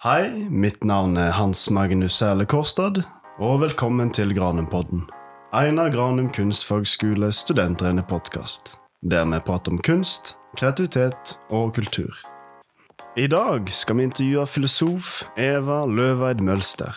Hei, 0.00 0.48
mitt 0.48 0.84
navn 0.84 1.18
er 1.20 1.34
Hans 1.36 1.66
Magnus 1.70 2.14
Sæle 2.16 2.46
Kårstad, 2.48 3.02
og 3.36 3.58
velkommen 3.60 4.08
til 4.10 4.30
Granum-podden. 4.32 5.02
Einar 5.52 5.90
Granum 5.92 6.30
kunstfagskole 6.32 7.28
studentrene-podkast, 7.28 8.78
der 9.10 9.26
vi 9.28 9.40
prater 9.44 9.74
om 9.74 9.78
kunst, 9.84 10.38
kreativitet 10.56 11.34
og 11.50 11.74
kultur. 11.74 12.16
I 13.16 13.26
dag 13.26 13.68
skal 13.68 13.98
vi 13.98 14.06
intervjue 14.08 14.46
filosof 14.46 15.10
Eva 15.36 15.84
Løveid 15.84 16.40
Mølster. 16.40 16.96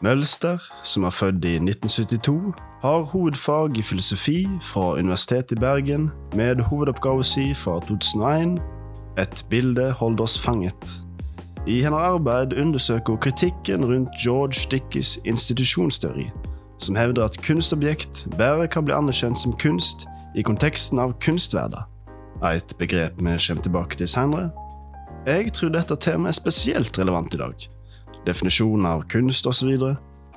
Mølster, 0.00 0.62
som 0.84 1.02
er 1.02 1.16
født 1.18 1.44
i 1.44 1.56
1972, 1.58 2.54
har 2.82 3.08
hovedfag 3.10 3.74
i 3.78 3.82
filosofi 3.82 4.38
fra 4.62 4.92
Universitetet 4.92 5.58
i 5.58 5.60
Bergen, 5.60 6.12
med 6.36 6.62
hovedoppgave 6.70 7.26
si 7.26 7.48
fra 7.54 7.80
2001 7.90 8.62
Et 9.18 9.44
bilde 9.50 9.90
holder 9.90 10.22
oss 10.22 10.38
fanget. 10.38 11.05
I 11.66 11.80
hennes 11.82 11.98
arbeid 11.98 12.52
undersøker 12.54 13.16
hun 13.16 13.18
kritikken 13.20 13.84
rundt 13.84 14.10
George 14.22 14.68
Dickies 14.70 15.16
institusjonsteori, 15.24 16.28
som 16.78 16.94
hevder 16.94 17.24
at 17.24 17.38
kunstobjekt 17.42 18.28
bare 18.38 18.68
kan 18.70 18.86
bli 18.86 18.94
anerkjent 18.94 19.38
som 19.40 19.56
kunst 19.58 20.06
i 20.38 20.44
konteksten 20.46 21.02
av 21.02 21.16
kunstverda, 21.18 21.82
et 22.46 22.76
begrep 22.78 23.18
vi 23.18 23.34
kommer 23.34 23.62
tilbake 23.66 23.98
til 23.98 24.08
senere. 24.08 24.52
Jeg 25.26 25.50
tror 25.58 25.74
dette 25.74 25.96
temaet 25.96 26.36
er 26.36 26.38
spesielt 26.38 26.98
relevant 26.98 27.34
i 27.34 27.42
dag. 27.42 27.68
Definisjonen 28.26 28.86
av 28.86 29.02
kunst 29.10 29.46
osv., 29.46 29.74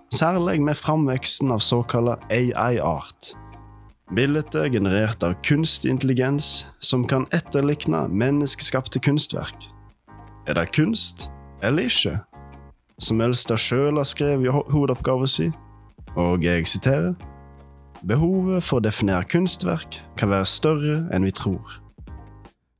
særlig 0.09 0.61
med 0.65 0.77
framveksten 0.81 1.51
av 1.53 1.61
såkalla 1.61 2.17
AI-art. 2.33 3.35
Bilder 4.15 4.69
generert 4.73 5.21
av 5.23 5.37
kunstig 5.45 5.91
intelligens 5.91 6.65
som 6.81 7.05
kan 7.05 7.27
etterlikne 7.29 8.07
menneskeskapte 8.09 8.97
kunstverk. 8.99 9.69
Er 10.49 10.53
det 10.57 10.71
kunst 10.73 11.27
eller 11.63 11.85
ikke? 11.85 12.15
Som 12.99 13.21
Elstad 13.21 13.59
sjøl 13.61 13.99
har 14.01 14.07
skrevet 14.09 14.47
i 14.47 14.49
ho- 14.51 14.65
hovedoppgaven 14.71 15.27
sin, 15.27 15.53
og 16.15 16.43
jeg 16.43 16.67
siterer 16.67 17.13
Behovet 18.07 18.63
for 18.63 18.79
å 18.79 18.83
definere 18.83 19.27
kunstverk 19.27 19.99
kan 20.17 20.31
være 20.31 20.47
større 20.47 20.95
enn 21.13 21.27
vi 21.27 21.33
tror. 21.35 21.73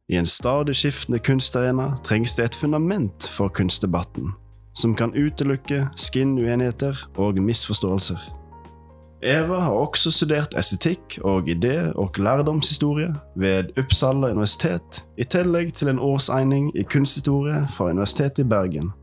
I 0.10 0.16
en 0.18 0.26
stadig 0.26 0.78
skiftende 0.80 1.20
kunstarena 1.20 1.92
trengs 2.08 2.38
det 2.40 2.46
et 2.48 2.56
fundament 2.56 3.28
for 3.28 3.52
kunstdebatten, 3.54 4.32
som 4.74 4.96
kan 4.96 5.12
utelukke 5.14 5.90
skinnuenigheter 6.00 7.04
og 7.20 7.38
misforståelser. 7.44 8.39
Eva 9.22 9.58
har 9.60 9.76
også 9.76 10.12
studert 10.16 10.54
estetikk 10.56 11.18
og 11.28 11.50
idé- 11.52 11.92
og 11.96 12.16
lærdomshistorie 12.18 13.16
ved 13.36 13.74
Uppsala 13.78 14.32
universitet, 14.32 15.04
i 15.18 15.24
tillegg 15.24 15.74
til 15.74 15.90
en 15.92 16.00
årsegning 16.00 16.72
i 16.72 16.84
kunsthistorie 16.84 17.66
fra 17.70 17.90
Universitetet 17.92 18.40
i 18.40 18.48
Bergen. 18.48 18.94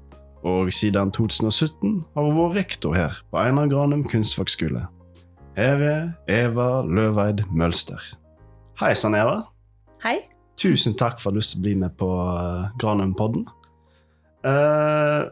Og 0.43 0.73
siden 0.73 1.13
2017 1.13 2.05
har 2.15 2.23
hun 2.23 2.39
vært 2.39 2.57
rektor 2.57 2.95
her 2.97 3.13
på 3.31 3.43
Einar 3.43 3.69
Granum 3.69 4.05
kunstfagskole. 4.09 4.87
Her 5.57 5.85
er 5.85 6.09
Eva 6.29 6.83
Løveid 6.83 7.45
Mølster. 7.53 8.01
Hei 8.81 8.95
sann, 8.95 9.15
Eva. 9.15 9.43
Hei. 10.03 10.17
Tusen 10.57 10.97
takk 10.97 11.21
for 11.21 11.29
at 11.29 11.35
du 11.35 11.37
har 11.37 11.43
lyst 11.43 11.53
til 11.53 11.61
å 11.61 11.67
bli 11.69 11.75
med 11.77 11.93
på 12.01 12.09
uh, 12.09 12.73
Granum-podden. 12.81 13.45
Eh, 14.47 15.23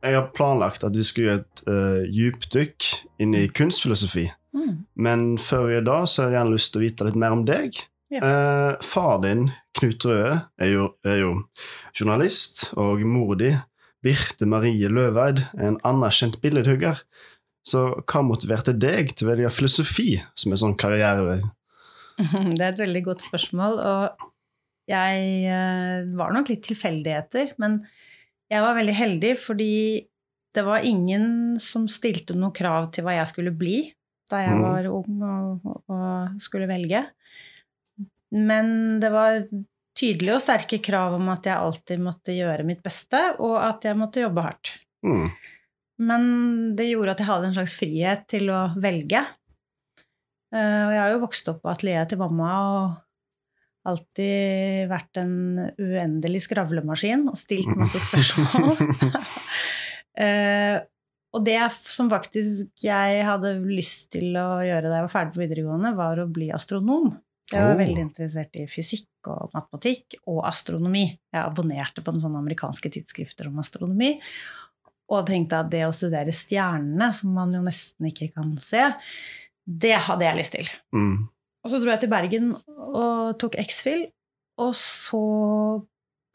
jeg 0.00 0.16
har 0.16 0.30
planlagt 0.36 0.84
at 0.86 0.96
vi 0.96 1.04
skulle 1.06 1.30
gjøre 1.30 1.42
et 1.42 1.62
uh, 1.68 2.02
djupdykk 2.08 2.90
inn 3.22 3.36
i 3.36 3.46
kunstfilosofi. 3.52 4.26
Mm. 4.56 4.84
Men 5.06 5.24
før 5.40 5.66
vi 5.66 5.76
gjør 5.76 5.88
det, 5.88 5.98
så 6.10 6.22
har 6.22 6.30
jeg 6.30 6.38
gjerne 6.38 6.56
lyst 6.56 6.72
til 6.72 6.80
å 6.80 6.84
vite 6.84 7.08
litt 7.08 7.18
mer 7.20 7.36
om 7.36 7.44
deg. 7.48 7.80
Ja. 8.10 8.20
Uh, 8.20 8.72
far 8.82 9.20
din, 9.22 9.50
Knut 9.78 10.06
Røe, 10.08 10.38
er 10.58 10.72
jo, 10.72 10.88
er 11.06 11.20
jo 11.22 11.34
journalist, 11.94 12.70
og 12.80 13.04
mor 13.06 13.36
di, 13.38 13.52
Birte 14.02 14.48
Marie 14.48 14.88
Løveid, 14.90 15.44
er 15.58 15.68
en 15.68 15.78
anerkjent 15.86 16.40
billedhugger. 16.42 17.04
Så 17.66 17.84
hva 18.08 18.24
motiverte 18.24 18.72
deg 18.72 19.12
til 19.12 19.28
å 19.28 19.34
velge 19.34 19.52
filosofi 19.52 20.14
som 20.38 20.54
en 20.54 20.62
sånn 20.64 20.76
karrierevei? 20.80 21.42
Det 22.56 22.60
er 22.60 22.72
et 22.72 22.82
veldig 22.82 23.04
godt 23.06 23.28
spørsmål, 23.28 23.78
og 23.78 24.26
jeg 24.90 25.26
uh, 25.46 26.08
var 26.18 26.34
nok 26.34 26.50
litt 26.50 26.64
tilfeldigheter, 26.66 27.54
men 27.62 27.82
jeg 28.50 28.62
var 28.64 28.74
veldig 28.76 28.94
heldig 28.98 29.32
fordi 29.38 29.72
det 30.54 30.64
var 30.66 30.82
ingen 30.82 31.56
som 31.62 31.84
stilte 31.88 32.34
noe 32.34 32.50
krav 32.56 32.88
til 32.92 33.04
hva 33.06 33.14
jeg 33.20 33.28
skulle 33.30 33.52
bli 33.54 33.92
da 34.30 34.40
jeg 34.44 34.56
Mhm. 34.56 34.62
var 34.62 34.86
ung 34.90 35.22
og, 35.22 35.76
og 35.90 36.40
skulle 36.42 36.66
velge. 36.70 37.04
Men 38.30 39.00
det 39.02 39.10
var 39.12 39.40
tydelige 39.98 40.36
og 40.36 40.42
sterke 40.44 40.78
krav 40.82 41.14
om 41.16 41.28
at 41.32 41.46
jeg 41.50 41.56
alltid 41.58 41.98
måtte 42.02 42.34
gjøre 42.36 42.64
mitt 42.64 42.82
beste, 42.82 43.18
og 43.42 43.56
at 43.58 43.82
jeg 43.84 43.98
måtte 43.98 44.22
jobbe 44.22 44.44
hardt. 44.46 44.70
Mm. 45.04 45.26
Men 45.98 46.76
det 46.78 46.86
gjorde 46.92 47.10
at 47.16 47.18
jeg 47.18 47.26
hadde 47.26 47.48
en 47.50 47.56
slags 47.58 47.74
frihet 47.76 48.22
til 48.30 48.46
å 48.54 48.60
velge. 48.80 49.24
Eh, 50.54 50.82
Og 50.86 50.92
jeg 50.94 51.00
har 51.02 51.10
jo 51.12 51.20
vokst 51.26 51.48
opp 51.52 51.62
på 51.62 51.70
atelieret 51.74 52.08
til 52.08 52.18
mamma 52.22 52.52
og 52.70 52.96
alltid 53.88 54.90
vært 54.90 55.20
en 55.22 55.34
uendelig 55.80 56.44
skravlemaskin 56.44 57.26
og 57.30 57.38
stilt 57.38 57.70
masse 57.80 58.00
spørsmål. 58.04 58.74
uh, 60.20 60.76
og 61.36 61.46
det 61.46 61.58
som 61.78 62.10
faktisk 62.12 62.84
jeg 62.84 63.24
hadde 63.26 63.56
lyst 63.64 64.10
til 64.16 64.36
å 64.36 64.60
gjøre 64.66 64.90
da 64.90 65.00
jeg 65.00 65.08
var 65.08 65.14
ferdig 65.14 65.36
på 65.36 65.44
videregående, 65.44 65.94
var 65.96 66.20
å 66.20 66.28
bli 66.30 66.50
astronom. 66.54 67.12
Jeg 67.50 67.64
var 67.64 67.72
Oh. 67.74 67.80
veldig 67.80 68.02
interessert 68.04 68.54
i 68.60 68.66
fysikk 68.70 69.26
og 69.26 69.50
matematikk 69.56 70.20
og 70.30 70.44
astronomi. 70.46 71.08
Jeg 71.32 71.42
abonnerte 71.42 72.02
på 72.04 72.12
noen 72.12 72.22
sånne 72.22 72.38
amerikanske 72.44 72.92
tidsskrifter 72.94 73.48
om 73.50 73.58
astronomi. 73.58 74.12
Og 75.10 75.26
tenkte 75.26 75.58
at 75.58 75.70
det 75.72 75.82
å 75.88 75.94
studere 75.94 76.30
stjernene, 76.30 77.08
som 77.12 77.32
man 77.34 77.50
jo 77.50 77.64
nesten 77.64 78.06
ikke 78.06 78.30
kan 78.36 78.52
se, 78.62 78.84
det 79.66 79.96
hadde 80.06 80.28
jeg 80.28 80.38
lyst 80.38 80.54
til. 80.54 80.70
Mm. 80.94 81.28
Og 81.60 81.72
så 81.72 81.80
dro 81.80 81.92
jeg 81.92 82.04
til 82.04 82.12
Bergen 82.12 82.52
og 82.76 83.36
tok 83.40 83.58
X-Fill, 83.60 84.06
og 84.60 84.72
så 84.76 85.24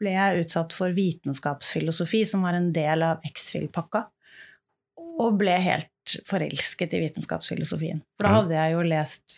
ble 0.00 0.12
jeg 0.12 0.44
utsatt 0.44 0.74
for 0.76 0.92
vitenskapsfilosofi, 0.94 2.22
som 2.28 2.44
var 2.46 2.58
en 2.58 2.68
del 2.74 3.02
av 3.06 3.24
X-Fill-pakka, 3.26 4.04
og 5.16 5.38
ble 5.40 5.56
helt 5.64 6.16
forelsket 6.28 6.94
i 6.94 7.00
vitenskapsfilosofien. 7.02 8.02
For 8.18 8.28
da 8.28 8.34
hadde 8.36 8.58
jeg 8.58 8.74
jo 8.76 8.84
lest, 8.86 9.36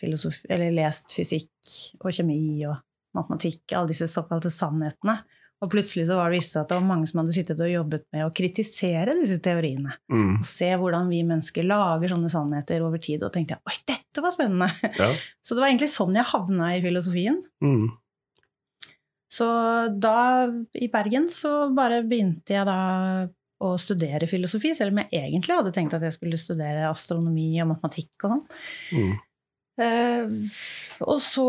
eller 0.51 0.75
lest 0.75 1.15
fysikk 1.15 2.03
og 2.03 2.11
kjemi 2.13 2.41
og 2.69 2.75
matematikk, 3.17 3.63
alle 3.73 3.89
disse 3.93 4.09
såkalte 4.11 4.51
sannhetene. 4.53 5.21
Og 5.59 5.71
plutselig 5.73 6.05
så 6.07 6.15
var 6.15 6.29
det 6.29 6.39
vist 6.39 6.53
seg 6.55 6.63
at 6.63 6.69
det 6.71 6.77
var 6.77 6.87
mange 6.87 7.07
som 7.09 7.19
hadde 7.19 7.33
sittet 7.35 7.59
og 7.59 7.71
jobbet 7.71 8.05
med 8.15 8.23
å 8.23 8.31
kritisere 8.35 9.15
disse 9.17 9.41
teoriene. 9.43 9.97
Mm. 10.11 10.37
Og 10.37 10.45
se 10.47 10.69
hvordan 10.79 11.09
vi 11.11 11.19
mennesker 11.27 11.67
lager 11.67 12.13
sånne 12.13 12.31
sannheter 12.31 12.85
over 12.85 13.01
tid. 13.03 13.25
Og 13.27 13.33
tenkte 13.35 13.57
jeg, 13.57 13.63
oi, 13.67 13.75
dette 13.91 14.23
var 14.23 14.35
spennende! 14.35 14.69
Ja. 14.95 15.09
Så 15.43 15.57
det 15.57 15.65
var 15.65 15.71
egentlig 15.71 15.91
sånn 15.91 16.15
jeg 16.15 16.31
havna 16.31 16.71
i 16.77 16.83
filosofien. 16.85 17.41
Mm. 17.65 17.89
Så 19.29 19.45
da, 20.01 20.47
i 20.73 20.87
Bergen, 20.89 21.27
så 21.29 21.69
bare 21.77 21.99
begynte 22.01 22.55
jeg 22.55 22.65
da 22.65 22.79
å 23.61 23.75
studere 23.77 24.25
filosofi, 24.31 24.71
selv 24.73 24.95
om 24.95 25.01
jeg 25.03 25.11
egentlig 25.19 25.53
hadde 25.53 25.73
tenkt 25.75 25.93
at 25.93 26.05
jeg 26.05 26.15
skulle 26.15 26.39
studere 26.39 26.87
astronomi 26.89 27.51
og 27.61 27.73
matematikk 27.75 28.25
og 28.25 28.33
sånn. 28.33 28.45
Mm. 28.95 29.11
Uh, 29.79 30.33
og 31.05 31.19
så 31.23 31.45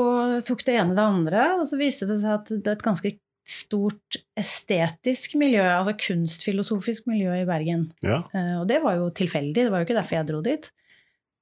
tok 0.47 0.67
det 0.67 0.77
ene 0.79 0.95
det 0.99 1.07
andre, 1.07 1.47
og 1.63 1.65
så 1.71 1.79
viste 1.81 2.07
det 2.11 2.21
seg 2.21 2.37
at 2.37 2.53
det 2.53 2.69
er 2.69 2.77
et 2.77 2.85
ganske 2.85 3.15
stort 3.47 4.17
estetisk 4.39 5.35
miljø, 5.41 5.63
altså 5.65 5.95
kunstfilosofisk 5.99 7.07
miljø 7.11 7.33
i 7.41 7.47
Bergen. 7.49 7.89
Ja. 8.05 8.21
Eh, 8.37 8.57
og 8.61 8.67
det 8.71 8.81
var 8.85 8.99
jo 9.01 9.09
tilfeldig, 9.17 9.65
det 9.65 9.71
var 9.73 9.83
jo 9.83 9.89
ikke 9.89 9.97
derfor 9.99 10.17
jeg 10.21 10.29
dro 10.29 10.41
dit. 10.45 10.71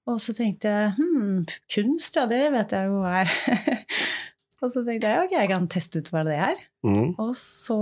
Og 0.08 0.20
så 0.24 0.32
tenkte 0.32 0.70
jeg 0.72 0.92
hm, 0.96 1.42
kunst, 1.74 2.16
ja, 2.16 2.24
det 2.30 2.40
vet 2.54 2.72
jeg 2.72 2.88
jo 2.88 3.02
hva 3.02 3.18
er. 3.24 3.32
og 4.62 4.72
så 4.72 4.80
tenkte 4.86 5.10
jeg 5.12 5.26
ok, 5.26 5.34
jeg 5.36 5.50
kan 5.50 5.68
teste 5.68 6.00
ut 6.00 6.08
hva 6.14 6.22
det 6.24 6.38
er. 6.40 6.62
Mm. 6.86 7.12
Og 7.20 7.34
så 7.36 7.76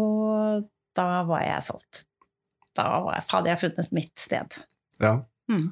da 0.96 1.22
var 1.28 1.44
jeg 1.44 1.62
solgt. 1.68 2.02
Da 2.76 2.88
var 3.04 3.18
jeg, 3.20 3.26
hadde 3.30 3.52
jeg 3.52 3.62
funnet 3.66 3.92
mitt 3.96 4.14
sted. 4.20 4.62
ja. 5.02 5.18
Mm. 5.46 5.68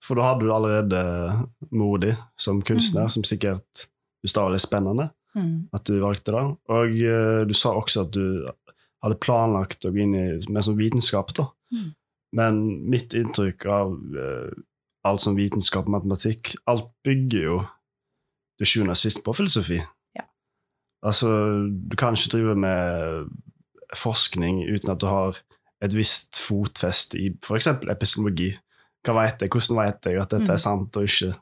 For 0.00 0.16
da 0.16 0.30
hadde 0.30 0.46
du 0.46 0.52
allerede 0.54 1.00
mor 1.76 1.98
di 2.00 2.14
som 2.40 2.62
kunstner, 2.64 3.04
Mm. 3.04 3.12
som 3.12 3.24
sikkert 3.28 3.82
du 4.24 4.28
sa 4.32 4.46
var 4.46 4.54
litt 4.54 4.64
spennende 4.64 5.10
Mm. 5.36 5.68
at 5.72 5.84
du 5.86 6.00
valgte 6.02 6.32
det. 6.34 6.44
Og 6.74 6.96
uh, 7.06 7.42
du 7.46 7.54
sa 7.54 7.70
også 7.78 8.06
at 8.06 8.14
du 8.16 8.24
hadde 9.04 9.18
planlagt 9.22 9.84
å 9.86 9.92
gå 9.94 10.02
inn 10.02 10.16
i 10.18 10.24
mer 10.50 10.64
som 10.66 10.74
vitenskap, 10.78 11.30
da. 11.38 11.46
Mm. 11.72 11.90
Men 12.36 12.58
mitt 12.90 13.14
inntrykk 13.14 13.66
av 13.70 13.94
uh, 14.16 14.50
alt 15.06 15.22
som 15.22 15.38
vitenskap 15.38 15.86
og 15.88 15.94
matematikk, 15.94 16.56
alt 16.70 16.90
bygger 17.06 17.46
jo 17.46 17.60
til 18.60 18.68
sjuende 18.68 18.92
og 18.96 19.00
sist 19.00 19.22
på 19.24 19.32
filosofi. 19.38 19.78
Ja. 20.18 20.26
Altså, 21.06 21.30
du 21.70 21.96
kan 21.96 22.18
ikke 22.18 22.34
drive 22.36 22.56
med 22.60 23.30
forskning 23.96 24.60
uten 24.68 24.92
at 24.92 25.00
du 25.00 25.06
har 25.08 25.38
et 25.80 25.94
visst 25.96 26.36
fotfeste 26.44 27.16
i 27.18 27.30
f.eks. 27.40 27.70
epistemologi. 27.88 28.50
Hva 29.06 29.14
vet 29.16 29.40
jeg? 29.46 29.48
Hvordan 29.54 29.78
vet 29.80 30.10
jeg 30.10 30.20
at 30.20 30.34
dette 30.34 30.50
Mm. 30.50 30.52
er 30.58 30.60
sant 30.60 30.96
og 31.00 31.06
ikke? 31.08 31.32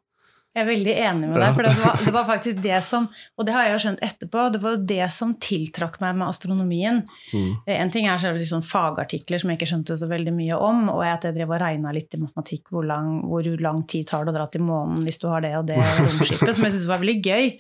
Jeg 0.59 0.65
er 0.65 0.71
veldig 0.73 0.95
enig 0.99 1.29
med 1.31 1.37
deg, 1.39 1.53
for 1.55 1.67
det 1.69 1.73
var, 1.79 1.99
det 2.03 2.13
var 2.15 2.25
faktisk 2.27 2.63
det 2.65 2.79
som 2.83 3.05
Og 3.39 3.47
det 3.47 3.53
har 3.55 3.67
jeg 3.67 3.75
jo 3.75 3.83
skjønt 3.85 4.01
etterpå, 4.03 4.47
det 4.51 4.61
var 4.65 4.75
jo 4.75 4.81
det 4.91 5.07
som 5.15 5.35
tiltrakk 5.39 6.01
meg 6.03 6.17
med 6.19 6.27
astronomien. 6.27 6.99
Mm. 7.31 7.53
En 7.77 7.93
ting 7.95 8.09
er 8.09 8.19
selvfølgelig 8.19 8.51
sånn 8.51 8.67
fagartikler 8.67 9.39
som 9.39 9.53
jeg 9.53 9.61
ikke 9.61 9.71
skjønte 9.71 9.99
så 10.01 10.09
veldig 10.11 10.35
mye 10.35 10.59
om, 10.69 10.83
og 10.91 11.05
at 11.07 11.29
jeg 11.29 11.37
drev 11.39 11.55
og 11.55 11.63
regna 11.63 11.95
litt 11.95 12.19
i 12.19 12.23
matematikk 12.25 12.73
hvor 12.75 12.89
lang, 12.89 13.21
hvor 13.31 13.47
lang 13.63 13.85
tid 13.91 14.09
tar 14.11 14.27
det 14.27 14.35
å 14.35 14.39
dra 14.41 14.49
til 14.51 14.67
månen 14.67 15.07
hvis 15.07 15.23
du 15.23 15.29
har 15.31 15.45
det 15.47 15.55
og 15.61 15.69
det 15.71 15.79
romskipet, 15.79 16.55
som 16.57 16.67
jeg 16.67 16.75
syntes 16.75 16.89
var 16.91 17.03
veldig 17.05 17.19
gøy. 17.23 17.53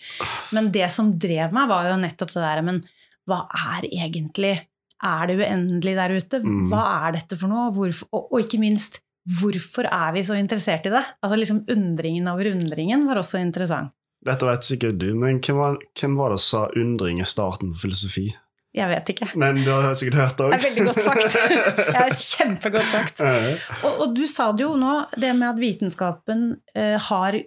Men 0.58 0.72
det 0.74 0.88
som 0.94 1.12
drev 1.14 1.54
meg, 1.54 1.70
var 1.70 1.92
jo 1.92 1.98
nettopp 2.02 2.34
det 2.34 2.42
der 2.42 2.64
Men 2.66 2.82
hva 3.28 3.44
er 3.76 3.86
egentlig 3.86 4.56
Er 4.98 5.28
det 5.28 5.36
uendelig 5.38 5.94
der 5.94 6.14
ute? 6.16 6.40
Mm. 6.42 6.64
Hva 6.72 6.86
er 7.06 7.20
dette 7.20 7.38
for 7.38 7.50
noe? 7.52 7.68
Hvorfor, 7.76 8.10
og, 8.10 8.32
og 8.32 8.42
ikke 8.42 8.58
minst 8.58 8.98
Hvorfor 9.28 9.88
er 9.90 10.12
vi 10.16 10.24
så 10.24 10.38
interessert 10.38 10.86
i 10.88 10.92
det? 10.94 11.04
Altså 11.20 11.36
liksom 11.36 11.62
Undringen 11.68 12.28
over 12.30 12.48
undringen 12.52 13.06
var 13.08 13.20
også 13.20 13.40
interessant. 13.42 13.92
Dette 14.24 14.46
vet 14.48 14.66
sikkert 14.66 14.96
du, 14.98 15.12
men 15.14 15.38
hvem 15.44 15.58
var, 15.60 15.76
hvem 16.00 16.16
var 16.18 16.32
det 16.34 16.40
som 16.42 16.64
sa 16.66 16.80
undring 16.80 17.20
er 17.22 17.28
starten 17.28 17.70
på 17.74 17.84
filosofi? 17.84 18.26
Jeg 18.76 18.90
vet 18.90 19.10
ikke. 19.14 19.28
Men 19.40 19.60
du 19.64 19.70
har 19.70 19.94
sikkert 19.96 20.18
hørt 20.20 20.38
det 20.38 20.46
òg? 20.46 20.64
Veldig 20.64 20.86
godt 20.90 21.00
sagt. 21.06 21.36
Det 21.94 22.00
er 22.02 22.16
kjempegodt 22.20 22.88
sagt. 22.90 23.22
Og, 23.24 23.92
og, 23.92 24.06
du 24.14 24.24
sa 24.28 24.50
det 24.52 24.66
jo 24.66 24.74
nå, 24.78 24.94
det 25.16 25.30
med 25.38 25.48
at 25.48 25.60
vitenskapen 25.60 26.44
eh, 26.76 26.96
har 27.08 27.38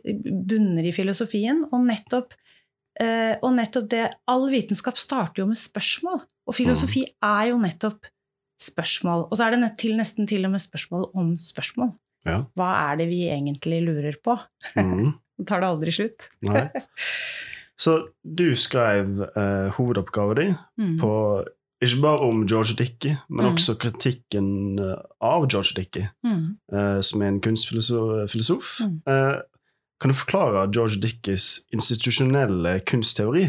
bunner 0.50 0.88
i 0.88 0.94
filosofien, 0.96 1.62
og 1.70 1.86
nettopp, 1.86 2.34
eh, 3.00 3.36
og 3.38 3.54
nettopp 3.60 3.92
det 3.94 4.08
All 4.32 4.48
vitenskap 4.52 5.00
starter 5.00 5.44
jo 5.44 5.52
med 5.52 5.60
spørsmål, 5.60 6.24
og 6.50 6.58
filosofi 6.58 7.06
Mm. 7.06 7.14
er 7.30 7.46
jo 7.52 7.62
nettopp 7.62 8.10
spørsmål. 8.62 9.28
Og 9.30 9.38
så 9.38 9.48
er 9.48 9.56
det 9.58 9.72
til, 9.82 9.96
nesten 10.00 10.28
til 10.30 10.46
og 10.48 10.52
med 10.54 10.62
spørsmål 10.64 11.10
om 11.18 11.34
spørsmål. 11.42 11.94
Ja. 12.26 12.44
Hva 12.56 12.70
er 12.92 13.00
det 13.02 13.08
vi 13.10 13.24
egentlig 13.34 13.82
lurer 13.88 14.18
på? 14.24 14.38
Mm. 14.78 15.14
Tar 15.50 15.64
det 15.64 15.72
aldri 15.72 15.92
slutt. 15.96 16.28
Nei. 16.46 16.68
Så 17.82 17.96
du 18.22 18.52
skrev 18.56 19.24
eh, 19.26 19.72
hovedoppgaven 19.78 20.38
din 20.38 20.56
Mm. 20.78 20.98
på 21.02 21.12
ikke 21.82 22.02
bare 22.04 22.20
om 22.28 22.44
George 22.46 22.76
Dickey, 22.78 23.16
men 23.30 23.46
Mm. 23.48 23.56
også 23.56 23.74
kritikken 23.82 24.78
eh, 24.80 25.00
av 25.22 25.48
George 25.50 25.74
Dickey, 25.76 26.04
Mm. 26.24 26.58
eh, 26.72 27.02
som 27.02 27.22
er 27.24 27.28
en 27.28 27.42
kunstfilosof. 27.42 28.80
Mm. 28.86 29.02
Eh, 29.08 29.42
kan 30.02 30.10
du 30.12 30.14
forklare 30.14 30.68
George 30.74 31.02
Dickeys 31.02 31.62
institusjonelle 31.74 32.80
kunstteori, 32.86 33.48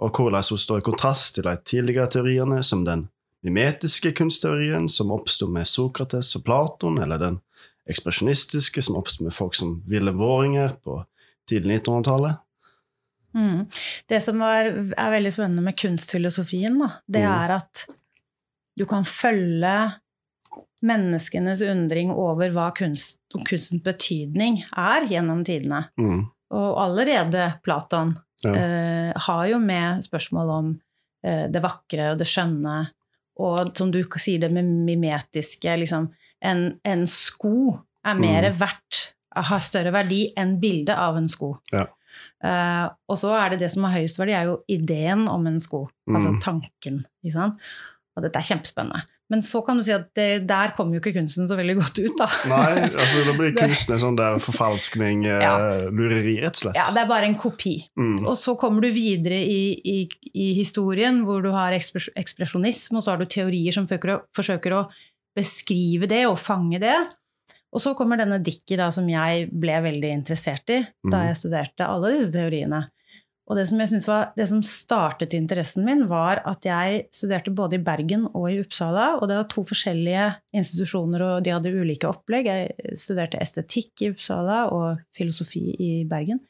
og 0.00 0.10
hvordan 0.12 0.44
hun 0.50 0.58
står 0.58 0.78
i 0.78 0.86
kontrast 0.90 1.34
til 1.34 1.42
de 1.44 1.56
tidligere 1.64 2.06
teoriene, 2.10 2.62
som 2.62 2.84
den 2.84 3.08
mimetiske 3.44 4.12
kunstteorien, 4.16 4.88
som 4.88 5.10
oppsto 5.14 5.46
med 5.52 5.66
Sokrates 5.68 6.32
og 6.38 6.44
Platon, 6.46 6.98
eller 7.02 7.18
den 7.20 7.40
ekspresjonistiske, 7.90 8.82
som 8.82 8.96
oppsto 8.96 9.24
med 9.26 9.34
folk 9.36 9.54
som 9.58 9.82
ville 9.88 10.12
våringer 10.16 10.76
på 10.84 11.02
tidlig 11.50 11.82
1900-tallet? 11.82 12.40
Mm. 13.34 13.64
Det 14.08 14.20
som 14.22 14.40
er, 14.46 14.70
er 14.96 15.10
veldig 15.16 15.32
spennende 15.34 15.64
med 15.66 15.76
kunstfilosofien, 15.80 16.78
da, 16.80 16.88
det 17.10 17.24
Mm. 17.26 17.32
er 17.34 17.54
at 17.58 17.84
du 18.78 18.84
kan 18.86 19.04
følge 19.04 19.74
menneskenes 20.84 21.62
undring 21.62 22.10
over 22.12 22.50
hva 22.52 22.68
kunst, 22.76 23.20
kunstens 23.32 23.82
betydning 23.84 24.62
er 24.76 25.06
gjennom 25.08 25.44
tidene. 25.46 25.84
Mm. 25.98 26.26
Og 26.54 26.78
allerede 26.84 27.54
Platon 27.64 28.14
Ja. 28.44 28.52
eh, 28.54 29.12
har 29.16 29.46
jo 29.48 29.58
med 29.58 30.02
spørsmål 30.04 30.50
om 30.50 30.80
eh, 31.24 31.46
det 31.48 31.62
vakre 31.62 32.10
og 32.12 32.18
det 32.18 32.26
skjønne, 32.28 32.90
og 33.36 33.72
som 33.76 33.90
du 33.90 34.02
sier 34.18 34.38
det 34.44 34.50
med 34.52 34.64
mimetiske 34.86 35.76
liksom, 35.80 36.08
en, 36.44 36.66
en 36.84 37.06
sko 37.06 37.78
er 38.04 38.14
mer 38.20 38.50
Mm. 38.50 38.58
verdt, 38.60 39.14
har 39.34 39.60
større 39.64 39.90
verdi 39.92 40.32
enn 40.36 40.58
bildet 40.60 40.94
av 40.96 41.16
en 41.16 41.26
sko. 41.28 41.56
Ja. 41.72 41.86
Uh, 42.44 42.92
og 43.10 43.16
så 43.18 43.32
er 43.34 43.50
det 43.50 43.58
det 43.64 43.70
som 43.72 43.82
har 43.88 43.96
høyest 43.98 44.18
verdi, 44.20 44.32
er 44.36 44.44
jo 44.50 44.58
ideen 44.70 45.26
om 45.28 45.46
en 45.46 45.58
sko. 45.60 45.88
Altså 46.08 46.30
Mm. 46.34 46.40
tanken. 46.40 47.00
Ikke 47.24 47.32
sant? 47.32 47.56
Og 48.16 48.22
dette 48.22 48.36
er 48.38 48.46
kjempespennende. 48.46 49.02
Men 49.32 49.40
så 49.42 49.62
kan 49.64 49.78
du 49.78 49.82
si 49.82 49.92
at 49.94 50.10
det, 50.14 50.46
der 50.46 50.74
kommer 50.76 50.98
jo 50.98 51.00
ikke 51.00 51.14
kunsten 51.16 51.46
så 51.48 51.56
veldig 51.56 51.74
godt 51.78 51.98
ut, 52.04 52.12
da. 52.20 52.26
Nei, 52.52 52.82
altså 52.90 53.22
da 53.24 53.32
blir 53.38 53.54
kunsten 53.62 53.94
en 53.96 54.02
sånn 54.02 54.18
der 54.20 54.36
forfalskning, 54.44 55.24
eh, 55.24 55.40
Ja. 55.40 55.54
lureri, 55.88 56.34
rett 56.44 56.58
og 56.58 56.62
slett. 56.66 56.76
Ja, 56.76 56.84
det 56.92 57.00
er 57.04 57.08
bare 57.08 57.30
en 57.30 57.38
kopi. 57.40 57.78
Mm. 57.96 58.18
Og 58.28 58.36
så 58.36 58.52
kommer 58.60 58.84
du 58.84 58.90
videre 58.92 59.38
i, 59.40 59.62
i, 59.80 59.98
i 60.34 60.50
historien, 60.60 61.22
hvor 61.24 61.40
du 61.42 61.50
har 61.56 61.72
ekspres- 61.72 62.12
ekspresjonisme, 62.20 63.00
og 63.00 63.06
så 63.06 63.14
har 63.14 63.22
du 63.24 63.26
teorier 63.32 63.72
som 63.72 63.88
forsøker 63.88 64.12
å, 64.12 64.20
forsøker 64.36 64.76
å 64.76 64.84
beskrive 65.34 66.06
det 66.10 66.24
og 66.28 66.36
fange 66.38 66.78
det. 66.82 66.96
Og 67.74 67.82
så 67.82 67.90
kommer 67.98 68.20
denne 68.20 68.36
Dickie, 68.44 68.76
da, 68.78 68.86
som 68.94 69.08
jeg 69.10 69.48
ble 69.50 69.80
veldig 69.82 70.10
interessert 70.14 70.68
i 70.70 70.82
da 70.84 71.16
Mhm. 71.24 71.26
jeg 71.26 71.36
studerte 71.40 71.88
alle 71.88 72.12
disse 72.14 72.30
teoriene. 72.36 72.84
Og 73.44 73.58
det 73.58 73.66
som, 73.68 73.80
var, 74.08 74.30
det 74.38 74.46
som 74.48 74.62
startet 74.64 75.34
interessen 75.36 75.84
min, 75.84 76.06
var 76.08 76.40
at 76.48 76.64
jeg 76.64 77.02
studerte 77.12 77.52
både 77.52 77.76
i 77.76 77.82
Bergen 77.84 78.24
og 78.30 78.46
i 78.48 78.56
Uppsala. 78.62 79.18
Og 79.18 79.28
det 79.28 79.36
var 79.36 79.48
to 79.52 79.64
forskjellige 79.68 80.30
institusjoner, 80.56 81.24
og 81.26 81.44
de 81.44 81.52
hadde 81.52 81.74
ulike 81.74 82.08
opplegg. 82.08 82.48
Jeg 82.48 82.96
studerte 83.00 83.42
estetikk 83.44 84.00
i 84.00 84.14
Uppsala 84.14 84.62
og 84.72 85.02
filosofi 85.16 85.74
i 85.76 85.90
Bergen. 86.08 86.40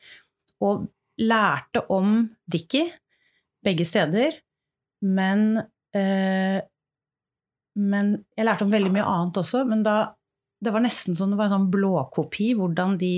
Og 0.63 0.87
lærte 1.19 1.83
om 1.91 2.29
Dickie 2.51 2.87
begge 3.67 3.87
steder. 3.89 4.39
Men, 5.03 5.65
eh, 5.97 6.61
men 7.75 8.15
jeg 8.37 8.47
lærte 8.47 8.69
om 8.69 8.73
veldig 8.75 8.95
mye 8.95 9.11
annet 9.17 9.43
også. 9.43 9.65
Men 9.67 9.83
da, 9.83 10.15
det 10.63 10.71
var 10.71 10.87
nesten 10.87 11.19
som 11.19 11.35
det 11.35 11.43
var 11.43 11.51
en 11.51 11.59
sånn 11.59 11.71
blåkopi 11.75 12.53
hvordan 12.55 12.99
de 13.03 13.17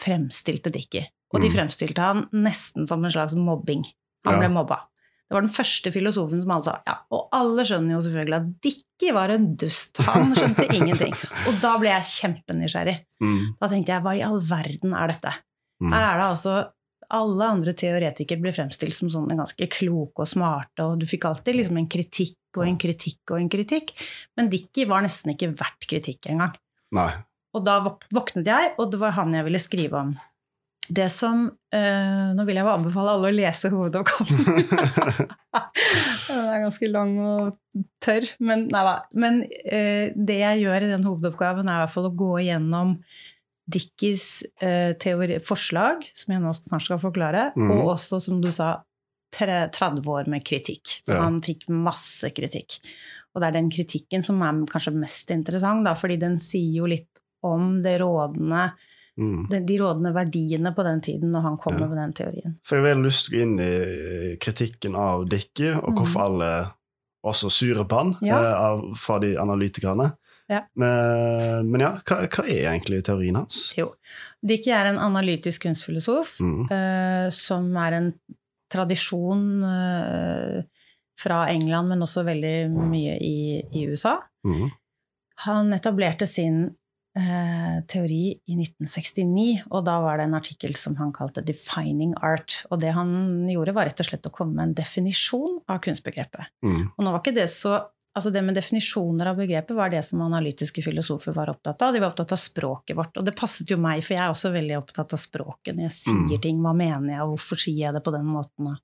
fremstilte 0.00 0.68
Dicky. 0.74 1.06
Og 1.34 1.40
de 1.42 1.48
Mm. 1.50 1.54
fremstilte 1.56 1.98
han 2.00 2.28
nesten 2.32 2.86
som 2.86 3.04
en 3.04 3.10
slags 3.10 3.34
mobbing. 3.34 3.82
Han 4.24 4.38
ble 4.40 4.48
mobba. 4.54 4.76
Det 5.24 5.34
var 5.34 5.40
den 5.42 5.50
første 5.50 5.90
filosofen 5.90 6.40
som 6.40 6.50
alle 6.52 6.64
sa 6.64 6.74
ja, 6.86 6.94
Og 7.10 7.28
alle 7.32 7.64
skjønner 7.64 7.94
jo 7.96 8.00
selvfølgelig 8.04 8.36
at 8.36 8.60
Dickie 8.62 9.12
var 9.16 9.32
en 9.34 9.56
dust. 9.56 9.98
Han 10.06 10.34
skjønte 10.36 10.66
ingenting. 10.78 11.14
Og 11.48 11.58
da 11.60 11.72
ble 11.80 11.88
jeg 11.90 12.06
kjempenysgjerrig. 12.12 12.96
Mm. 13.24 13.56
Da 13.60 13.68
tenkte 13.72 13.92
jeg 13.96 14.02
hva 14.04 14.14
i 14.14 14.22
all 14.22 14.38
verden 14.40 14.94
er 14.94 15.08
dette? 15.10 15.32
Mm. 15.82 15.90
Her 15.92 16.06
er 16.12 16.18
det 16.20 16.26
altså 16.28 16.54
alle 17.14 17.44
andre 17.56 17.72
teoretikere 17.76 18.40
blir 18.40 18.54
fremstilt 18.56 18.94
som 18.96 19.10
sånne 19.12 19.36
ganske 19.36 19.66
kloke 19.70 20.24
og 20.24 20.26
smarte, 20.28 20.80
og 20.86 20.98
du 21.02 21.06
fikk 21.06 21.26
alltid 21.28 21.56
liksom 21.58 21.76
en 21.78 21.88
kritikk 21.88 22.56
og 22.56 22.64
en 22.68 22.78
kritikk 22.80 23.30
og 23.34 23.40
en 23.40 23.50
kritikk. 23.52 23.92
Men 24.36 24.48
Dickie 24.52 24.86
var 24.88 25.02
nesten 25.04 25.34
ikke 25.34 25.50
verdt 25.58 25.84
kritikk 25.90 26.30
engang. 26.32 26.54
Nei. 26.96 27.10
Og 27.54 27.64
da 27.64 27.76
våknet 28.12 28.46
jeg, 28.48 28.72
og 28.78 28.90
det 28.90 28.98
var 29.00 29.12
han 29.18 29.32
jeg 29.36 29.44
ville 29.46 29.60
skrive 29.62 29.94
om. 30.00 30.14
Det 30.88 31.06
som 31.08 31.46
eh, 31.72 32.32
Nå 32.36 32.44
vil 32.44 32.58
jeg 32.58 32.66
jo 32.66 32.72
anbefale 32.74 33.14
alle 33.14 33.30
å 33.30 33.34
lese 33.34 33.70
hovedoppgaven. 33.72 34.64
Den 36.28 36.48
er 36.50 36.64
ganske 36.64 36.88
lang 36.90 37.14
og 37.24 37.84
tørr, 38.04 38.26
men 38.44 38.66
nei. 38.72 38.96
Men 39.16 39.40
eh, 39.64 40.12
det 40.12 40.40
jeg 40.40 40.64
gjør 40.64 40.84
i 40.84 40.90
den 40.90 41.06
hovedoppgaven, 41.06 41.68
er 41.68 41.78
i 41.78 41.84
hvert 41.84 41.94
fall 41.94 42.08
å 42.10 42.16
gå 42.18 42.32
igjennom 42.42 42.98
Dickies 43.64 44.44
eh, 44.60 44.92
teori, 45.00 45.38
forslag, 45.40 46.04
som 46.12 46.34
jeg 46.34 46.42
nå 46.42 46.52
snart 46.56 46.84
skal 46.84 47.00
forklare, 47.00 47.46
mm. 47.56 47.70
og 47.78 47.94
også, 47.94 48.20
som 48.20 48.42
du 48.44 48.50
sa, 48.52 48.74
tre, 49.34 49.64
30 49.72 50.04
år 50.10 50.28
med 50.30 50.44
kritikk. 50.46 50.98
Ja. 51.08 51.22
han 51.24 51.40
fikk 51.44 51.68
masse 51.72 52.28
kritikk. 52.36 52.76
Og 53.34 53.40
det 53.42 53.48
er 53.48 53.56
den 53.56 53.70
kritikken 53.72 54.24
som 54.26 54.42
er 54.44 54.60
kanskje 54.70 54.94
mest 54.96 55.32
interessant, 55.34 55.86
da, 55.86 55.96
fordi 55.98 56.20
den 56.20 56.36
sier 56.42 56.82
jo 56.82 56.90
litt 56.90 57.24
om 57.44 57.78
det 57.84 57.98
rådende, 58.00 58.68
mm. 59.18 59.46
de, 59.50 59.60
de 59.66 59.78
rådende 59.80 60.12
verdiene 60.14 60.72
på 60.74 60.82
den 60.86 61.00
tiden 61.00 61.30
når 61.34 61.42
han 61.42 61.56
kommer 61.56 61.80
Ja. 61.80 61.86
med 61.88 61.98
den 61.98 62.12
teorien. 62.12 62.58
For 62.64 62.76
jeg 62.76 62.84
har 62.84 62.90
veldig 62.94 63.04
lyst 63.06 63.26
til 63.28 63.34
å 63.34 63.38
gå 63.38 63.42
inn 63.42 63.60
i 63.60 64.36
kritikken 64.42 64.96
av 64.96 65.28
Dickie, 65.28 65.72
og 65.76 65.90
Mm. 65.92 65.96
hvorfor 66.00 66.20
alle 66.26 66.50
også 67.24 67.48
så 67.48 67.50
sure 67.50 67.84
på 67.88 67.96
han 68.02 68.16
Ja. 68.20 68.36
eh, 68.42 68.54
av, 68.68 68.82
fra 68.96 69.18
de 69.18 69.36
analytikerne. 69.36 70.12
Ja. 70.50 70.60
Men, 70.76 71.70
men 71.70 71.80
ja, 71.80 71.92
hva, 72.04 72.26
hva 72.28 72.44
er 72.44 72.66
egentlig 72.74 73.02
teorien 73.06 73.34
hans? 73.36 73.72
Jo. 73.78 73.94
Dickie 74.44 74.74
er 74.76 74.90
en 74.90 74.98
analytisk 75.00 75.62
kunstfilosof 75.62 76.38
Mm. 76.40 76.70
eh, 76.70 77.30
som 77.30 77.74
er 77.76 77.92
en 77.94 78.12
tradisjon 78.70 79.62
eh, 79.64 80.62
fra 81.18 81.48
England, 81.48 81.88
men 81.88 82.00
også 82.02 82.24
veldig 82.26 82.70
mye 82.90 83.16
i, 83.22 83.62
i 83.72 83.86
USA. 83.88 84.18
Mm. 84.44 84.70
Han 85.46 85.72
etablerte 85.72 86.26
sin 86.26 86.76
eh, 87.18 87.78
teori 87.90 88.34
i 88.34 88.56
1969, 88.58 89.64
og 89.70 89.84
da 89.86 89.96
var 90.04 90.18
det 90.18 90.28
en 90.28 90.38
artikkel 90.38 90.76
som 90.78 90.96
han 91.00 91.12
kalte 91.14 91.44
'Defining 91.44 92.14
Art'. 92.20 92.64
Og 92.70 92.80
det 92.80 92.92
han 92.96 93.48
gjorde, 93.50 93.74
var 93.74 93.90
rett 93.90 94.00
og 94.00 94.10
slett 94.10 94.26
å 94.26 94.34
komme 94.34 94.58
med 94.58 94.68
en 94.68 94.76
definisjon 94.82 95.60
av 95.68 95.82
kunstbegrepet. 95.84 96.50
Mm. 96.64 96.90
Og 96.96 97.04
nå 97.04 97.10
var 97.10 97.22
ikke 97.22 97.38
det 97.38 97.50
så 97.52 97.78
altså 98.16 98.30
det 98.32 98.42
med 98.44 98.54
definisjoner 98.54 99.26
av 99.26 99.36
begrepet 99.36 99.74
var 99.76 99.90
det 99.90 100.04
som 100.04 100.20
analytiske 100.22 100.82
filosofer 100.84 101.34
var 101.34 101.50
opptatt 101.50 101.82
av. 101.82 101.92
De 101.92 102.00
var 102.00 102.10
opptatt 102.12 102.32
av 102.32 102.38
språket 102.38 102.96
vårt. 102.96 103.16
Og 103.16 103.24
det 103.24 103.34
passet 103.36 103.68
jo 103.70 103.76
meg, 103.76 104.02
for 104.04 104.14
jeg 104.14 104.22
er 104.22 104.30
også 104.30 104.52
veldig 104.54 104.78
opptatt 104.78 105.12
av 105.12 105.18
språket. 105.18 105.74
Når 105.74 105.82
jeg 105.88 105.96
sier 105.98 106.38
Mm. 106.38 106.40
ting, 106.42 106.60
hva 106.62 106.74
mener 106.76 107.08
jeg, 107.16 107.20
hvorfor 107.20 107.56
sier 107.58 107.78
jeg 107.86 107.94
det 107.94 108.04
på 108.04 108.12
den 108.12 108.26
måten? 108.26 108.76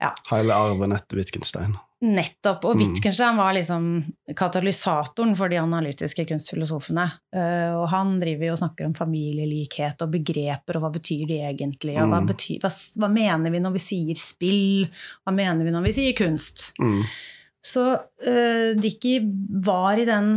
Ja. 0.00 0.12
Hele 0.30 0.52
arven 0.52 0.92
etter 0.92 1.16
Wittgenstein. 1.16 1.78
Nettopp. 2.02 2.64
Og 2.66 2.76
Mm. 2.76 2.80
Wittgenstein 2.84 3.36
var 3.38 3.54
liksom 3.54 4.04
katalysatoren 4.36 5.34
for 5.36 5.48
de 5.48 5.56
analytiske 5.56 6.26
kunstfilosofene. 6.28 7.06
Eh, 7.34 7.72
og 7.74 7.88
han 7.88 8.18
driver 8.20 8.46
jo 8.46 8.52
og 8.52 8.58
snakker 8.60 8.84
om 8.86 8.94
familielikhet 8.94 10.02
og 10.02 10.12
begreper, 10.12 10.76
og 10.76 10.82
hva 10.84 10.92
betyr 10.92 11.26
de 11.26 11.38
egentlig? 11.40 11.96
Og 11.96 12.08
hva, 12.10 12.20
Mm. 12.20 12.28
betyr, 12.28 12.60
hva, 12.60 12.70
hva 13.00 13.08
mener 13.12 13.50
vi 13.50 13.58
når 13.58 13.72
vi 13.72 13.78
sier 13.78 14.14
spill? 14.14 14.88
Hva 15.26 15.34
mener 15.34 15.64
vi 15.64 15.70
når 15.70 15.82
vi 15.84 15.92
sier 15.92 16.12
kunst? 16.14 16.72
Mm. 16.78 17.02
Så 17.66 17.82
uh, 17.96 18.70
Dickie 18.78 19.24
var 19.66 19.98
i 19.98 20.06
den 20.08 20.36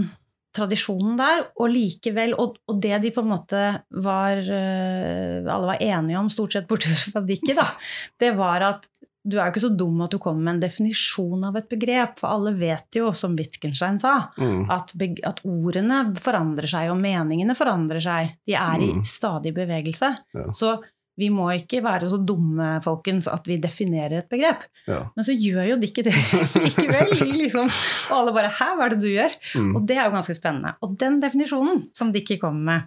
tradisjonen 0.55 1.13
der, 1.19 1.43
og 1.61 1.69
likevel 1.69 2.31
Og, 2.41 2.55
og 2.65 2.79
det 2.81 2.95
de 3.03 3.11
på 3.13 3.21
en 3.21 3.29
måte 3.29 3.59
var 4.01 4.39
uh, 4.41 5.45
Alle 5.45 5.67
var 5.75 5.83
enige 5.83 6.17
om, 6.17 6.29
stort 6.33 6.55
sett 6.57 6.65
bortsett 6.71 7.11
fra 7.13 7.21
Dickie, 7.21 7.53
da, 7.57 7.67
det 8.23 8.31
var 8.39 8.65
at 8.73 8.87
du 9.29 9.35
er 9.35 9.49
jo 9.49 9.51
ikke 9.51 9.61
så 9.61 9.69
dum 9.77 9.99
at 10.01 10.13
du 10.13 10.17
kommer 10.23 10.41
med 10.41 10.55
en 10.55 10.61
definisjon 10.63 11.43
av 11.45 11.57
et 11.59 11.67
begrep, 11.69 12.15
for 12.17 12.31
alle 12.31 12.53
vet 12.57 12.95
jo, 12.97 13.09
som 13.13 13.35
Wittgenstein 13.37 13.99
sa, 14.01 14.13
Mm. 14.39 14.63
at, 14.71 14.93
at 15.27 15.41
ordene 15.45 15.97
forandrer 16.17 16.65
seg, 16.71 16.87
og 16.89 16.97
meningene 17.03 17.53
forandrer 17.53 18.01
seg. 18.01 18.31
De 18.47 18.55
er 18.57 18.79
i 18.81 18.87
Mm. 18.95 19.03
stadig 19.05 19.51
bevegelse. 19.53 20.09
Ja. 20.33 20.45
Så 20.55 20.71
vi 21.19 21.27
må 21.33 21.49
ikke 21.57 21.81
være 21.83 22.07
så 22.09 22.17
dumme, 22.25 22.77
folkens, 22.85 23.27
at 23.27 23.47
vi 23.49 23.57
definerer 23.61 24.21
et 24.21 24.29
begrep. 24.31 24.63
Ja. 24.87 25.01
Men 25.17 25.25
så 25.27 25.35
gjør 25.35 25.67
jo 25.73 25.79
Dickey 25.81 26.05
det 26.07 26.13
likevel. 26.63 27.11
Liksom. 27.41 27.67
Og 28.11 28.15
alle 28.21 28.33
bare 28.37 28.51
'hæ, 28.55 28.69
hva 28.77 28.85
er 28.87 28.95
det 28.95 29.01
du 29.03 29.09
gjør?' 29.11 29.35
Mm. 29.59 29.75
Og 29.75 29.85
det 29.87 29.97
er 29.97 30.05
jo 30.07 30.15
ganske 30.15 30.35
spennende. 30.37 30.71
Og 30.81 30.95
den 31.01 31.19
definisjonen 31.21 31.83
som 31.93 32.13
Dickey 32.15 32.39
kommer 32.39 32.63
med, 32.71 32.81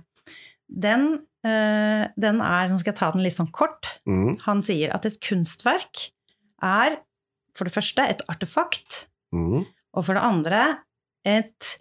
den, 0.72 1.06
eh, 1.44 2.08
den 2.16 2.40
er 2.40 2.68
Nå 2.72 2.78
skal 2.80 2.92
jeg 2.94 2.98
ta 3.02 3.10
den 3.12 3.22
litt 3.22 3.36
sånn 3.36 3.52
kort. 3.52 3.98
Mm. 4.08 4.32
Han 4.46 4.62
sier 4.64 4.94
at 4.94 5.04
et 5.06 5.20
kunstverk 5.20 6.08
er 6.62 6.96
for 7.56 7.68
det 7.68 7.74
første 7.74 8.08
et 8.08 8.22
artefakt, 8.32 9.06
Mm. 9.34 9.66
og 9.94 10.04
for 10.04 10.14
det 10.14 10.22
andre 10.22 10.78
et 11.24 11.76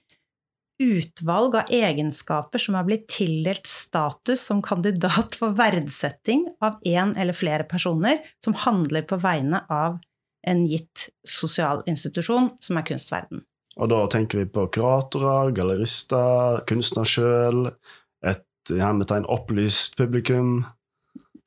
utvalg 0.82 1.56
av 1.60 1.72
egenskaper 1.74 2.62
som 2.62 2.76
er 2.80 2.88
blitt 2.88 3.08
tildelt 3.12 3.68
status 3.70 4.44
som 4.50 4.64
kandidat 4.66 5.38
for 5.38 5.56
verdsetting 5.58 6.48
av 6.64 6.80
én 6.88 7.14
eller 7.20 7.38
flere 7.38 7.68
personer 7.70 8.24
som 8.44 8.58
handler 8.66 9.06
på 9.08 9.20
vegne 9.22 9.64
av 9.70 10.00
en 10.48 10.66
gitt 10.66 11.10
sosial 11.28 11.84
institusjon, 11.90 12.50
som 12.60 12.80
er 12.80 12.86
kunstverden. 12.88 13.44
Og 13.80 13.92
da 13.92 14.02
tenker 14.12 14.42
vi 14.42 14.50
på 14.52 14.66
kuratorer, 14.74 15.54
gallerister, 15.56 16.64
kunstner 16.68 17.08
sjøl, 17.08 17.70
et 18.26 18.74
hermetegn 18.74 19.28
opplyst 19.32 19.96
publikum. 20.00 20.64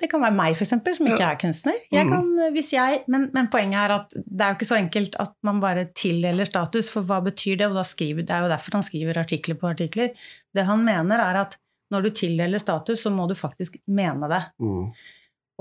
Det 0.01 0.09
kan 0.11 0.21
være 0.25 0.35
meg, 0.35 0.57
eksempel, 0.59 0.95
som 0.97 1.07
ikke 1.07 1.23
er 1.23 1.37
kunstner. 1.39 1.77
Jeg 1.93 2.07
Mhm. 2.07 2.11
kan, 2.13 2.53
hvis 2.53 2.73
jeg, 2.73 3.05
men, 3.09 3.31
men 3.33 3.47
poenget 3.49 3.79
er 3.79 3.93
at 3.95 4.11
det 4.17 4.41
er 4.41 4.49
jo 4.51 4.57
ikke 4.59 4.67
så 4.73 4.79
enkelt 4.81 5.15
at 5.23 5.33
man 5.47 5.61
bare 5.63 5.85
tildeler 5.95 6.45
status, 6.45 6.91
for 6.91 7.03
hva 7.07 7.21
betyr 7.23 7.57
det? 7.59 7.69
Og 7.71 7.85
skriver, 7.87 8.23
det 8.27 8.31
er 8.35 8.43
jo 8.43 8.49
derfor 8.51 8.73
han 8.81 8.83
skriver 8.83 9.19
artikler 9.23 9.55
på 9.55 9.71
artikler. 9.71 10.11
Det 10.55 10.65
han 10.67 10.83
mener, 10.85 11.15
er 11.23 11.41
at 11.45 11.57
når 11.93 12.03
du 12.03 12.11
tildeler 12.11 12.59
status, 12.59 13.03
så 13.05 13.11
må 13.15 13.29
du 13.29 13.35
faktisk 13.39 13.77
mene 13.87 14.27
det. 14.29 14.43
Mm. 14.61 14.91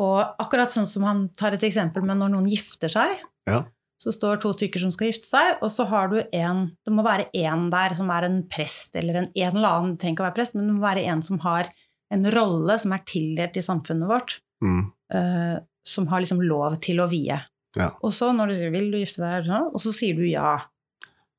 Og 0.01 0.35
akkurat 0.41 0.71
sånn 0.73 0.87
som 0.89 1.03
han 1.05 1.29
tar 1.37 1.53
et 1.53 1.61
eksempel 1.67 2.01
med 2.01 2.17
når 2.17 2.29
noen 2.33 2.49
gifter 2.49 2.89
seg, 2.89 3.13
Ja. 3.45 3.63
så 4.01 4.11
står 4.11 4.41
to 4.41 4.49
stykker 4.51 4.79
som 4.79 4.89
skal 4.91 5.11
gifte 5.11 5.27
seg, 5.29 5.57
og 5.61 5.69
så 5.69 5.85
har 5.87 6.07
du 6.09 6.23
en 6.33 6.71
Det 6.83 6.91
må 6.93 7.03
være 7.05 7.27
én 7.35 7.69
der 7.69 7.93
som 7.93 8.09
er 8.09 8.23
en 8.25 8.41
prest, 8.49 8.95
eller 8.95 9.13
en, 9.21 9.31
en 9.35 9.55
eller 9.55 9.69
annen, 9.69 9.91
det 9.93 9.99
trenger 10.01 10.15
ikke 10.17 10.23
å 10.25 10.29
være 10.31 10.35
prest, 10.41 10.55
men 10.55 10.67
det 10.67 10.75
må 10.75 10.81
være 10.81 11.05
en 11.05 11.21
som 11.21 11.37
har 11.39 11.69
en 12.11 12.25
rolle 12.31 12.79
som 12.79 12.91
er 12.93 13.03
tildelt 13.05 13.57
i 13.57 13.61
samfunnet 13.61 14.07
vårt, 14.09 14.39
Mm. 14.63 14.91
uh, 15.13 15.59
som 15.85 16.07
har 16.07 16.21
liksom 16.21 16.39
lov 16.41 16.77
til 16.79 16.97
å 17.03 17.07
vie. 17.09 17.35
Ja. 17.75 17.89
Og 18.03 18.11
så 18.13 18.31
når 18.33 18.47
du 18.47 18.53
sier 18.53 18.71
'vil 18.71 18.91
du 18.91 18.97
gifte 18.97 19.19
deg', 19.19 19.45
sånn, 19.47 19.73
og 19.73 19.79
så 19.81 19.91
sier 19.93 20.15
du 20.15 20.23
ja. 20.29 20.61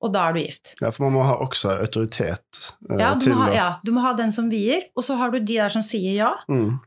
Og 0.03 0.13
da 0.13 0.29
er 0.29 0.33
du 0.35 0.41
gift. 0.41 0.75
ja, 0.83 0.91
for 0.91 1.05
man 1.05 1.13
må 1.15 1.25
ha 1.25 1.37
også 1.41 1.81
autoritet 1.81 2.75
uh, 2.91 2.99
Ja 2.99 3.15
til 3.15 3.33
ha, 3.33 3.49
å 3.49 3.55
ja, 3.55 3.79
du 3.85 3.93
må 3.93 4.01
ha 4.03 4.13
den 4.13 4.31
som 4.33 4.51
vier, 4.51 4.83
og 4.97 5.03
så 5.05 5.17
har 5.17 5.31
du 5.31 5.39
de 5.39 5.55
der 5.57 5.69
som 5.71 5.81
sier 5.83 6.15
ja. 6.17 6.35
mm. 6.49 6.79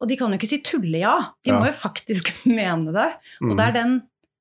Og 0.00 0.08
de 0.08 0.16
kan 0.16 0.30
jo 0.32 0.38
ikke 0.38 0.48
si 0.48 0.58
tulle-ja, 0.64 1.14
de 1.44 1.50
Ja. 1.52 1.58
må 1.60 1.66
jo 1.66 1.72
faktisk 1.76 2.32
mene 2.46 2.90
det. 2.92 3.12
Og 3.42 3.52
Mm. 3.52 3.56
det 3.56 3.66
er 3.68 3.72
den, 3.72 3.98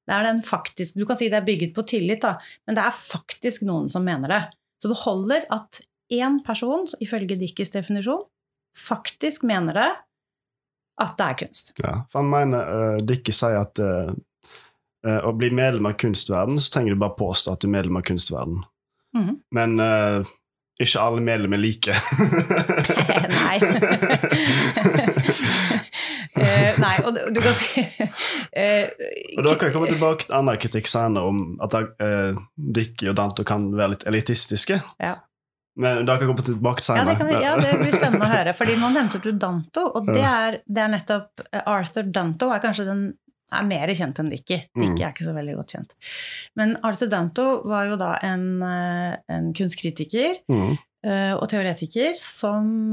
det 0.07 0.15
er 0.15 0.23
den 0.23 0.41
faktisk 0.41 0.95
Du 0.95 1.05
kan 1.05 1.15
si 1.17 1.27
det 1.29 1.37
er 1.37 1.45
bygget 1.45 1.73
på 1.75 1.83
tillit, 1.85 2.21
da, 2.21 2.37
men 2.65 2.75
det 2.75 2.83
er 2.85 2.91
faktisk 2.95 3.61
noen 3.67 3.89
som 3.89 4.03
mener 4.03 4.27
det. 4.29 4.43
Så 4.81 4.87
det 4.87 4.97
holder 5.03 5.45
at 5.51 5.81
én 6.09 6.39
person, 6.45 6.87
ifølge 6.99 7.37
Dickes 7.39 7.73
definisjon, 7.73 8.23
faktisk 8.77 9.45
mener 9.47 9.77
det 9.77 9.89
at 10.99 11.15
det 11.17 11.27
er 11.27 11.37
kunst. 11.43 11.71
Ja, 11.83 11.93
for 12.11 12.23
han 12.23 12.31
mener 12.31 12.73
uh, 12.73 12.97
Dickie 13.05 13.35
sier 13.35 13.61
at 13.61 13.79
uh, 13.83 14.11
uh, 15.07 15.21
å 15.27 15.33
bli 15.37 15.51
medlem 15.55 15.87
av 15.89 15.95
kunstverden, 16.01 16.59
så 16.59 16.73
trenger 16.75 16.95
du 16.95 17.01
bare 17.01 17.17
påstå 17.19 17.55
at 17.55 17.63
du 17.63 17.69
er 17.69 17.77
medlem 17.77 18.01
av 18.01 18.05
kunstverden. 18.09 18.61
Mhm. 19.17 19.39
Men 19.55 19.79
uh, 19.81 20.27
ikke 20.79 21.03
alle 21.03 21.23
medlemmer 21.23 21.59
er 21.59 21.63
like. 21.63 21.95
nei. 23.39 23.57
Nei, 26.79 26.93
og 27.03 27.11
du, 27.11 27.17
du 27.35 27.39
kan 27.43 27.55
si 27.57 27.81
Og 27.83 29.41
da 29.43 29.55
kan 29.57 29.67
jeg 29.67 29.73
komme 29.73 29.89
tilbake 29.89 30.23
til 30.23 30.35
annen 30.37 30.59
kritikk 30.61 30.87
senere 30.87 31.27
om 31.27 31.41
at 31.65 31.75
Dickie 32.55 33.11
og 33.11 33.17
Danto 33.19 33.43
kan 33.43 33.65
være 33.75 33.91
litt 33.97 34.05
elitistiske. 34.07 34.77
Ja. 35.03 35.17
Men 35.79 36.03
da 36.07 36.17
kan 36.17 36.27
jeg 36.27 36.33
komme 36.33 36.45
tilbake 36.49 36.83
til 36.83 36.97
Ja 36.99 37.05
det, 37.07 37.15
kan 37.19 37.29
vi, 37.29 37.37
ja, 37.39 37.53
det 37.55 37.71
blir 37.79 37.93
spennende 37.95 38.27
å 38.27 38.33
høre. 38.33 38.53
Fordi 38.57 38.75
nå 38.81 38.89
nevnte 38.95 39.21
du 39.23 39.29
Danto, 39.39 39.85
og 39.95 40.09
det 40.11 40.25
er, 40.27 40.57
det 40.67 40.83
er 40.83 40.91
nettopp 40.91 41.43
eh, 41.53 41.61
Arthur 41.71 42.09
Danto 42.11 42.49
er 42.51 42.59
kanskje 42.63 42.85
den 42.89 43.05
er 43.49 43.63
mer 43.65 43.89
kjent 43.97 44.19
enn 44.21 44.27
Dickie. 44.29 44.65
Dickey 44.77 44.91
Mm. 44.99 45.05
er 45.07 45.13
ikke 45.13 45.25
så 45.25 45.31
veldig 45.33 45.55
godt 45.57 45.71
kjent. 45.73 45.95
Men 46.59 46.75
Arthur 46.85 47.09
Danto 47.09 47.45
var 47.65 47.87
jo 47.89 47.95
da 47.97 48.11
en, 48.27 48.43
eh, 48.61 49.15
en 49.33 49.47
kunstkritiker 49.57 50.43
Mm. 50.51 50.77
eh, 51.07 51.33
og 51.33 51.47
teoretiker 51.49 52.13
som 52.19 52.91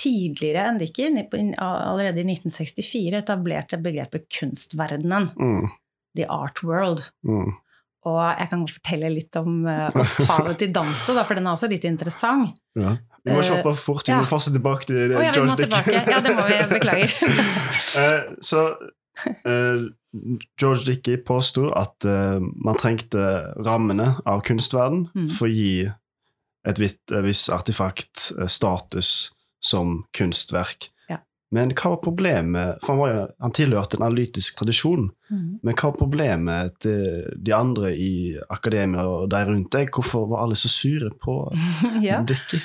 tidligere 0.00 0.64
enn 0.70 0.78
Dickie, 0.80 1.12
allerede 1.60 2.24
i 2.24 2.24
1964, 2.32 3.20
etablerte 3.20 3.76
begrepet 3.82 4.26
kunstverdenen. 4.32 5.28
Mm. 5.36 5.68
The 6.16 6.26
art 6.32 6.62
world. 6.64 7.10
Mm. 7.28 7.52
Og 8.06 8.20
jeg 8.22 8.48
kan 8.52 8.64
fortelle 8.70 9.10
litt 9.10 9.36
om 9.40 9.64
uh, 9.66 9.88
opphavet 9.90 10.58
til 10.62 10.72
Danto, 10.74 11.16
da, 11.16 11.24
for 11.26 11.38
den 11.38 11.48
er 11.48 11.56
også 11.56 11.70
litt 11.72 11.86
interessant. 11.88 12.54
Ja. 12.78 12.96
Vi 13.26 13.34
må 13.34 13.42
kjappe 13.42 13.72
fort, 13.74 14.06
vi 14.06 14.14
ja. 14.14 14.20
må 14.22 14.28
fortsatt 14.30 14.54
tilbake 14.54 14.86
til 14.86 15.16
oh, 15.16 15.22
ja, 15.24 15.32
George 15.34 15.56
Dick. 15.58 15.74
Ja, 15.90 16.20
det 16.22 16.34
må 16.36 16.46
vi. 16.46 16.58
Beklager. 16.70 17.14
uh, 17.98 18.34
så 18.52 18.66
uh, 19.42 19.86
George 20.60 20.86
Dickey 20.86 21.18
påsto 21.26 21.66
at 21.74 22.06
uh, 22.06 22.38
man 22.38 22.78
trengte 22.78 23.26
rammene 23.66 24.14
av 24.24 24.44
kunstverden 24.46 25.08
Mm. 25.16 25.30
for 25.32 25.48
å 25.48 25.52
gi 25.52 25.88
et 26.66 26.80
vitt, 26.82 27.02
eh, 27.12 27.22
viss 27.22 27.46
artefakt 27.52 28.32
eh, 28.38 28.50
status 28.50 29.30
som 29.62 30.04
kunstverk. 30.16 30.90
Men 31.54 31.70
hva 31.78 31.92
var 31.92 32.00
problemet? 32.02 32.80
For 32.82 32.92
han, 32.92 33.00
var 33.00 33.34
han 33.42 33.54
tilhørte 33.54 33.98
en 33.98 34.06
analytisk 34.08 34.58
tradisjon. 34.58 35.08
Mm. 35.30 35.50
Men 35.62 35.76
hva 35.76 35.92
var 35.92 35.98
problemet 36.00 36.78
til 36.82 37.28
de 37.38 37.54
andre 37.54 37.92
i 37.94 38.14
akademia 38.50 39.06
og 39.06 39.28
de 39.30 39.42
rundt 39.46 39.70
deg? 39.76 39.92
Hvorfor 39.94 40.26
var 40.32 40.42
alle 40.42 40.58
så 40.58 40.70
sure 40.72 41.12
på 41.22 41.38
ja. 42.06 42.22
Dickie? 42.26 42.62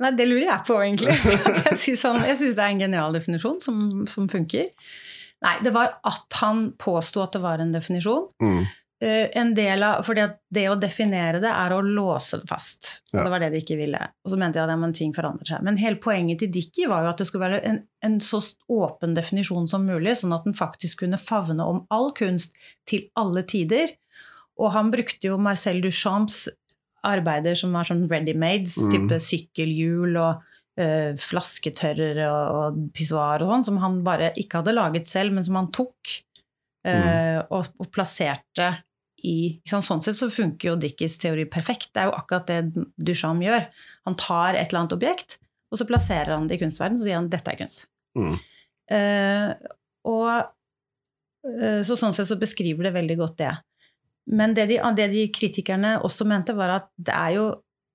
Nei, 0.00 0.14
det 0.16 0.26
lurer 0.30 0.46
jeg 0.46 0.64
på, 0.64 0.78
egentlig. 0.80 1.12
Jeg 1.66 1.76
syns 1.76 2.54
det 2.56 2.62
er 2.62 2.70
en 2.70 2.78
genial 2.80 3.12
definisjon 3.12 3.58
som, 3.60 3.82
som 4.08 4.30
funker. 4.32 4.70
Nei, 5.44 5.54
det 5.64 5.74
var 5.76 5.98
at 6.08 6.38
han 6.40 6.70
påsto 6.80 7.20
at 7.20 7.36
det 7.36 7.42
var 7.42 7.60
en 7.60 7.74
definisjon. 7.74 8.30
Mm. 8.40 8.62
Eh, 9.00 9.30
en 9.40 9.54
del 9.56 9.80
av, 9.80 10.02
fordi 10.04 10.26
det 10.52 10.66
å 10.68 10.74
definere 10.76 11.38
det 11.40 11.48
er 11.48 11.72
å 11.72 11.78
låse 11.80 12.36
det 12.42 12.48
fast. 12.50 12.98
Ja. 13.14 13.22
det 13.24 13.30
var 13.32 13.40
det 13.40 13.48
de 13.54 13.62
ikke 13.62 13.78
ville. 13.78 14.00
Og 14.24 14.32
så 14.32 14.36
mente 14.36 14.58
jeg 14.60 14.66
at 14.66 14.72
ja, 14.74 14.76
men 14.76 14.92
ting 14.92 15.14
forandrer 15.16 15.48
seg. 15.48 15.62
Men 15.64 15.78
hele 15.80 15.96
poenget 15.96 16.42
til 16.42 16.50
Dickie 16.52 16.90
var 16.90 17.06
jo 17.06 17.12
at 17.14 17.22
det 17.22 17.26
skulle 17.30 17.46
være 17.48 17.62
en, 17.64 17.78
en 18.04 18.18
så 18.20 18.42
åpen 18.68 19.14
definisjon 19.16 19.64
som 19.72 19.86
mulig, 19.88 20.18
sånn 20.20 20.34
at 20.36 20.44
den 20.44 20.52
faktisk 20.58 21.00
kunne 21.06 21.16
favne 21.16 21.64
om 21.64 21.80
all 21.88 22.10
kunst 22.18 22.52
til 22.90 23.06
alle 23.16 23.40
tider. 23.48 23.94
Og 24.60 24.74
han 24.74 24.92
brukte 24.92 25.30
jo 25.30 25.38
Marcel 25.40 25.80
Duchamps 25.80 26.50
arbeider 27.08 27.56
som 27.56 27.72
var 27.72 27.88
sånn 27.88 28.04
ready-mades, 28.10 28.76
Mm. 28.76 28.90
type 28.92 29.20
sykkelhjul 29.24 30.18
og 30.20 30.44
eh, 30.76 31.16
flasketørrer 31.16 32.20
og, 32.28 32.60
og 32.76 32.84
pissoar 32.92 33.40
og 33.46 33.54
sånn, 33.54 33.64
som 33.70 33.80
han 33.80 34.02
bare 34.04 34.28
ikke 34.36 34.60
hadde 34.60 34.76
laget 34.76 35.08
selv, 35.08 35.32
men 35.32 35.48
som 35.48 35.56
han 35.56 35.72
tok 35.72 36.18
eh, 36.84 37.40
og, 37.48 37.64
og 37.80 37.88
plasserte 37.96 38.68
i? 39.26 39.60
Sånn 39.68 40.02
sett 40.02 40.18
så 40.18 40.28
funker 40.32 40.70
jo 40.72 40.76
Dickies 40.80 41.18
teori 41.22 41.44
perfekt. 41.50 41.90
Det 41.94 42.02
er 42.02 42.10
jo 42.10 42.16
akkurat 42.18 42.46
det 42.50 42.86
Duchamp 42.96 43.42
gjør. 43.44 43.66
Han 44.08 44.16
tar 44.18 44.54
et 44.54 44.68
eller 44.70 44.82
annet 44.84 44.96
objekt, 44.96 45.38
og 45.70 45.78
så 45.80 45.86
plasserer 45.88 46.34
han 46.34 46.48
det 46.50 46.58
i 46.58 46.62
kunstverdenen, 46.64 46.98
og 46.98 47.04
så 47.04 47.08
sier 47.10 47.20
han 47.20 47.30
dette 47.30 47.52
er 47.52 47.60
kunst. 47.60 47.86
Mm. 48.18 48.36
Uh, 48.90 49.50
og 50.10 50.30
uh, 51.46 51.80
så 51.86 51.96
sånn 51.98 52.14
sett 52.16 52.26
så 52.30 52.38
beskriver 52.40 52.88
det 52.88 52.96
veldig 52.96 53.18
godt 53.20 53.36
det. 53.38 53.52
men 54.30 54.54
det 54.54 54.66
de, 54.70 54.78
det 54.96 55.08
de 55.10 55.26
kritikerne 55.34 55.98
også 56.06 56.26
mente, 56.28 56.54
var 56.54 56.70
at 56.76 56.88
det 56.96 57.14
er 57.14 57.36
jo 57.38 57.44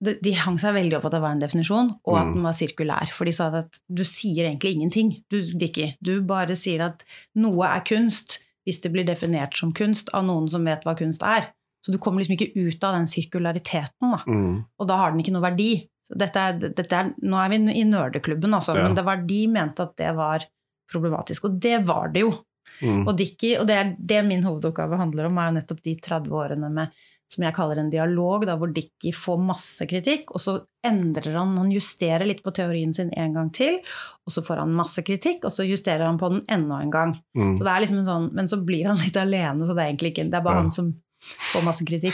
de, 0.03 0.17
de 0.21 0.33
hang 0.35 0.57
seg 0.59 0.73
veldig 0.75 0.97
opp 0.97 1.05
at 1.07 1.13
det 1.15 1.21
var 1.23 1.35
en 1.35 1.39
definisjon, 1.41 1.91
og 2.03 2.17
at 2.19 2.25
Mm. 2.27 2.33
den 2.35 2.43
var 2.43 2.55
sirkulær. 2.57 3.11
For 3.15 3.25
de 3.25 3.31
sa 3.31 3.47
at 3.47 3.79
du 3.87 4.03
sier 4.03 4.45
egentlig 4.49 4.73
ingenting, 4.75 5.11
du, 5.31 5.37
Dickie. 5.55 5.95
Du 6.03 6.21
bare 6.21 6.55
sier 6.59 6.83
at 6.83 7.05
noe 7.39 7.63
er 7.65 7.83
kunst 7.87 8.41
hvis 8.65 8.81
det 8.83 8.91
blir 8.93 9.05
definert 9.07 9.57
som 9.57 9.73
kunst 9.75 10.09
av 10.17 10.25
noen 10.27 10.49
som 10.51 10.65
vet 10.65 10.85
hva 10.85 10.95
kunst 10.97 11.23
er. 11.25 11.51
Så 11.85 11.93
du 11.93 11.99
kommer 12.01 12.21
liksom 12.21 12.33
ikke 12.33 12.53
ut 12.57 12.83
av 12.83 12.95
den 12.97 13.05
sirkulariteten, 13.09 14.09
da. 14.09 14.21
Mm. 14.25 14.63
Og 14.81 14.87
da 14.89 14.97
har 14.97 15.13
den 15.13 15.21
ikke 15.21 15.35
noe 15.35 15.45
verdi. 15.45 15.69
Dette 16.09 16.41
er, 16.41 16.57
dette 16.65 16.97
er, 16.97 17.11
nå 17.21 17.37
er 17.37 17.51
vi 17.53 17.59
i 17.77 17.85
nerdeklubben, 17.85 18.53
altså, 18.57 18.73
Ja. 18.77 18.87
men 18.87 18.97
det 18.97 19.05
var, 19.05 19.21
de 19.25 19.41
mente 19.47 19.85
at 19.85 19.95
det 20.01 20.11
var 20.17 20.45
problematisk. 20.91 21.45
Og 21.45 21.59
det 21.61 21.77
var 21.85 22.09
det 22.13 22.25
jo. 22.25 22.33
Mm. 22.81 23.03
Og 23.07 23.13
Dickie, 23.17 23.59
og 23.61 23.67
det 23.69 23.75
er 23.77 23.93
det 23.99 24.23
min 24.25 24.43
hovedoppgave 24.43 24.97
handler 24.97 25.29
om, 25.29 25.37
er 25.37 25.51
jo 25.51 25.57
nettopp 25.59 25.83
de 25.85 25.95
30 26.01 26.33
årene 26.33 26.71
med 26.73 27.05
som 27.31 27.43
jeg 27.43 27.55
kaller 27.57 27.79
en 27.81 27.89
dialog, 27.89 28.45
da, 28.45 28.55
hvor 28.59 28.69
Dickie 28.73 29.15
får 29.15 29.39
masse 29.41 29.87
kritikk, 29.89 30.29
og 30.35 30.41
så 30.43 30.59
endrer 30.85 31.33
han, 31.39 31.55
han 31.57 31.71
justerer 31.73 32.27
litt 32.29 32.43
på 32.45 32.53
teorien 32.53 32.93
sin 32.93 33.09
en 33.17 33.33
gang 33.33 33.49
til, 33.55 33.79
og 34.25 34.35
så 34.35 34.43
får 34.45 34.61
han 34.61 34.75
masse 34.77 35.01
kritikk, 35.05 35.47
og 35.47 35.55
så 35.55 35.65
justerer 35.65 36.05
han 36.05 36.19
på 36.21 36.29
den 36.35 36.43
enda 36.53 36.81
en 36.83 36.93
gang. 36.93 37.15
Mm. 37.37 37.55
Så 37.57 37.65
det 37.65 37.71
er 37.73 37.81
liksom 37.85 38.03
en 38.03 38.11
sånn, 38.11 38.29
Men 38.35 38.51
så 38.51 38.61
blir 38.61 38.85
han 38.91 39.01
litt 39.01 39.17
alene, 39.17 39.65
så 39.65 39.73
det 39.73 39.81
er 39.83 39.89
egentlig 39.93 40.13
ikke 40.13 40.29
Det 40.29 40.37
er 40.37 40.45
bare 40.45 40.61
Ja. 40.61 40.61
han 40.61 40.71
som 40.71 40.93
får 41.25 41.63
masse 41.65 41.85
kritikk. 41.85 42.13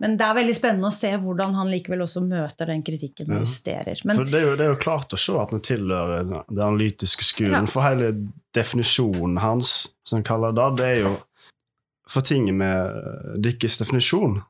Men 0.00 0.18
det 0.20 0.26
er 0.26 0.34
veldig 0.36 0.54
spennende 0.56 0.90
å 0.90 0.92
se 0.92 1.14
hvordan 1.16 1.54
han 1.56 1.70
likevel 1.72 2.02
også 2.04 2.20
møter 2.20 2.68
den 2.68 2.82
kritikken 2.84 3.32
og 3.32 3.46
justerer. 3.46 3.96
Men 4.04 4.16
For 4.20 4.28
det 4.28 4.36
er, 4.36 4.44
jo, 4.50 4.56
det 4.56 4.66
er 4.66 4.72
jo 4.74 4.80
klart 4.82 5.16
å 5.16 5.20
se 5.20 5.32
at 5.40 5.54
han 5.54 5.64
tilhører 5.64 6.28
den 6.28 6.60
analytiske 6.60 7.24
skolen. 7.24 7.64
Ja. 7.64 7.72
For 7.72 7.86
hele 7.86 8.12
definisjonen 8.56 9.40
hans, 9.40 9.94
som 10.04 10.20
han 10.20 10.28
kaller 10.28 10.52
det, 10.52 10.68
det 10.82 10.92
er 10.92 11.02
jo 11.06 11.16
For 12.10 12.26
tinget 12.26 12.56
med 12.58 13.38
Dickes 13.38 13.78
definisjon 13.78 14.40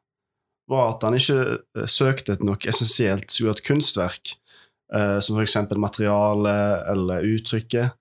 var 0.70 0.94
at 0.94 1.04
han 1.06 1.16
ikke 1.18 1.40
eh, 1.58 1.86
søkte 1.90 2.36
etter 2.36 2.46
noe 2.46 2.70
essensielt 2.70 3.32
suert 3.34 3.62
kunstverk, 3.66 4.34
eh, 4.94 5.18
som 5.24 5.38
f.eks. 5.38 5.56
materialet 5.76 6.90
eller 6.92 7.26
uttrykket. 7.34 7.96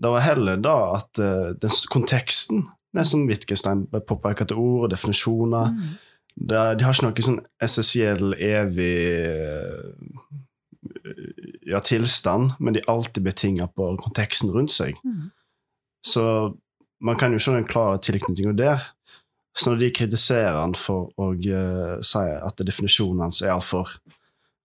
Det 0.00 0.12
var 0.14 0.24
heller 0.24 0.60
da 0.60 0.76
at 0.96 1.20
eh, 1.20 1.50
den 1.60 1.80
konteksten, 1.92 2.64
det 2.96 3.04
som 3.06 3.26
Wittgenstein 3.28 3.84
påpeker 3.92 4.48
til 4.50 4.58
ord 4.58 4.86
og 4.88 4.94
definisjoner 4.94 5.70
Mm. 5.70 5.90
det, 6.34 6.78
De 6.78 6.84
har 6.84 6.94
ikke 6.94 7.06
noe 7.06 7.26
sånn 7.26 7.44
essensiell, 7.62 8.34
evig 8.34 8.96
eh, 9.20 9.90
ja, 11.68 11.80
tilstand, 11.84 12.56
men 12.58 12.74
de 12.74 12.80
er 12.80 12.90
alltid 12.90 13.22
betinga 13.22 13.68
på 13.76 13.92
konteksten 14.00 14.50
rundt 14.50 14.72
seg. 14.72 14.96
Mm. 15.04 15.30
Så 16.06 16.24
man 17.00 17.16
kan 17.16 17.32
jo 17.32 17.38
se 17.38 17.52
den 17.54 17.68
klare 17.68 18.00
tilknytninga 18.02 18.56
der. 18.56 18.82
Så 19.56 19.72
når 19.72 19.78
de 19.80 19.90
kritiserer 19.90 20.54
han 20.60 20.74
for 20.78 21.10
å 21.18 21.32
uh, 21.34 21.98
si 22.06 22.18
at 22.22 22.56
definisjonen 22.64 23.24
hans 23.26 23.42
er 23.42 23.50
altfor 23.56 23.96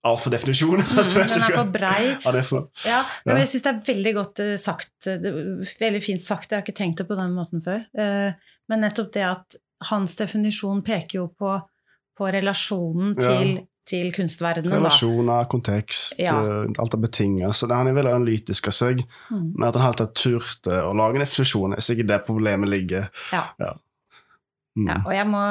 Altfor 0.06 0.30
definisjon. 0.30 0.84
Mm, 0.86 0.98
den 1.02 1.42
er 1.42 1.56
for 1.56 1.70
brei. 1.74 2.02
Ja, 2.22 2.30
er 2.38 2.44
for, 2.46 2.68
Ja, 2.86 3.00
Ja. 3.02 3.04
men 3.26 3.40
jeg 3.42 3.48
syns 3.50 3.64
det 3.66 3.72
er 3.72 3.80
veldig 3.88 4.12
godt 4.14 4.40
eh, 4.44 4.52
sagt. 4.62 5.08
Er 5.10 5.24
veldig 5.80 6.02
fint 6.06 6.22
sagt, 6.22 6.52
jeg 6.52 6.60
har 6.60 6.62
ikke 6.62 6.76
tenkt 6.78 7.00
det 7.02 7.08
på 7.10 7.18
den 7.18 7.34
måten 7.34 7.64
før. 7.66 7.80
Eh, 7.98 8.34
Men 8.70 8.82
nettopp 8.86 9.10
det 9.14 9.24
at 9.26 9.56
hans 9.90 10.14
definisjon 10.20 10.84
peker 10.86 11.18
jo 11.24 11.26
på, 11.34 11.56
på 12.18 12.30
relasjonen 12.38 13.16
Ja. 13.18 13.32
til, 13.34 13.56
til 13.90 14.12
kunstverdenen. 14.14 14.70
Da. 14.76 14.78
relasjoner, 14.84 15.50
kontekst, 15.50 16.20
Ja. 16.22 16.38
eh, 16.38 16.70
alt 16.86 16.94
er 16.94 17.02
betinga. 17.02 17.50
Så 17.54 17.66
han 17.74 17.88
er 17.90 17.98
veldig 17.98 18.14
analytisk 18.14 18.68
av 18.70 18.78
seg. 18.78 19.02
Mm. 19.32 19.56
Men 19.58 19.68
at 19.72 19.76
han 19.82 19.88
helt 19.90 20.14
turte 20.22 20.84
å 20.86 20.94
lage 20.94 21.18
en 21.18 21.26
definisjon, 21.26 21.74
er 21.74 21.82
sikkert 21.82 22.14
der 22.14 22.22
problemet 22.30 22.70
ligger. 22.70 23.10
Ja. 23.34 23.48
Mm. 24.76 24.90
Ja, 24.90 24.98
og 25.06 25.14
jeg 25.16 25.28
må, 25.32 25.42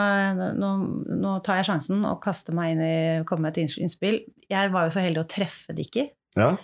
nå, 0.61 0.71
nå 1.17 1.35
tar 1.47 1.61
jeg 1.63 1.71
sjansen 1.71 2.03
og 2.05 2.19
kaster 2.25 2.57
meg 2.57 2.75
inn 2.75 2.83
i 2.85 2.97
komme 3.29 3.47
med 3.47 3.57
et 3.57 3.77
innspill. 3.81 4.21
Jeg 4.51 4.73
var 4.75 4.87
jo 4.87 4.93
så 4.93 5.05
heldig 5.05 5.23
å 5.23 5.31
treffe 5.33 5.77
Dickie. 5.77 6.11
Ja. 6.37 6.55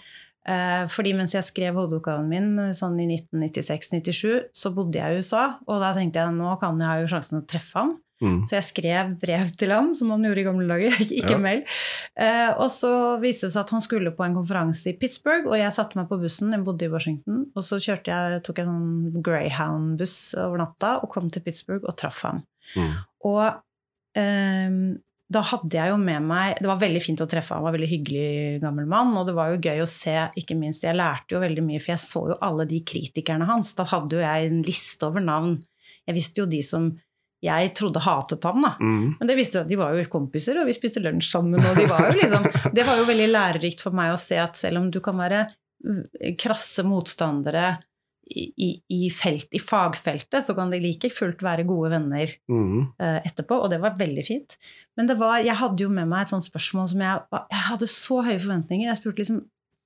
Eh, 0.49 0.85
fordi 0.93 1.15
mens 1.17 1.35
jeg 1.37 1.45
skrev 1.47 1.77
hovedoppgaven 1.77 2.29
min 2.29 2.53
sånn 2.77 2.99
i 3.01 3.09
1996-97, 3.09 4.53
så 4.57 4.73
bodde 4.77 5.01
jeg 5.01 5.17
i 5.17 5.25
USA. 5.25 5.47
Og 5.69 5.81
da 5.83 5.95
tenkte 5.97 6.23
jeg 6.23 6.37
nå 6.37 6.55
kan 6.61 6.79
jeg 6.81 6.89
ha 6.89 7.01
jo 7.03 7.11
sjansen 7.13 7.41
å 7.41 7.49
treffe 7.49 7.81
ham. 7.81 7.99
Mm. 8.21 8.43
Så 8.45 8.59
jeg 8.59 8.67
skrev 8.67 9.13
brev 9.21 9.49
til 9.57 9.71
ham, 9.73 9.95
som 9.97 10.11
han 10.13 10.25
gjorde 10.27 10.43
i 10.43 10.45
gamle 10.45 10.67
dager. 10.69 10.97
ikke 11.21 11.37
Ja. 11.37 11.41
mail. 11.41 11.63
Eh, 12.21 12.51
og 12.53 12.69
så 12.73 12.93
viste 13.23 13.49
det 13.49 13.55
seg 13.55 13.63
at 13.65 13.73
han 13.73 13.85
skulle 13.85 14.13
på 14.17 14.27
en 14.27 14.37
konferanse 14.37 14.93
i 14.93 14.97
Pittsburgh, 15.01 15.49
og 15.49 15.57
jeg 15.57 15.73
satte 15.73 15.97
meg 15.97 16.11
på 16.11 16.21
bussen. 16.21 16.53
Jeg 16.53 16.65
bodde 16.67 16.85
i 16.85 16.93
Washington. 16.93 17.47
Og 17.57 17.65
så 17.65 17.81
jeg, 17.81 18.05
tok 18.45 18.61
jeg 18.61 18.67
en 18.69 18.75
sånn 18.75 19.25
Greyhound-buss 19.25 20.35
over 20.41 20.61
natta 20.61 20.99
og 21.01 21.13
kom 21.13 21.33
til 21.33 21.45
Pittsburgh 21.47 21.89
og 21.89 21.97
traff 22.01 22.21
ham. 22.29 22.45
Mm. 22.77 22.93
Og 23.31 23.45
um, 24.19 24.83
da 25.31 25.43
hadde 25.47 25.77
jeg 25.77 25.93
jo 25.93 25.99
med 26.01 26.25
meg 26.27 26.57
Det 26.59 26.67
var 26.67 26.81
veldig 26.81 27.01
fint 27.03 27.21
å 27.23 27.29
treffe 27.31 27.55
han, 27.55 27.63
var 27.63 27.71
en 27.71 27.77
veldig 27.79 27.91
hyggelig 27.91 28.63
gammel 28.65 28.89
mann. 28.91 29.13
Og 29.19 29.29
det 29.29 29.37
var 29.37 29.53
jo 29.53 29.61
gøy 29.63 29.85
å 29.85 29.91
se, 29.91 30.17
ikke 30.41 30.59
minst 30.59 30.87
Jeg 30.87 30.99
lærte 30.99 31.37
jo 31.37 31.43
veldig 31.43 31.65
mye, 31.67 31.83
for 31.83 31.95
jeg 31.95 32.03
så 32.03 32.25
jo 32.33 32.39
alle 32.47 32.67
de 32.71 32.81
kritikerne 32.87 33.47
hans. 33.49 33.75
Da 33.79 33.87
hadde 33.93 34.19
jo 34.19 34.25
jeg 34.25 34.49
en 34.49 34.65
liste 34.67 35.07
over 35.07 35.23
navn. 35.23 35.55
Jeg 36.09 36.19
visste 36.19 36.43
jo 36.43 36.51
de 36.51 36.63
som 36.67 36.91
jeg 37.41 37.71
trodde 37.73 38.03
hatet 38.05 38.45
ham, 38.45 38.67
da. 38.67 38.75
Mm. 38.83 39.05
Men 39.17 39.31
det 39.31 39.37
visste 39.39 39.57
jeg 39.59 39.65
at 39.65 39.71
de 39.71 39.79
var 39.81 39.95
jo 39.97 40.09
kompiser, 40.13 40.59
og 40.61 40.67
vi 40.69 40.75
spiste 40.77 41.01
lunsj 41.01 41.31
sammen. 41.31 41.63
Og 41.63 41.79
de 41.79 41.87
var 41.89 42.11
jo 42.11 42.19
liksom, 42.19 42.49
det 42.77 42.85
var 42.89 43.01
jo 43.01 43.07
veldig 43.09 43.29
lærerikt 43.31 43.85
for 43.85 43.97
meg 43.97 44.13
å 44.13 44.19
se 44.21 44.41
at 44.43 44.59
selv 44.59 44.83
om 44.83 44.91
du 44.93 44.99
kan 45.05 45.17
være 45.21 45.47
mm, 45.47 46.35
krasse 46.41 46.85
motstandere 46.85 47.71
i, 48.31 48.71
i, 48.89 49.01
felt, 49.11 49.49
i 49.57 49.61
fagfeltet, 49.63 50.45
så 50.47 50.55
kan 50.55 50.71
de 50.71 50.81
like 50.83 51.11
fullt 51.13 51.43
være 51.43 51.67
gode 51.69 51.91
venner 51.95 52.31
Mm. 52.51 52.93
uh, 53.01 53.21
etterpå, 53.27 53.59
og 53.65 53.71
det 53.73 53.81
var 53.83 53.97
veldig 53.99 54.25
fint. 54.27 54.57
Men 54.97 55.09
det 55.11 55.19
var, 55.19 55.39
jeg 55.43 55.57
hadde 55.59 55.83
jo 55.83 55.91
med 55.93 56.09
meg 56.11 56.27
et 56.27 56.35
sånt 56.35 56.47
spørsmål 56.47 56.89
som 56.93 57.01
jeg 57.01 57.25
Jeg 57.51 57.65
hadde 57.69 57.87
så 57.91 58.21
høye 58.23 58.39
forventninger. 58.39 58.87
Jeg 58.89 59.01
spurte 59.01 59.23
liksom 59.25 59.41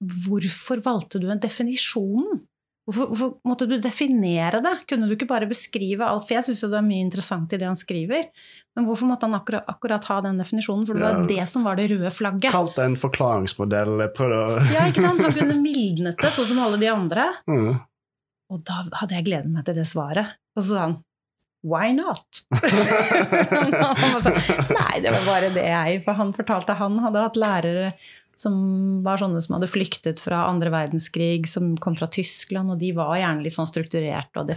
Hvorfor 0.04 0.82
valgte 0.84 1.20
du 1.22 1.30
en 1.30 1.40
definisjon? 1.40 2.40
Hvorfor, 2.84 3.06
hvorfor 3.08 3.30
måtte 3.48 3.64
du 3.70 3.78
definere 3.80 4.58
det? 4.60 4.74
Kunne 4.90 5.06
du 5.08 5.14
ikke 5.14 5.28
bare 5.30 5.48
beskrive 5.48 6.04
alt? 6.04 6.26
For 6.26 6.36
jeg 6.36 6.44
syns 6.50 6.60
jo 6.60 6.68
det 6.68 6.76
er 6.82 6.84
mye 6.84 7.00
interessant 7.06 7.54
i 7.54 7.60
det 7.60 7.64
han 7.64 7.78
skriver. 7.78 8.26
Men 8.76 8.84
hvorfor 8.88 9.08
måtte 9.08 9.24
han 9.24 9.38
akkurat, 9.38 9.64
akkurat 9.70 10.04
ha 10.10 10.18
den 10.26 10.42
definisjonen? 10.42 10.84
For 10.84 10.98
det 10.98 11.06
var 11.06 11.24
det 11.30 11.46
som 11.48 11.64
var 11.64 11.78
det 11.78 11.86
røde 11.94 12.10
flagget. 12.12 12.50
Kalt 12.52 12.74
det 12.76 12.84
en 12.90 12.98
forklaringsmodell. 13.00 14.04
Prøvde 14.18 14.42
å 14.42 14.60
Ja, 14.74 14.84
ikke 14.90 15.06
sant? 15.06 15.22
Han 15.24 15.32
kunne 15.32 15.56
mildnet 15.62 16.20
det, 16.20 16.32
sånn 16.34 16.50
som 16.50 16.60
alle 16.66 16.80
de 16.82 16.90
andre. 16.92 17.30
mm. 17.48 17.72
Og 18.54 18.62
da 18.66 18.84
hadde 19.00 19.16
jeg 19.18 19.26
gledet 19.26 19.50
meg 19.50 19.66
til 19.66 19.74
det 19.78 19.86
svaret. 19.90 20.36
Og 20.54 20.62
så 20.62 20.68
sa 20.76 20.82
han 20.88 20.98
Why 21.64 21.94
not? 21.96 22.42
han 22.52 24.20
sånn, 24.22 24.36
Nei, 24.76 24.98
det 25.00 25.14
var 25.14 25.24
bare 25.26 25.48
det 25.54 25.64
jeg 25.64 26.02
For 26.04 26.18
han 26.18 26.34
fortalte 26.36 26.76
han 26.76 26.98
hadde 27.02 27.22
hatt 27.24 27.38
lærere 27.40 27.88
som 28.34 28.54
var 29.04 29.20
sånne 29.20 29.38
som 29.38 29.54
hadde 29.54 29.68
flyktet 29.70 30.18
fra 30.18 30.40
andre 30.50 30.66
verdenskrig, 30.74 31.44
som 31.46 31.76
kom 31.78 31.94
fra 31.94 32.08
Tyskland, 32.10 32.72
og 32.74 32.80
de 32.80 32.88
var 32.96 33.12
gjerne 33.14 33.44
litt 33.44 33.54
sånn 33.54 33.68
strukturerte 33.70 34.42
og 34.42 34.50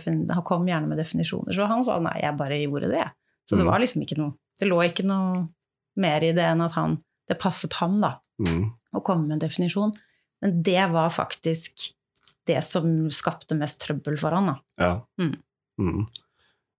kom 0.49 0.65
gjerne 0.65 0.89
med 0.89 0.97
definisjoner. 0.97 1.53
Så 1.53 1.67
han 1.69 1.86
sa 1.86 1.99
nei, 2.01 2.15
jeg 2.23 2.33
bare 2.39 2.57
gjorde 2.57 2.89
det. 2.89 3.03
Så 3.45 3.53
det 3.55 3.67
Mm. 3.67 3.69
var 3.71 3.79
liksom 3.83 4.01
ikke 4.01 4.17
noe 4.17 4.33
Det 4.57 4.65
lå 4.67 4.79
ikke 4.81 5.05
noe 5.05 5.43
mer 6.01 6.23
i 6.25 6.31
det 6.33 6.41
enn 6.43 6.65
at 6.65 6.73
han 6.73 6.97
Det 7.29 7.38
passet 7.38 7.73
ham, 7.73 7.99
da 8.01 8.15
Mm. 8.41 8.71
å 8.95 9.03
komme 9.03 9.27
med 9.27 9.33
en 9.38 9.45
definisjon. 9.47 9.93
Men 10.41 10.63
det 10.63 10.91
var 10.91 11.10
faktisk 11.10 11.91
det 12.47 12.62
som 12.65 13.10
skapte 13.13 13.57
mest 13.60 13.81
trøbbel 13.83 14.17
for 14.19 14.36
han. 14.38 14.51
Da. 14.51 14.55
Ja. 14.81 14.93
Mm. 15.21 15.36
Mm. 15.81 16.07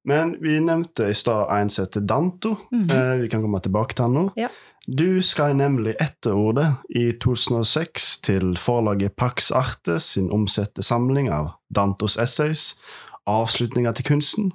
Men 0.09 0.37
vi 0.40 0.57
nevnte 0.61 1.11
i 1.11 1.14
stad 1.14 1.50
en 1.52 1.70
som 1.70 1.85
heter 1.85 2.00
Danto. 2.00 2.57
Mhm. 2.72 2.90
eh, 2.90 3.16
vi 3.22 3.28
kan 3.28 3.42
komme 3.42 3.61
tilbake 3.61 3.94
til 3.94 4.09
han 4.09 4.14
nå. 4.16 4.24
Ja. 4.37 4.48
Du 4.88 5.20
skrev 5.22 5.52
nemlig 5.57 5.98
etterordet 6.00 6.78
i 6.96 7.11
2006 7.20 8.22
til 8.24 8.57
forlaget 8.57 9.16
Pax 9.16 9.50
Arte 9.52 9.98
sin 10.00 10.31
omsette 10.33 10.83
samling 10.83 11.28
av 11.28 11.50
Dantos 11.68 12.16
essays, 12.16 12.78
'Avslutninger 13.26 13.92
til 13.92 14.04
kunsten'. 14.04 14.50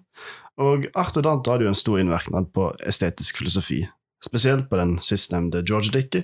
Og 0.58 0.88
Arte 0.95 1.19
og 1.19 1.23
Danto 1.23 1.52
hadde 1.52 1.65
jo 1.65 1.69
en 1.69 1.76
stor 1.76 1.99
innvirkning 1.99 2.49
på 2.54 2.71
estetisk 2.82 3.38
filosofi, 3.38 3.88
spesielt 4.26 4.69
på 4.69 4.78
den 4.78 4.97
sistnevnte 4.99 5.63
George 5.69 5.91
Dickey. 5.93 6.23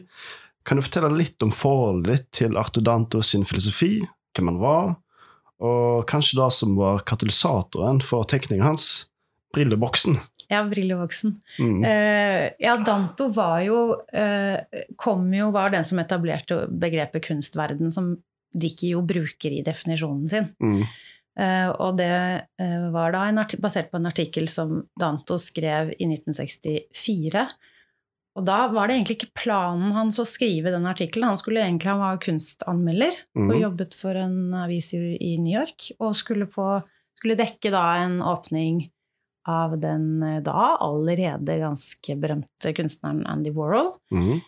Kan 0.66 0.78
du 0.78 0.82
fortelle 0.82 1.16
litt 1.18 1.42
om 1.44 1.52
forholdet 1.52 2.08
ditt 2.10 2.32
til 2.32 2.58
Arte 2.58 2.82
Danto 2.82 3.22
sin 3.22 3.46
filosofi, 3.46 4.08
hvem 4.36 4.52
han 4.54 4.60
var, 4.62 4.92
og 5.60 6.08
kanskje 6.10 6.40
det 6.40 6.50
som 6.56 6.76
var 6.80 7.04
katalysatoren 7.08 8.00
for 8.06 8.28
tenkningen 8.30 8.66
hans, 8.66 9.10
brilleboksen? 9.56 10.20
Ja, 10.50 10.64
brilleboksen. 10.66 11.36
Mm. 11.60 11.84
Uh, 11.84 12.46
ja, 12.60 12.74
Danto 12.86 13.28
var 13.36 13.60
jo 13.62 13.82
uh, 13.94 14.82
kom 14.98 15.28
jo, 15.34 15.52
var 15.54 15.70
den 15.74 15.86
som 15.86 16.02
etablerte 16.02 16.64
begrepet 16.72 17.28
kunstverden, 17.28 17.92
som 17.94 18.16
Dickie 18.50 18.96
jo 18.96 19.04
bruker 19.06 19.54
i 19.54 19.62
definisjonen 19.66 20.26
sin. 20.32 20.50
Mm. 20.58 20.82
Uh, 21.40 21.70
og 21.78 22.00
det 22.00 22.10
var 22.92 23.14
da 23.14 23.28
en 23.30 23.44
basert 23.62 23.92
på 23.92 24.00
en 24.00 24.10
artikkel 24.10 24.50
som 24.50 24.82
Danto 25.00 25.38
skrev 25.40 25.94
i 25.94 26.10
1964. 26.10 27.46
Og 28.38 28.46
da 28.46 28.68
var 28.72 28.88
det 28.88 28.96
egentlig 29.00 29.18
ikke 29.18 29.34
planen 29.42 29.92
hans 29.92 30.20
å 30.22 30.26
skrive 30.28 30.72
den 30.72 30.86
artikkelen. 30.88 31.28
Han 31.32 31.40
skulle 31.40 31.64
egentlig 31.66 31.90
han 31.92 32.00
var 32.00 32.20
kunstanmelder 32.24 33.16
og 33.36 33.50
Mhm. 33.50 33.62
jobbet 33.62 33.96
for 33.98 34.16
en 34.16 34.54
avis 34.54 34.94
i, 34.94 35.38
New 35.38 35.52
York. 35.60 35.92
Og 36.00 36.16
skulle, 36.16 36.46
på, 36.46 36.84
skulle 37.18 37.36
dekke 37.36 37.72
da 37.72 37.98
en 38.06 38.20
åpning 38.22 38.90
av 39.48 39.80
den 39.80 40.22
eh, 40.24 40.42
da 40.42 40.78
allerede 40.80 41.60
ganske 41.60 42.16
berømte 42.20 42.74
kunstneren 42.76 43.26
Andy 43.26 43.52
Warhol, 43.52 43.96
Mm. 44.12 44.42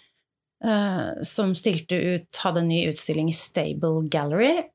Uh, 0.63 1.17
som 1.23 1.55
stilte 1.55 1.97
ut, 1.97 2.37
hadde 2.37 2.59
en 2.59 2.67
ny 2.67 2.83
utstilling 2.85 3.29
i 3.29 3.33
Stable 3.33 4.07
Gallery. 4.13 4.69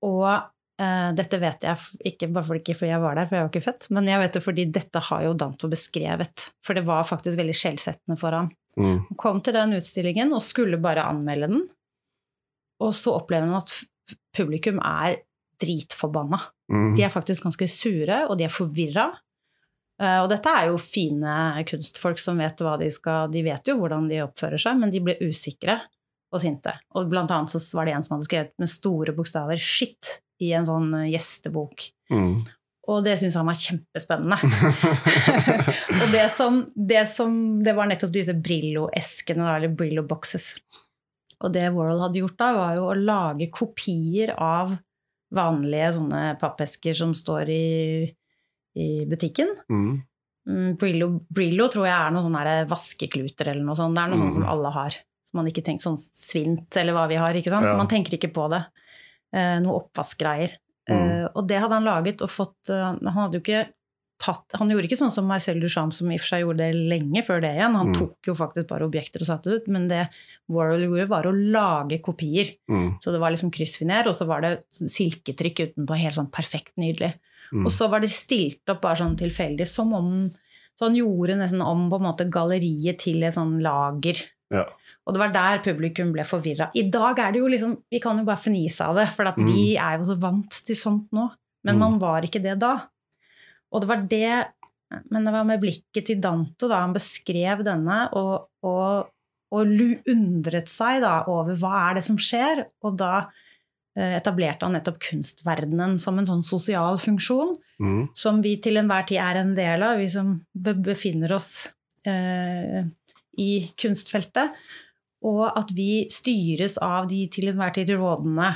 Og 0.00 0.44
dette 0.74 1.38
vet 1.38 1.62
jeg 1.62 2.08
ikke 2.10 2.26
bare 2.34 2.56
ikke 2.58 2.74
fordi 2.74 2.90
jeg 2.90 3.02
var 3.02 3.14
der, 3.14 3.28
for 3.30 3.36
jeg 3.36 3.44
var 3.44 3.50
ikke 3.52 3.66
født, 3.68 3.84
men 3.94 4.08
jeg 4.10 4.18
vet 4.18 4.32
det 4.34 4.40
fordi 4.42 4.64
dette 4.74 5.02
har 5.06 5.20
jo 5.22 5.34
Danto 5.38 5.68
beskrevet. 5.70 6.48
For 6.66 6.74
det 6.74 6.82
var 6.88 7.06
faktisk 7.06 7.38
veldig 7.38 7.54
skjellsettende 7.54 8.16
for 8.18 8.34
ham. 8.34 8.48
Mm. 8.74 8.96
Han 9.06 9.18
kom 9.20 9.38
til 9.44 9.54
den 9.54 9.76
utstillingen 9.78 10.34
og 10.34 10.42
skulle 10.42 10.80
bare 10.82 11.06
anmelde 11.06 11.50
den. 11.52 11.62
Og 12.82 12.90
så 12.96 13.14
opplever 13.14 13.46
han 13.46 13.60
at 13.60 13.76
publikum 14.34 14.80
er 14.82 15.20
dritforbanna. 15.62 16.40
Mm. 16.72 16.90
De 16.96 17.04
er 17.06 17.12
faktisk 17.12 17.46
ganske 17.46 17.68
sure, 17.70 18.24
og 18.28 18.38
de 18.38 18.48
er 18.48 18.52
forvirra. 18.52 19.06
Eh, 20.02 20.18
Og 20.24 20.28
dette 20.32 20.50
er 20.50 20.72
jo 20.72 20.80
fine 20.80 21.64
kunstfolk 21.68 22.18
som 22.18 22.40
vet 22.42 22.58
hva 22.64 22.74
de 22.80 22.88
skal 22.90 23.30
De 23.30 23.44
vet 23.46 23.68
jo 23.70 23.76
hvordan 23.78 24.08
de 24.10 24.24
oppfører 24.24 24.58
seg, 24.60 24.80
men 24.80 24.90
de 24.90 25.02
ble 25.04 25.14
usikre 25.22 25.78
og 26.34 26.42
sinte. 26.42 26.74
Og 26.98 27.06
blant 27.10 27.30
annet 27.30 27.54
så 27.54 27.62
var 27.78 27.86
det 27.86 27.94
en 27.94 28.02
som 28.02 28.16
hadde 28.16 28.26
skrevet 28.26 28.54
med 28.58 28.70
store 28.70 29.14
bokstaver 29.14 29.60
'shit' 29.60 30.18
i 30.42 30.52
en 30.56 30.66
sånn 30.66 30.88
eh, 30.98 31.10
gjestebok. 31.14 31.88
Mm. 32.10 32.44
Og 32.92 33.04
det 33.06 33.14
syntes 33.20 33.36
han 33.40 33.48
var 33.48 33.56
kjempespennende. 33.56 34.36
og 36.02 36.08
det 36.12 36.24
som, 36.36 36.58
det 36.76 37.04
som 37.08 37.36
Det 37.64 37.72
var 37.76 37.88
nettopp 37.88 38.12
disse 38.12 38.34
Brillo-eskene, 38.36 39.46
eller 39.56 39.72
Brillo-boxes. 39.76 40.50
Og 41.44 41.52
det 41.54 41.68
Warhol 41.74 42.02
hadde 42.04 42.20
gjort 42.22 42.36
da, 42.40 42.50
var 42.56 42.74
jo 42.78 42.88
å 42.90 42.96
lage 42.98 43.48
kopier 43.52 44.34
av 44.40 44.74
vanlige 45.34 45.94
sånne 45.96 46.20
pappesker 46.40 46.94
som 46.94 47.14
står 47.16 47.48
i, 47.50 47.64
i 48.78 48.88
butikken. 49.10 49.54
Mhm. 49.68 49.94
Mm, 50.44 50.74
Brillo, 50.76 51.06
Brillo 51.32 51.70
tror 51.72 51.86
jeg 51.88 51.96
er 51.96 52.10
noen 52.12 52.26
sånne 52.26 52.54
vaskekluter 52.68 53.48
eller 53.48 53.64
noe 53.64 53.78
sånt. 53.78 53.96
Det 53.96 54.02
er 54.02 54.10
noe 54.12 54.18
Mm. 54.20 54.24
sånt 54.26 54.34
som 54.36 54.48
alle 54.52 54.70
har. 54.74 54.90
Som 55.24 55.38
man 55.40 55.46
ikke 55.48 55.62
tenker 55.64 55.86
sånn 55.86 55.96
svint 55.96 56.76
eller 56.76 56.92
hva 56.92 57.06
vi 57.08 57.16
har, 57.16 57.32
ikke 57.32 57.48
sant. 57.48 57.64
Ja. 57.64 57.78
Man 57.80 57.88
tenker 57.88 58.12
ikke 58.18 58.28
på 58.36 58.44
det. 58.52 58.60
Eh, 59.34 59.56
noe 59.64 59.80
oppvaskgreier. 59.82 60.52
Mm. 60.88 60.94
Eh, 60.94 61.24
og 61.34 61.48
det 61.48 61.58
hadde 61.62 61.74
han 61.80 61.86
laget 61.88 62.20
og 62.22 62.28
fått 62.28 62.68
eh, 62.70 62.76
Han 63.00 63.14
hadde 63.16 63.38
jo 63.38 63.40
ikke 63.40 63.62
tatt 64.20 64.52
Han 64.60 64.68
gjorde 64.68 64.84
ikke 64.84 64.98
sånn 65.00 65.10
som 65.10 65.24
Marcel 65.26 65.56
Duchamp, 65.58 65.94
som 65.96 66.10
i 66.12 66.18
og 66.18 66.20
for 66.22 66.28
seg 66.34 66.42
gjorde 66.44 66.60
det 66.68 66.82
lenge 66.92 67.22
før 67.26 67.40
det 67.42 67.50
igjen. 67.56 67.74
Han 67.74 67.88
Mm. 67.90 67.94
tok 67.98 68.28
jo 68.28 68.34
faktisk 68.38 68.68
bare 68.68 68.86
objekter 68.86 69.24
og 69.24 69.26
satte 69.26 69.50
det 69.50 69.62
ut. 69.64 69.68
Men 69.74 69.88
det 69.90 70.04
Warhol 70.48 70.84
gjorde, 70.86 71.08
var 71.08 71.26
å 71.26 71.32
lage 71.34 71.98
kopier. 72.04 72.52
Mm. 72.70 73.00
Så 73.02 73.10
det 73.12 73.20
var 73.20 73.32
liksom 73.34 73.50
kryssfiner, 73.50 74.06
og 74.06 74.14
så 74.14 74.26
var 74.28 74.40
det 74.44 74.52
silketrykk 74.70 75.64
utenpå, 75.74 75.98
helt 75.98 76.14
sånn 76.14 76.30
perfekt 76.30 76.76
nydelig. 76.78 77.14
Mm. 77.52 77.64
Og 77.66 77.72
så 77.74 77.88
var 77.90 78.00
det 78.04 78.10
stilt 78.14 78.62
opp 78.70 78.80
bare 78.84 78.96
sånn 79.02 79.16
tilfeldig, 79.18 79.66
som 79.66 79.92
om 79.96 80.30
Så 80.74 80.88
han 80.88 80.96
gjorde 80.98 81.36
nesten 81.38 81.62
om 81.62 81.86
på 81.90 82.00
en 82.00 82.06
måte 82.08 82.26
galleriet 82.32 82.98
til 83.04 83.22
et 83.22 83.34
sånn 83.36 83.60
lager. 83.62 84.18
Ja. 84.52 84.64
Og 85.04 85.14
det 85.14 85.20
var 85.20 85.32
der 85.34 85.62
publikum 85.64 86.10
ble 86.14 86.24
forvirra. 86.26 86.70
I 86.74 86.86
dag 86.90 87.18
er 87.20 87.32
det 87.34 87.40
jo 87.42 87.48
liksom 87.52 87.76
Vi 87.92 88.00
kan 88.00 88.18
jo 88.18 88.24
bare 88.24 88.40
fnise 88.40 88.86
av 88.86 88.96
det, 88.96 89.08
for 89.14 89.28
at 89.28 89.36
vi 89.38 89.76
er 89.76 89.98
jo 89.98 90.08
så 90.10 90.16
vant 90.20 90.50
til 90.66 90.76
sånt 90.78 91.10
nå. 91.12 91.28
Men 91.64 91.76
Mm. 91.76 91.80
man 91.80 91.98
var 91.98 92.22
ikke 92.22 92.42
det 92.42 92.58
da. 92.60 92.74
Og 93.72 93.80
det 93.80 93.88
var 93.88 94.02
det 94.08 94.46
Men 95.10 95.24
det 95.24 95.32
var 95.32 95.44
med 95.44 95.60
blikket 95.60 96.04
til 96.06 96.20
Danto, 96.20 96.68
da 96.68 96.80
han 96.82 96.92
beskrev 96.94 97.64
denne, 97.64 98.08
og, 98.14 98.48
og, 98.62 99.08
og 99.50 99.66
undret 100.06 100.68
seg 100.68 101.00
da 101.02 101.24
over 101.26 101.54
hva 101.58 101.90
er 101.90 101.94
det 101.94 102.04
som 102.04 102.16
skjer, 102.16 102.66
og 102.84 102.96
da 102.96 103.28
etablerte 103.94 104.66
han 104.66 104.74
nettopp 104.74 104.98
kunstverdenen 105.08 105.96
som 106.00 106.18
en 106.18 106.26
sånn 106.26 106.42
sosial 106.42 106.98
funksjon 106.98 107.54
mm. 107.78 108.00
som 108.18 108.40
vi 108.42 108.56
til 108.62 108.80
enhver 108.80 109.06
tid 109.06 109.20
er 109.22 109.38
en 109.38 109.54
del 109.54 109.84
av, 109.86 110.00
vi 110.02 110.08
som 110.10 110.34
befinner 110.54 111.36
oss 111.36 111.68
eh, 112.08 112.82
i 113.38 113.50
kunstfeltet. 113.78 114.56
Og 115.24 115.46
at 115.46 115.70
vi 115.72 116.04
styres 116.12 116.76
av 116.84 117.06
de 117.08 117.22
til 117.32 117.48
enhver 117.48 117.72
tid 117.76 117.94
rådende, 117.96 118.50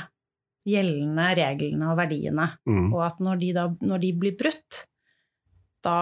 gjeldende 0.69 1.29
reglene 1.39 1.87
og 1.89 1.97
verdiene. 1.97 2.45
Mm. 2.69 2.91
Og 2.91 3.01
at 3.07 3.23
når 3.23 3.41
de, 3.41 3.53
da, 3.57 3.65
når 3.81 4.03
de 4.03 4.11
blir 4.21 4.35
brutt, 4.37 4.83
da, 5.81 5.99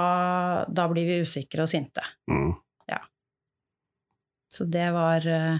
da 0.67 0.89
blir 0.91 1.07
vi 1.07 1.21
usikre 1.23 1.63
og 1.63 1.71
sinte. 1.71 2.03
Mhm. 2.27 2.57
Så 4.49 4.65
det 4.65 4.91
var 4.91 5.27
eh, 5.27 5.59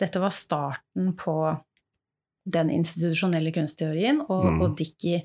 Dette 0.00 0.20
var 0.20 0.32
starten 0.34 1.12
på 1.16 1.36
den 2.46 2.70
institusjonelle 2.70 3.52
kunstteorien, 3.52 4.20
og, 4.28 4.44
Mm. 4.52 4.60
og 4.62 4.76
Dickey 4.78 5.22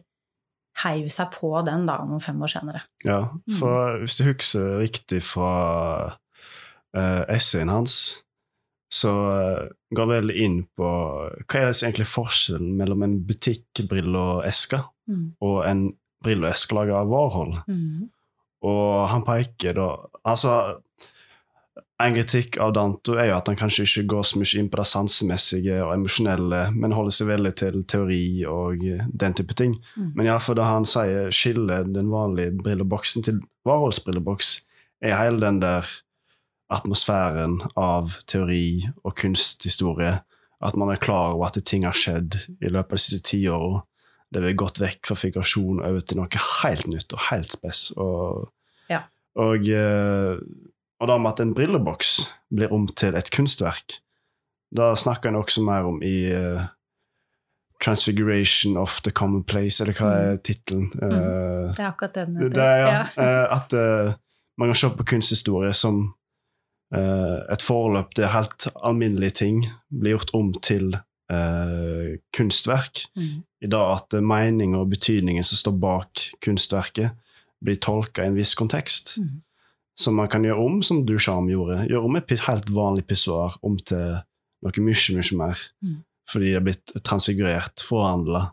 heiv 0.83 1.09
seg 1.11 1.31
på 1.33 1.49
den 1.65 1.85
da 1.85 1.97
noen 2.05 2.21
fem 2.23 2.39
år 2.41 2.47
senere. 2.53 2.81
Ja, 3.03 3.27
for 3.59 3.97
hvis 3.99 4.17
du 4.17 4.23
husker 4.29 4.79
riktig 4.79 5.21
fra 5.23 6.15
uh, 6.95 7.23
essayen 7.27 7.69
hans, 7.69 8.23
så 8.91 9.11
uh, 9.11 9.67
går 9.93 10.07
vel 10.07 10.31
inn 10.31 10.63
på 10.77 10.87
hva 10.87 11.59
er 11.59 11.65
det 11.67 11.75
som 11.75 11.89
egentlig 11.89 12.07
forskjellen 12.09 12.77
mellom 12.77 13.03
en 13.03 13.19
butikkbrilleeske 13.25 14.83
Mm. 15.09 15.31
og 15.41 15.65
en 15.65 15.79
brilleeske 16.23 16.75
laget 16.77 16.93
av 16.93 17.07
Warhol. 17.09 17.55
Mm. 17.67 18.09
Og 18.61 19.07
han 19.09 19.23
peker 19.25 19.73
da 19.73 19.87
Altså, 20.23 20.77
en 21.99 22.15
kritikk 22.15 22.57
av 22.63 22.71
Danto 22.77 23.17
er 23.19 23.29
jo 23.29 23.37
at 23.37 23.49
han 23.51 23.57
kanskje 23.59 23.83
ikke 23.83 24.05
går 24.13 24.27
så 24.27 24.39
mye 24.39 24.59
inn 24.61 24.69
på 24.71 24.79
det 24.79 24.87
sansemessige 24.87 25.79
og 25.83 25.93
emosjonelle, 25.97 26.61
men 26.71 26.95
holder 26.95 27.15
seg 27.15 27.27
veldig 27.27 27.51
til 27.59 27.81
teori 27.91 28.23
og 28.47 28.85
den 29.23 29.35
type 29.35 29.57
ting. 29.59 29.75
Mm. 29.97 30.13
Men 30.15 30.29
iallfall 30.29 30.55
da 30.59 30.69
han 30.69 30.87
sier 30.87 31.33
skiller 31.35 31.89
den 31.89 32.11
vanlige 32.13 32.55
brilleboksen 32.61 33.27
til 33.27 33.41
Warhols 33.67 33.99
brilleboks, 34.05 34.61
er 35.03 35.17
hele 35.19 35.43
den 35.43 35.59
der 35.63 35.87
atmosfæren 36.71 37.59
av 37.79 38.15
teori 38.29 38.87
og 39.03 39.15
kunsthistorie. 39.19 40.19
At 40.63 40.75
man 40.79 40.91
er 40.91 41.01
klar 41.01 41.33
over 41.35 41.47
at 41.47 41.59
ting 41.65 41.85
har 41.87 41.95
skjedd 41.95 42.35
i 42.59 42.71
løpet 42.71 42.93
av 42.93 42.99
de 42.99 43.03
siste 43.03 43.25
tiåra. 43.31 43.83
Det 44.29 44.43
har 44.43 44.57
gått 44.59 44.79
vekk 44.81 45.07
fra 45.09 45.17
figurasjon 45.17 45.79
over 45.81 46.03
til 46.03 46.19
noe 46.19 46.43
helt 46.61 46.87
nytt 46.91 47.15
og 47.15 47.23
helt 47.31 47.51
spess. 47.55 47.89
Og, 47.97 48.51
Ja. 48.89 49.03
og, 49.35 49.67
eh, 49.67 50.37
og 50.99 51.07
da 51.07 51.17
med 51.17 51.31
at 51.31 51.43
en 51.43 51.55
brilleboks 51.55 52.17
blir 52.53 52.73
om 52.75 52.87
til 52.99 53.15
et 53.15 53.31
kunstverk, 53.31 53.99
da 54.75 54.91
snakker 54.99 55.31
en 55.31 55.39
også 55.39 55.63
mer 55.65 55.87
om 55.89 56.01
i 56.05 56.29
eh, 56.29 56.67
Transfiguration 57.81 58.77
of 58.77 58.99
the 59.01 59.11
Commonplace, 59.15 59.79
eller 59.81 59.95
hva 59.95 60.11
er 60.19 60.39
tittelen? 60.43 60.89
Eh, 60.99 61.71
Det 61.73 61.79
er 61.79 61.87
akkurat 61.87 62.15
den. 62.19 62.35
det 62.51 62.63
er, 62.63 62.81
ja, 62.83 63.03
eh, 63.15 63.45
at 63.55 63.73
man 64.59 64.69
kan 64.69 64.75
se 64.75 64.89
på 64.89 65.07
kunsthistorie 65.15 65.73
som 65.73 66.09
et 66.89 67.61
forløp 67.61 68.15
der 68.17 68.31
helt 68.33 68.65
alminnelige 68.81 69.35
ting 69.43 69.59
blir 69.93 70.17
gjort 70.17 70.33
om 70.33 70.53
til 70.53 70.97
Uh, 71.29 72.17
kunstverk. 72.33 73.03
Mm. 73.13 73.43
I 73.61 73.67
dag 73.69 73.91
at 73.93 74.15
uh, 74.17 74.21
meninga 74.25 74.79
og 74.81 74.89
betydningen 74.89 75.45
som 75.45 75.59
står 75.59 75.75
bak 75.77 76.23
kunstverket, 76.41 77.11
blir 77.61 77.77
tolka 77.77 78.23
i 78.23 78.31
en 78.31 78.37
viss 78.37 78.55
kontekst. 78.57 79.19
Mm. 79.21 79.35
Som 79.99 80.15
man 80.15 80.29
kan 80.31 80.45
gjøre 80.47 80.63
om, 80.63 80.79
som 80.85 81.01
Duchamp 81.05 81.51
gjorde. 81.51 81.81
Gjøre 81.89 82.07
om 82.07 82.15
et 82.15 82.31
helt 82.45 82.69
vanlig 82.71 83.03
pissoar 83.09 83.57
om 83.67 83.75
til 83.83 84.19
noe 84.63 84.83
mye, 84.85 85.15
mye 85.17 85.39
mer. 85.39 85.63
Mm. 85.83 85.97
Fordi 86.29 86.51
det 86.51 86.59
er 86.59 86.65
blitt 86.65 86.93
transfigurert, 87.03 87.83
forhandla, 87.83 88.45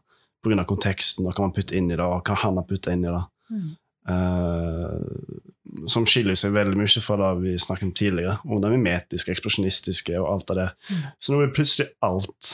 pga. 0.45 0.65
konteksten, 0.69 1.27
og 1.27 1.35
hva 1.35 1.49
man 1.49 1.57
putter 1.57 1.79
inn 1.79 1.91
i 1.91 1.97
det, 1.97 2.05
og 2.05 2.23
hva 2.27 2.39
han 2.43 2.61
har 2.61 2.67
putta 2.69 2.95
inn 2.95 3.05
i 3.05 3.13
det. 3.13 3.25
Mm. 3.51 3.75
Uh, 4.07 5.87
som 5.91 6.07
skiller 6.07 6.39
seg 6.39 6.55
veldig 6.55 6.79
mye 6.79 7.03
fra 7.03 7.17
det 7.21 7.33
vi 7.43 7.57
snakket 7.59 7.89
om 7.89 7.97
tidligere, 7.99 8.39
om 8.47 8.63
det 8.63 8.71
mimetiske, 8.73 9.35
eksplosjonistiske 9.35 10.15
og 10.21 10.31
alt 10.31 10.55
av 10.55 10.61
det. 10.61 10.69
Mm. 10.91 11.05
Så 11.19 11.35
nå 11.35 11.43
er 11.43 11.55
plutselig 11.57 11.89
alt. 12.07 12.53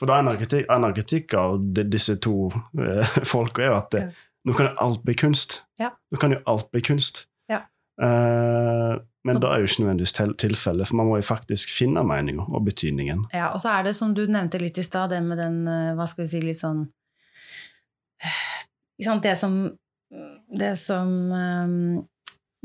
For 0.00 0.08
da 0.08 0.18
en 0.20 0.32
av 0.32 0.40
kritikk, 0.40 0.64
en 0.72 0.88
av 0.88 0.94
kritikk 0.96 1.36
av 1.36 1.58
de, 1.60 1.84
disse 1.92 2.16
to 2.24 2.48
uh, 2.80 3.16
folka 3.28 3.66
er 3.66 3.72
jo 3.72 3.78
at 3.78 3.90
det, 3.94 4.04
nå 4.48 4.56
kan 4.56 4.70
jo 4.70 4.76
alt 4.86 5.04
bli 5.04 5.16
kunst. 5.20 5.60
Ja. 5.80 5.92
Nå 6.10 6.20
kan 6.20 6.32
jo 6.34 6.40
alt 6.48 6.70
bli 6.72 6.82
kunst. 6.84 7.26
Eh, 8.00 8.96
men 9.28 9.36
det 9.40 9.48
er 9.50 9.60
jo 9.60 9.68
ikke 9.68 9.82
nødvendigvis 9.82 10.14
til, 10.16 10.30
tilfellet, 10.40 10.88
for 10.88 10.96
man 10.96 11.06
må 11.10 11.18
jo 11.20 11.26
faktisk 11.28 11.74
finne 11.76 12.00
meninga 12.08 12.46
og 12.48 12.64
betydningen. 12.64 13.26
Ja, 13.36 13.50
og 13.52 13.60
så 13.60 13.74
er 13.76 13.84
det 13.84 13.94
som 13.98 14.14
du 14.16 14.22
nevnte 14.26 14.60
litt 14.62 14.78
i 14.80 14.84
stad, 14.86 15.10
det 15.12 15.20
med 15.26 15.36
den, 15.38 15.58
eh, 15.68 15.90
hva 15.98 16.06
skal 16.08 16.24
vi 16.24 16.30
si, 16.32 16.40
litt 16.40 16.60
sånn 16.60 16.86
Det 19.22 19.36
som, 19.36 19.54
det 20.58 20.74
som 20.76 21.12
eh, 21.32 22.02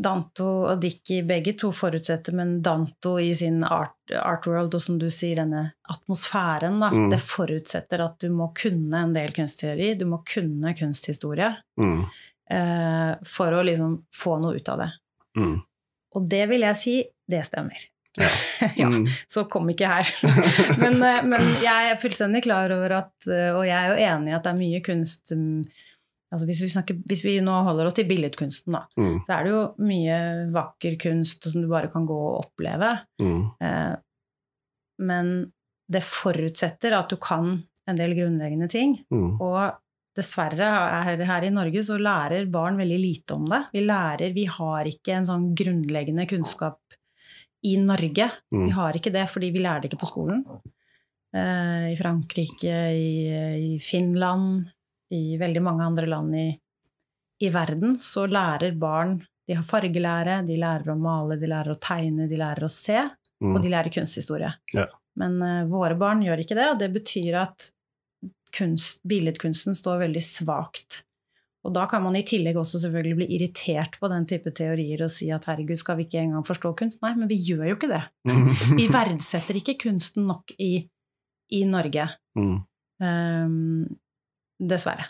Danto 0.04 0.48
og 0.72 0.82
Dickie 0.84 1.24
begge 1.24 1.54
to 1.56 1.70
forutsetter, 1.72 2.36
men 2.36 2.58
Danto 2.62 3.14
i 3.24 3.30
sin 3.36 3.62
art, 3.64 3.96
art 4.20 4.48
world, 4.48 4.76
og 4.76 4.82
som 4.84 4.98
du 5.00 5.08
sier, 5.10 5.38
denne 5.40 5.70
atmosfæren, 5.92 6.80
da, 6.82 6.90
Mm. 6.92 7.10
det 7.10 7.20
forutsetter 7.24 8.04
at 8.04 8.20
du 8.20 8.30
må 8.30 8.50
kunne 8.56 8.94
en 9.06 9.14
del 9.16 9.32
kunstteori, 9.32 9.94
du 9.98 10.06
må 10.06 10.24
kunne 10.28 10.74
kunsthistorie, 10.76 11.56
Mm. 11.80 12.06
for 13.26 13.52
å 13.56 13.64
liksom 13.64 14.04
få 14.14 14.36
noe 14.42 14.56
ut 14.56 14.70
av 14.70 14.78
det. 14.80 14.92
Mm. 15.36 15.58
Og 16.16 16.30
det 16.32 16.46
vil 16.50 16.62
jeg 16.64 16.76
si, 16.80 16.96
det 17.30 17.42
stemmer. 17.48 17.82
Ja. 18.16 18.30
ja, 18.80 18.88
Mm. 18.88 19.04
så 19.28 19.44
kom 19.52 19.68
ikke 19.70 19.90
her. 19.92 20.12
men, 20.84 21.02
eh, 21.04 21.24
men 21.28 21.42
jeg 21.64 21.90
er 21.92 22.00
fullstendig 22.00 22.44
klar 22.46 22.72
over 22.72 22.94
at, 23.02 23.12
eh, 23.28 23.50
og 23.52 23.66
jeg 23.68 23.76
er 23.76 23.92
jo 23.92 24.06
enig 24.08 24.32
i 24.32 24.36
at 24.38 24.46
det 24.48 24.54
er 24.54 24.62
mye 24.62 24.80
kunst 24.86 25.34
mm, 25.36 25.60
altså 26.32 26.48
hvis, 26.48 26.62
vi 26.64 26.70
snakker, 26.72 27.02
hvis 27.12 27.24
vi 27.26 27.34
nå 27.44 27.58
holder 27.68 27.88
oss 27.90 27.98
til 28.00 28.08
billedkunsten, 28.10 28.74
da, 28.78 28.86
Mm. 28.98 29.20
så 29.28 29.36
er 29.38 29.44
det 29.44 29.52
jo 29.54 29.62
mye 29.92 30.18
vakker 30.56 30.96
kunst 31.04 31.44
som 31.52 31.62
du 31.62 31.68
bare 31.72 31.92
kan 31.92 32.08
gå 32.08 32.16
og 32.16 32.46
oppleve. 32.46 32.94
Mm. 33.22 33.44
Eh, 33.62 33.96
men 35.06 35.34
det 35.92 36.02
forutsetter 36.08 36.96
at 36.98 37.12
du 37.12 37.18
kan 37.22 37.58
en 37.88 38.00
del 38.00 38.16
grunnleggende 38.18 38.68
ting. 38.72 38.96
Mm. 39.14 39.36
Og 39.44 39.76
dessverre 40.16 40.68
her, 41.06 41.22
her 41.28 41.46
i 41.48 41.52
Norge 41.54 41.84
så 41.84 41.98
lærer 42.00 42.48
barn 42.52 42.78
veldig 42.80 43.00
lite 43.02 43.36
om 43.36 43.46
det. 43.52 43.62
Vi 43.74 43.84
lærer, 43.86 44.34
vi 44.36 44.46
har 44.50 44.88
ikke 44.90 45.18
en 45.18 45.28
sånn 45.30 45.50
grunnleggende 45.58 46.28
kunnskap 46.30 46.80
i 47.66 47.76
Norge. 47.82 48.30
Mm. 48.54 48.66
Vi 48.68 48.72
har 48.78 48.98
ikke 48.98 49.14
det 49.14 49.26
fordi 49.32 49.52
vi 49.52 49.64
lærer 49.66 49.84
det 49.84 49.92
ikke 49.92 50.04
på 50.06 50.12
skolen. 50.12 50.44
Eh, 51.36 51.92
I 51.94 51.98
Frankrike, 52.00 52.78
i, 52.96 53.76
i 53.76 53.80
Finland, 53.84 54.64
i 55.12 55.38
veldig 55.42 55.62
mange 55.66 55.86
andre 55.86 56.08
land 56.10 56.36
i, 56.40 56.48
i 57.44 57.50
verden 57.54 57.98
så 58.00 58.26
lærer 58.32 58.76
barn 58.80 59.20
De 59.46 59.54
har 59.54 59.62
fargelære, 59.68 60.40
de 60.48 60.56
lærer 60.58 60.90
å 60.90 60.96
male, 60.98 61.36
de 61.38 61.46
lærer 61.46 61.76
å 61.76 61.78
tegne, 61.78 62.26
de 62.32 62.38
lærer 62.40 62.66
å 62.66 62.72
se, 62.72 63.04
Mm. 63.44 63.52
og 63.52 63.58
de 63.62 63.68
lærer 63.70 63.92
kunsthistorie. 63.92 64.48
Ja. 64.74 64.86
Men 65.20 65.34
eh, 65.44 65.66
våre 65.68 65.98
barn 66.00 66.22
gjør 66.24 66.40
ikke 66.40 66.56
det, 66.56 66.70
og 66.72 66.78
det 66.80 66.88
betyr 66.94 67.36
at 67.42 67.66
kunst, 68.56 69.04
billedkunsten 69.08 69.78
står 69.78 70.06
veldig 70.06 70.24
svakt. 70.24 71.04
Og 71.66 71.74
da 71.74 71.88
kan 71.90 72.04
man 72.06 72.14
i 72.18 72.24
tillegg 72.26 72.60
også 72.62 72.80
selvfølgelig 72.84 73.18
bli 73.18 73.28
irritert 73.40 73.98
på 73.98 74.10
den 74.12 74.28
type 74.30 74.54
teorier 74.54 75.02
og 75.02 75.14
si 75.14 75.32
at 75.34 75.48
herregud, 75.50 75.80
skal 75.82 75.98
vi 75.98 76.06
ikke 76.06 76.22
engang 76.22 76.46
forstå 76.46 76.76
kunst? 76.78 77.02
Nei, 77.02 77.16
men 77.18 77.30
vi 77.32 77.40
gjør 77.42 77.66
jo 77.72 77.78
ikke 77.80 77.90
det. 77.90 78.04
Vi 78.80 78.86
verdsetter 78.94 79.58
ikke 79.58 79.80
kunsten 79.88 80.28
nok 80.30 80.54
i, 80.62 80.86
i 81.58 81.64
Norge. 81.66 82.06
Mm. 82.38 82.58
Um, 83.02 83.56
dessverre. 84.62 85.10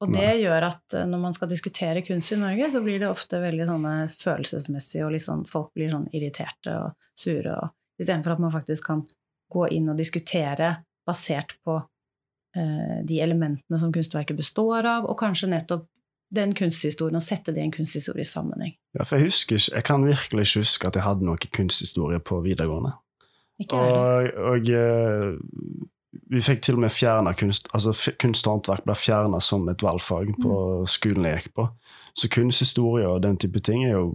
Og 0.00 0.08
det 0.14 0.28
gjør 0.40 0.64
at 0.70 0.96
eh, 0.96 1.06
når 1.08 1.20
man 1.20 1.34
skal 1.36 1.50
diskutere 1.50 2.00
kunst 2.04 2.32
i 2.32 2.38
Norge, 2.40 2.70
så 2.72 2.80
blir 2.84 3.02
det 3.02 3.10
ofte 3.10 3.40
veldig 3.42 3.66
sånne 3.68 3.94
følelsesmessig, 4.14 5.02
og 5.04 5.12
liksom 5.12 5.44
folk 5.48 5.74
blir 5.76 5.92
sånn 5.92 6.08
irriterte 6.16 6.76
og 6.86 7.10
sure, 7.12 7.52
og 7.52 8.00
istedenfor 8.00 8.34
at 8.34 8.44
man 8.46 8.54
faktisk 8.54 8.88
kan 8.88 9.04
gå 9.52 9.66
inn 9.76 9.90
og 9.92 10.00
diskutere 10.00 10.78
basert 11.06 11.58
på 11.66 11.76
de 12.54 13.20
elementene 13.22 13.78
som 13.78 13.92
kunstverket 13.94 14.36
består 14.36 14.86
av, 14.88 15.04
og 15.06 15.18
kanskje 15.20 15.52
nettopp 15.52 15.84
den 16.34 16.54
kunsthistorien, 16.54 17.18
og 17.18 17.22
sette 17.22 17.52
det 17.54 17.62
i 17.62 17.66
en 17.66 17.74
kunsthistorisk 17.74 18.32
sammenheng. 18.32 18.74
Ja, 18.94 19.04
for 19.04 19.18
jeg 19.18 19.30
husker 19.30 19.58
jeg 19.58 19.84
kan 19.86 20.04
virkelig 20.06 20.46
ikke 20.46 20.64
huske 20.64 20.90
at 20.90 20.98
jeg 20.98 21.02
hadde 21.06 21.26
noe 21.26 21.50
kunsthistorie 21.54 22.20
på 22.22 22.40
videregående. 22.44 22.92
Ikke. 23.60 23.76
Og, 23.76 24.30
og 24.50 24.70
eh, 24.72 25.34
vi 26.30 26.42
fikk 26.42 26.62
til 26.62 26.78
og 26.78 26.84
med 26.86 26.94
fjerna 26.94 27.34
kunst 27.38 27.68
altså 27.74 27.92
kunst 28.18 28.46
og 28.46 28.56
håndverk 28.56 28.86
ble 28.86 28.94
fjerna 28.98 29.40
som 29.44 29.68
et 29.68 29.82
valgfag 29.82 30.32
på 30.40 30.54
Mm. 30.80 30.86
skolen 30.86 31.26
jeg 31.28 31.42
gikk 31.42 31.54
på. 31.54 31.66
Så 32.14 32.30
kunsthistorie 32.30 33.08
og 33.08 33.22
den 33.22 33.36
type 33.36 33.60
ting 33.60 33.84
er 33.84 33.98
jo 33.98 34.14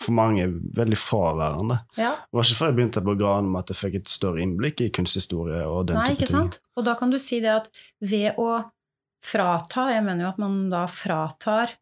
for 0.00 0.14
mange 0.16 0.46
veldig 0.76 0.96
fraværende. 0.96 1.76
Ja. 2.00 2.14
Det 2.24 2.38
var 2.38 2.46
ikke 2.46 2.56
før 2.62 2.70
jeg 2.70 2.76
begynte 2.78 3.02
på 3.04 3.14
Granum 3.20 3.56
at 3.60 3.68
jeg 3.68 3.76
fikk 3.76 3.98
et 4.00 4.08
større 4.08 4.40
innblikk 4.40 4.80
i 4.80 4.90
kunsthistorie 4.96 5.60
og 5.68 5.86
den 5.90 5.98
Nei, 6.00 6.06
type 6.08 6.16
ikke 6.22 6.30
ting. 6.30 6.36
sant? 6.48 6.60
Og 6.80 6.86
da 6.88 6.94
kan 6.96 7.12
du 7.12 7.18
si 7.20 7.40
det 7.44 7.52
at 7.52 7.68
ved 8.00 8.38
å 8.40 8.64
frata 9.20 9.90
Jeg 9.92 10.00
mener 10.06 10.24
jo 10.24 10.30
at 10.30 10.38
man 10.40 10.54
da 10.72 10.86
fratar 10.88 11.74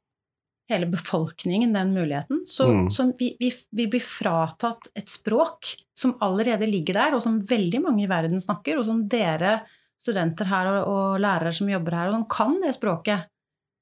hele 0.69 0.89
befolkningen 0.91 1.71
den 1.73 1.95
muligheten. 1.95 2.43
Så, 2.45 2.67
Mm. 2.69 2.89
så 2.91 3.07
vi, 3.17 3.37
vi, 3.41 3.53
vi 3.73 3.87
blir 3.87 4.03
fratatt 4.05 4.91
et 4.99 5.09
språk 5.09 5.71
som 5.97 6.17
allerede 6.21 6.67
ligger 6.69 6.95
der, 6.99 7.15
og 7.17 7.23
som 7.25 7.39
veldig 7.41 7.81
mange 7.87 8.03
i 8.05 8.11
verden 8.11 8.41
snakker, 8.43 8.77
og 8.77 8.85
som 8.85 9.07
dere 9.09 9.61
studenter 10.03 10.45
her 10.51 10.67
og, 10.75 10.83
og 10.91 11.21
lærere 11.23 11.55
som 11.57 11.71
jobber 11.71 11.97
her, 11.97 12.09
og 12.11 12.19
som 12.19 12.27
kan 12.29 12.59
det 12.61 12.75
språket. 12.77 13.31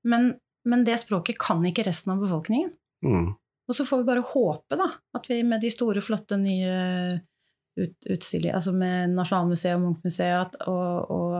Men, 0.04 0.34
men 0.64 0.84
det 0.86 1.00
språket 1.02 1.40
kan 1.42 1.64
ikke 1.66 1.88
resten 1.88 2.12
av 2.14 2.20
befolkningen. 2.22 2.70
Mm. 3.02 3.32
Og 3.66 3.74
så 3.74 3.86
får 3.86 4.02
vi 4.02 4.08
bare 4.08 4.22
håpe 4.22 4.78
da, 4.78 4.86
at 5.18 5.26
vi 5.30 5.40
med 5.46 5.62
de 5.64 5.70
store, 5.74 6.02
flotte 6.04 6.38
nye 6.38 6.76
ut, 7.76 8.28
altså 8.54 8.72
med 8.72 9.12
Nasjonalmuseet 9.12 9.76
og 9.76 9.82
Munchmuseet 9.82 10.56
og, 10.70 11.10
og, 11.12 11.34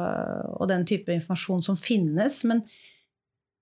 og 0.61 0.69
den 0.69 0.85
type 0.89 1.15
informasjon 1.15 1.65
som 1.65 1.79
finnes, 1.81 2.43
men 2.49 2.61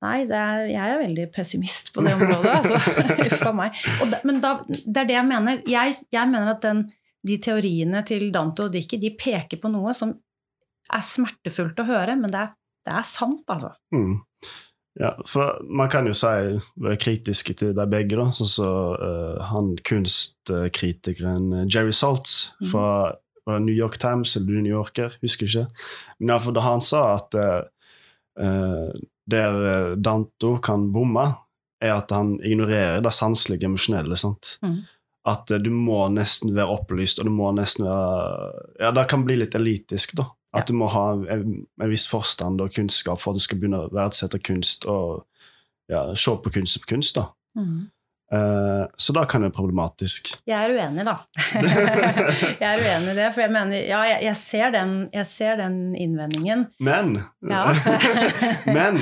nei, 0.04 0.24
er, 0.26 0.64
jeg 0.72 0.82
er 0.82 1.00
veldig 1.04 1.28
pessimist 1.32 1.92
på 1.94 2.02
det 2.04 2.16
området, 2.16 2.50
altså. 2.58 2.80
Uff 3.28 3.46
a 3.46 3.54
meg. 3.56 3.78
Da, 4.10 4.20
men 4.26 4.42
da, 4.42 4.56
det 4.66 5.04
er 5.04 5.08
det 5.08 5.16
jeg 5.16 5.28
mener. 5.30 5.62
Jeg, 5.70 5.94
jeg 6.12 6.32
mener 6.32 6.50
at 6.56 6.66
den, 6.66 6.82
de 7.24 7.38
teoriene 7.40 8.02
til 8.08 8.26
Dante 8.34 8.66
og 8.66 8.74
Dicke, 8.74 8.98
de 9.00 9.14
peker 9.16 9.62
på 9.62 9.70
noe 9.72 9.94
som 9.96 10.12
er 10.92 11.04
smertefullt 11.04 11.78
å 11.80 11.88
høre, 11.88 12.18
men 12.20 12.32
det 12.32 12.42
er, 12.42 12.52
det 12.84 12.98
er 12.98 13.06
sant, 13.08 13.46
altså. 13.54 13.72
Mm. 13.94 14.18
Ja, 15.00 15.10
for 15.26 15.58
man 15.66 15.88
kan 15.90 16.06
jo 16.06 16.12
si 16.14 16.26
være 16.78 16.98
kritiske 17.02 17.54
til 17.58 17.72
de 17.74 17.86
begge, 17.90 18.14
da. 18.16 18.28
Sånn 18.30 18.50
som 18.50 18.94
eh, 19.02 19.40
han 19.50 19.72
kunstkritikeren 19.82 21.52
eh, 21.52 21.66
Jerry 21.66 21.92
Saltz 21.92 22.52
Mhm. 22.60 22.70
fra 22.70 23.14
var 23.46 23.58
New 23.60 23.74
York 23.74 23.98
Times 24.00 24.36
eller 24.36 24.62
New 24.62 24.72
Yorker, 24.72 25.12
husker 25.20 25.44
ikke. 25.46 25.66
Men 26.18 26.30
iallfall 26.32 26.54
da 26.56 26.60
han 26.64 26.80
sa 26.80 27.02
at 27.18 27.34
eh, 27.34 28.92
der 29.26 29.96
Danto 29.96 30.56
kan 30.64 30.86
bomme, 30.92 31.26
er 31.82 31.98
at 31.98 32.10
han 32.10 32.38
ignorerer 32.40 33.02
det 33.04 33.12
sanselige 33.12 33.66
emosjonelle. 33.68 34.16
sant? 34.16 34.58
Mm. 34.62 34.78
At 35.26 35.50
uh, 35.50 35.58
du 35.58 35.70
må 35.70 36.08
nesten 36.12 36.54
være 36.56 36.72
opplyst, 36.72 37.18
og 37.20 37.28
du 37.28 37.32
må 37.32 37.50
nesten 37.56 37.84
være 37.84 38.52
Ja, 38.80 38.90
det 38.92 39.06
kan 39.08 39.24
bli 39.24 39.36
litt 39.40 39.54
elitisk, 39.56 40.14
da. 40.16 40.26
At 40.54 40.68
du 40.70 40.76
må 40.78 40.86
ha 40.92 41.06
en, 41.34 41.64
en 41.82 41.90
viss 41.90 42.06
forstand 42.10 42.62
og 42.62 42.74
kunnskap 42.74 43.22
for 43.22 43.32
at 43.32 43.40
du 43.40 43.44
skal 43.44 43.58
begynne 43.60 43.84
å 43.84 43.90
verdsette 43.94 44.38
kunst 44.44 44.86
og 44.90 45.24
ja, 45.90 46.06
se 46.16 46.36
på 46.40 46.52
kunst 46.54 46.78
som 46.78 46.86
kunst. 46.88 47.18
da. 47.18 47.28
Eh, 48.32 48.86
så 48.96 49.12
da 49.12 49.24
kan 49.28 49.42
det 49.42 49.50
være 49.50 49.56
problematisk. 49.58 50.32
Jeg 50.48 50.56
er 50.56 50.72
uenig, 50.74 51.04
da. 51.06 51.16
jeg 52.62 52.68
er 52.70 52.82
uenig 52.82 53.12
i 53.12 53.18
det, 53.18 53.28
for 53.34 53.44
jeg 53.44 53.52
mener 53.52 53.84
Ja, 53.84 54.00
jeg, 54.08 54.22
jeg, 54.24 54.36
ser, 54.40 54.70
den, 54.74 54.94
jeg 55.12 55.26
ser 55.28 55.58
den 55.60 55.76
innvendingen. 55.94 56.66
Men 56.80 57.18
Ja. 57.42 57.66
Men 58.78 58.98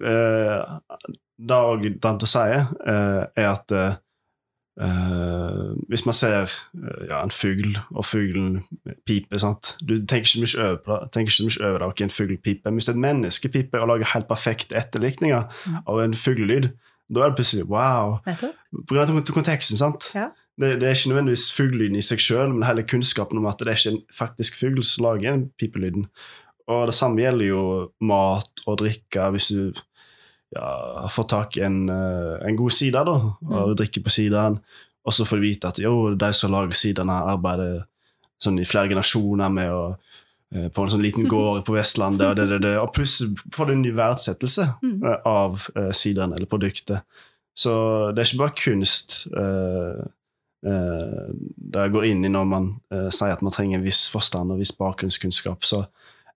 eh, 0.00 1.04
det 1.42 1.58
òg 1.58 1.86
Dante 2.02 2.28
sier, 2.30 2.70
si, 2.70 2.96
er 3.36 3.50
at 3.52 3.76
eh, 3.76 4.00
eh, 4.80 5.72
hvis 5.88 6.06
man 6.06 6.14
ser 6.14 6.42
uh, 6.42 7.02
ja, 7.08 7.22
en 7.22 7.30
fugl, 7.30 7.78
og 7.90 8.04
fuglen 8.04 8.62
piper 9.06 9.38
sant? 9.38 9.76
Du 9.82 9.96
tenker 10.06 10.24
ikke 10.24 10.44
mye 10.44 10.58
over 10.62 11.78
det, 11.78 11.82
over 11.82 11.92
det, 11.92 12.04
en 12.06 12.10
fugl 12.10 12.36
piper. 12.44 12.70
Hvis 12.70 12.88
et 12.88 12.96
menneske 12.96 13.48
piper 13.48 13.84
og 13.84 13.88
lager 13.88 14.14
helt 14.14 14.28
perfekte 14.28 14.76
etterlikninger 14.76 15.42
Mm. 15.66 15.76
av 15.86 15.98
en 16.00 16.14
fuglelyd, 16.14 16.70
da 17.12 17.22
er 17.22 17.28
det 17.30 17.36
plutselig 17.36 17.66
wow. 17.68 18.18
Pga. 18.88 19.04
Konteksten, 19.34 19.76
sant? 19.76 20.10
Ja. 20.14 20.30
Det, 20.60 20.80
det 20.80 20.88
er 20.88 20.94
ikke 20.96 21.08
nødvendigvis 21.12 21.52
fuglelyden 21.52 21.96
i 21.96 22.02
seg 22.04 22.20
sjøl, 22.20 22.52
men 22.54 22.66
hele 22.66 22.84
kunnskapen 22.88 23.38
om 23.38 23.46
at 23.46 23.58
det 23.60 23.68
er 23.68 23.78
ikke 23.78 23.92
en 23.96 24.02
faktisk 24.14 24.58
fugl 24.60 24.82
som 24.84 25.04
lager 25.04 25.32
den 25.32 25.50
pipelyden. 25.60 26.06
Og 26.68 26.86
det 26.88 26.94
samme 26.94 27.20
gjelder 27.20 27.46
jo 27.48 27.62
mat 28.00 28.62
og 28.66 28.78
drikke. 28.78 29.30
Hvis 29.34 29.48
du 29.52 29.72
ja, 30.54 30.68
har 31.02 31.08
fått 31.12 31.28
tak 31.32 31.56
i 31.56 31.62
en, 31.66 31.88
eh, 31.88 32.38
en 32.48 32.56
god 32.56 32.72
side 32.72 32.92
da, 33.04 33.12
og 33.12 33.36
Mm. 33.42 33.76
drikker 33.76 34.02
på 34.04 34.10
sidaen. 34.10 34.60
og 35.04 35.12
så 35.12 35.24
får 35.26 35.36
du 35.36 35.42
vite 35.42 35.66
at 35.68 35.78
jo, 35.82 36.14
de 36.14 36.32
som 36.32 36.50
lager 36.52 36.74
siderne, 36.78 37.10
arbeider 37.26 37.84
sånn 38.40 38.60
i 38.60 38.64
flere 38.64 38.88
generasjoner 38.88 39.50
med 39.50 39.70
å 39.70 39.96
eh, 40.54 40.68
på 40.68 40.82
en 40.84 40.88
sånn 40.92 41.02
liten 41.02 41.24
gård 41.26 41.64
på 41.64 41.72
Vestlandet, 41.74 42.26
og, 42.28 42.36
det, 42.36 42.46
det, 42.48 42.58
det, 42.62 42.78
og 42.78 42.92
plutselig 42.94 43.38
får 43.54 43.66
du 43.66 43.72
en 43.72 43.82
ny 43.82 43.90
verdsettelse 43.96 44.66
Mm. 44.82 45.02
av 45.24 45.66
eh, 45.76 45.90
sideren 45.92 46.32
eller 46.34 46.46
produktet. 46.46 47.00
Så 47.56 48.12
det 48.14 48.20
er 48.22 48.28
ikke 48.30 48.44
bare 48.44 48.60
kunst 48.64 49.26
eh, 49.36 50.04
eh, 50.66 51.26
det 51.72 51.86
går 51.92 52.04
inn 52.10 52.24
i 52.24 52.28
når 52.32 52.46
man 52.46 52.68
eh, 52.92 53.08
sier 53.10 53.32
at 53.34 53.42
man 53.42 53.52
trenger 53.52 53.78
en 53.78 53.84
viss 53.86 54.06
forstand 54.12 54.52
og 54.52 54.58
viss 54.62 54.72
bakgrunnskunnskap. 54.78 55.64
Så 55.64 55.86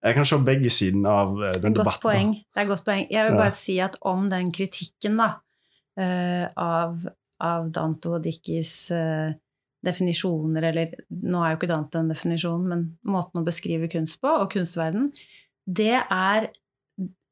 jeg 0.04 0.14
kan 0.14 0.24
se 0.28 0.38
begge 0.44 0.70
sidene 0.70 1.08
av 1.08 1.32
eh, 1.42 1.52
den 1.62 1.74
godt 1.74 1.84
debatten. 1.84 2.02
poeng. 2.02 2.34
Det 2.54 2.62
er 2.62 2.66
godt 2.70 2.84
poeng. 2.84 3.06
Jeg 3.10 3.24
vil 3.26 3.34
Ja. 3.36 3.40
bare 3.44 3.52
si 3.52 3.78
at 3.80 3.96
om 4.02 4.28
den 4.28 4.50
kritikken 4.52 5.16
da, 5.18 5.30
eh, 5.98 6.46
av, 6.56 7.06
av 7.40 7.70
Danto 7.72 8.14
og 8.14 8.22
Dickis 8.22 8.90
eh, 8.90 9.32
definisjoner, 9.84 10.64
eller 10.72 10.94
nå 11.10 11.42
er 11.44 11.52
jo 11.54 11.58
ikke 11.60 11.68
Dante 11.70 11.98
en 12.00 12.08
definisjon, 12.10 12.66
men 12.68 12.98
måten 13.06 13.42
å 13.42 13.46
beskrive 13.46 13.88
kunst 13.92 14.20
på, 14.20 14.28
og 14.28 14.50
kunstverden, 14.52 15.08
det 15.66 16.02
er 16.10 16.48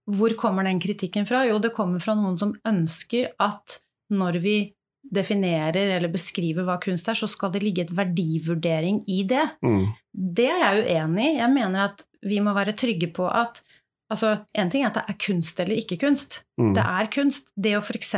Hvor 0.07 0.35
kommer 0.37 0.65
den 0.65 0.79
kritikken 0.79 1.25
fra? 1.25 1.47
Jo, 1.49 1.59
det 1.59 1.71
kommer 1.73 1.99
fra 1.99 2.13
noen 2.15 2.37
som 2.37 2.51
ønsker 2.69 3.31
at 3.41 3.79
når 4.13 4.37
vi 4.43 4.75
definerer 5.15 5.97
eller 5.97 6.13
beskriver 6.13 6.63
hva 6.67 6.77
kunst 6.79 7.09
er, 7.09 7.15
så 7.17 7.25
skal 7.27 7.51
det 7.55 7.63
ligge 7.63 7.87
et 7.87 7.91
verdivurdering 7.97 9.03
i 9.09 9.23
det. 9.25 9.47
Mm, 9.65 9.87
Det 10.15 10.45
er 10.51 10.61
jeg 10.61 10.85
uenig 10.85 11.25
i. 11.25 11.39
Jeg 11.39 11.51
mener 11.55 11.85
at 11.89 12.05
vi 12.25 12.41
må 12.41 12.55
være 12.57 12.73
trygge 12.77 13.13
på 13.13 13.29
at 13.31 13.63
altså, 14.11 14.45
En 14.55 14.71
ting 14.71 14.85
er 14.85 14.89
at 14.93 14.95
det 14.95 15.05
er 15.09 15.19
kunst 15.19 15.61
eller 15.61 15.77
ikke 15.77 15.99
kunst. 16.01 16.43
mm, 16.61 16.73
Det 16.75 16.83
er 16.85 17.07
kunst. 17.11 17.53
Det 17.57 17.73
å 17.77 17.83
f.eks. 17.83 18.15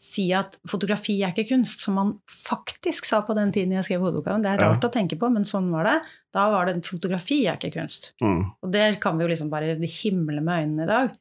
si 0.00 0.30
at 0.32 0.56
fotografi 0.68 1.18
er 1.22 1.32
ikke 1.34 1.48
kunst, 1.50 1.82
som 1.84 1.94
man 1.94 2.12
faktisk 2.30 3.04
sa 3.04 3.20
på 3.20 3.34
den 3.36 3.50
tiden 3.52 3.72
jeg 3.76 3.84
skrev 3.84 4.00
hovedoppgaven, 4.00 4.42
det 4.42 4.50
er 4.54 4.60
Ja. 4.62 4.68
rart 4.72 4.80
å 4.88 4.92
tenke 4.92 5.18
på, 5.18 5.28
men 5.30 5.44
sånn 5.44 5.70
var 5.70 5.84
det. 5.84 6.02
Da 6.32 6.48
var 6.50 6.64
det 6.66 6.82
fotografi 6.84 7.46
er 7.46 7.56
ikke 7.58 7.72
kunst. 7.74 8.12
mm, 8.22 8.52
Og 8.62 8.70
det 8.72 8.98
kan 9.00 9.18
vi 9.18 9.24
jo 9.24 9.28
liksom 9.28 9.50
bare 9.50 9.76
himle 9.76 10.40
med 10.42 10.64
øynene 10.64 10.82
i 10.84 10.86
dag. 10.86 11.16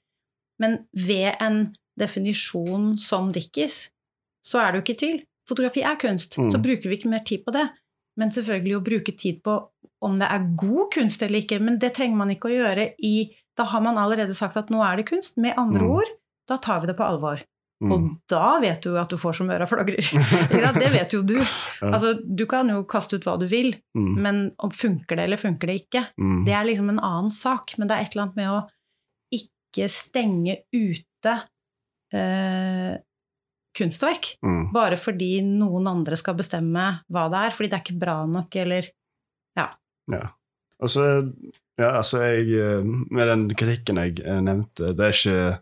Men 0.59 0.85
ved 0.93 1.35
en 1.41 1.75
definisjon 1.99 2.97
som 2.97 3.31
Dickies, 3.31 3.89
så 4.45 4.59
er 4.61 4.71
det 4.71 4.79
jo 4.79 4.93
ikke 4.93 4.99
tvil. 4.99 5.23
Fotografi 5.47 5.81
er 5.83 5.95
kunst, 5.97 6.37
Mm. 6.37 6.49
så 6.51 6.61
bruker 6.61 6.89
vi 6.89 6.97
ikke 6.97 7.09
mer 7.09 7.19
tid 7.25 7.43
på 7.45 7.51
det. 7.51 7.69
Men 8.17 8.29
selvfølgelig 8.29 8.75
å 8.77 8.83
bruke 8.83 9.17
tid 9.17 9.41
på 9.43 9.69
om 10.01 10.17
det 10.17 10.27
er 10.31 10.47
god 10.55 10.91
kunst 10.93 11.21
eller 11.25 11.41
ikke, 11.41 11.59
men 11.61 11.77
det 11.79 11.93
trenger 11.97 12.15
man 12.17 12.29
ikke 12.31 12.49
å 12.51 12.55
gjøre 12.57 12.93
i 13.03 13.13
Da 13.59 13.65
har 13.67 13.81
man 13.83 13.97
allerede 13.99 14.31
sagt 14.33 14.55
at 14.55 14.69
nå 14.71 14.79
er 14.85 14.95
det 15.01 15.07
kunst. 15.09 15.35
Med 15.37 15.57
andre 15.59 15.81
Mm. 15.83 15.89
ord, 15.91 16.07
da 16.47 16.55
tar 16.57 16.79
vi 16.79 16.87
det 16.87 16.95
på 16.95 17.03
alvor. 17.03 17.41
Mm. 17.83 17.91
Og 17.91 18.05
da 18.31 18.59
vet 18.59 18.81
du 18.83 18.97
at 18.97 19.09
du 19.09 19.17
får 19.17 19.35
som 19.35 19.49
øra 19.49 19.67
flagrer. 19.67 19.99
ja, 20.63 20.71
det 20.71 20.91
vet 20.93 21.11
jo 21.11 21.21
du. 21.21 21.35
Altså, 21.83 22.13
du 22.23 22.45
kan 22.45 22.69
jo 22.71 22.83
kaste 22.87 23.15
ut 23.19 23.23
hva 23.27 23.37
du 23.39 23.45
vil, 23.47 23.73
Mm. 23.97 24.15
men 24.21 24.39
om 24.59 24.69
funker 24.71 25.15
det 25.17 25.25
eller 25.25 25.37
funker 25.37 25.67
det 25.67 25.75
ikke, 25.87 26.05
Mm. 26.17 26.45
det 26.45 26.53
er 26.55 26.63
liksom 26.65 26.89
en 26.89 26.99
annen 27.03 27.29
sak. 27.29 27.75
Men 27.77 27.87
det 27.89 27.97
er 27.97 28.01
et 28.05 28.15
eller 28.15 28.23
annet 28.23 28.35
med 28.35 28.47
å 28.47 28.69
ikke 29.35 29.89
stenge 29.89 30.57
ute 30.73 31.35
eh, 32.13 32.95
kunstverk. 33.75 34.37
Mm. 34.41 34.71
Bare 34.73 34.95
fordi 34.97 35.41
noen 35.43 35.87
andre 35.87 36.15
skal 36.15 36.35
bestemme 36.39 37.01
hva 37.11 37.27
det 37.29 37.37
er. 37.43 37.51
Fordi 37.51 37.69
det 37.69 37.77
er 37.79 37.83
ikke 37.83 37.99
bra 37.99 38.25
nok, 38.25 38.55
eller 38.55 38.87
Altså, 40.79 41.05
ja, 41.79 41.89
altså 41.97 42.21
jeg, 42.21 42.51
eh, 42.59 42.85
med 42.85 43.27
den 43.27 43.49
kritikken 43.55 43.97
jeg 43.97 44.19
eh, 44.25 44.39
nevnte, 44.43 44.93
det 44.95 45.05
er 45.05 45.15
ikke 45.15 45.57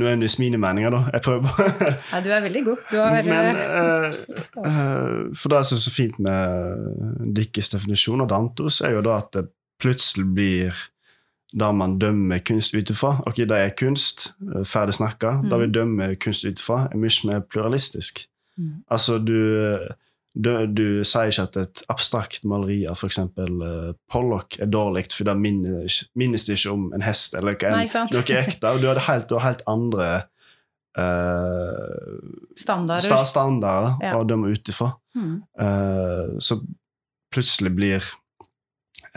nødvendigvis 0.00 0.38
mine 0.38 0.58
meninger, 0.58 0.90
da. 0.90 1.00
Jeg 1.12 1.22
prøver 1.24 1.42
bare 1.42 1.94
ja, 2.12 2.20
du 2.24 2.30
er 2.30 2.40
veldig 2.40 2.64
god. 2.64 2.76
Du 2.92 2.96
har 2.96 3.22
Men 3.34 3.56
uh, 3.56 5.36
For 5.36 5.50
det 5.50 5.64
som 5.66 5.76
er 5.76 5.82
så 5.82 5.94
fint 5.94 6.18
med 6.18 7.34
Dickes 7.36 7.72
definisjon 7.74 8.22
av 8.22 8.30
Dantos, 8.30 8.80
er 8.80 8.94
jo 8.94 9.02
da 9.06 9.18
at 9.18 9.32
det 9.34 9.48
plutselig 9.82 10.26
blir 10.34 10.82
det 11.50 11.70
man 11.74 11.98
dømmer 11.98 12.38
kunst 12.46 12.74
ut 12.74 12.90
ifra. 12.90 13.16
Ok, 13.26 13.42
det 13.50 13.56
er 13.58 13.74
kunst, 13.74 14.28
ferdig 14.64 14.94
snakka. 14.94 15.40
Mm. 15.40 15.48
Det 15.50 15.58
vi 15.58 15.70
dømmer 15.74 16.14
kunst 16.22 16.46
ut 16.46 16.62
ifra, 16.62 16.84
er 16.92 17.00
mye 17.00 17.26
mer 17.26 17.40
pluralistisk. 17.50 18.22
Mm. 18.58 18.84
Altså, 18.90 19.18
du, 19.18 19.34
du, 20.34 20.50
du 20.70 20.84
sier 21.04 21.32
ikke 21.32 21.42
at 21.48 21.56
et 21.58 21.82
abstrakt 21.90 22.44
maleri 22.46 22.84
av 22.86 22.94
f.eks. 22.98 23.18
Uh, 23.38 23.92
Pollock 24.10 24.58
er 24.62 24.70
dårlig, 24.70 25.08
for 25.14 25.26
det 25.26 25.34
minnes, 25.40 25.96
minnes 26.18 26.44
det 26.46 26.58
ikke 26.58 26.74
om 26.76 26.92
en 26.94 27.02
hest 27.02 27.34
eller 27.34 27.56
en, 27.66 27.80
Nei, 27.80 27.88
noe 28.14 28.36
ekte. 28.38 28.74
Du 28.80 28.86
har 28.90 29.00
helt, 29.08 29.34
helt 29.42 29.64
andre 29.70 30.10
uh, 30.98 32.20
standarder. 32.56 33.04
sta 33.08 33.24
standarder 33.26 33.98
Ja. 34.06 34.14
å 34.20 34.24
dømme 34.28 34.52
ut 34.54 34.70
ifra. 34.70 34.92
Mm. 35.18 35.36
Uh, 35.58 36.38
så 36.38 36.60
plutselig 37.34 37.74
blir 37.74 38.06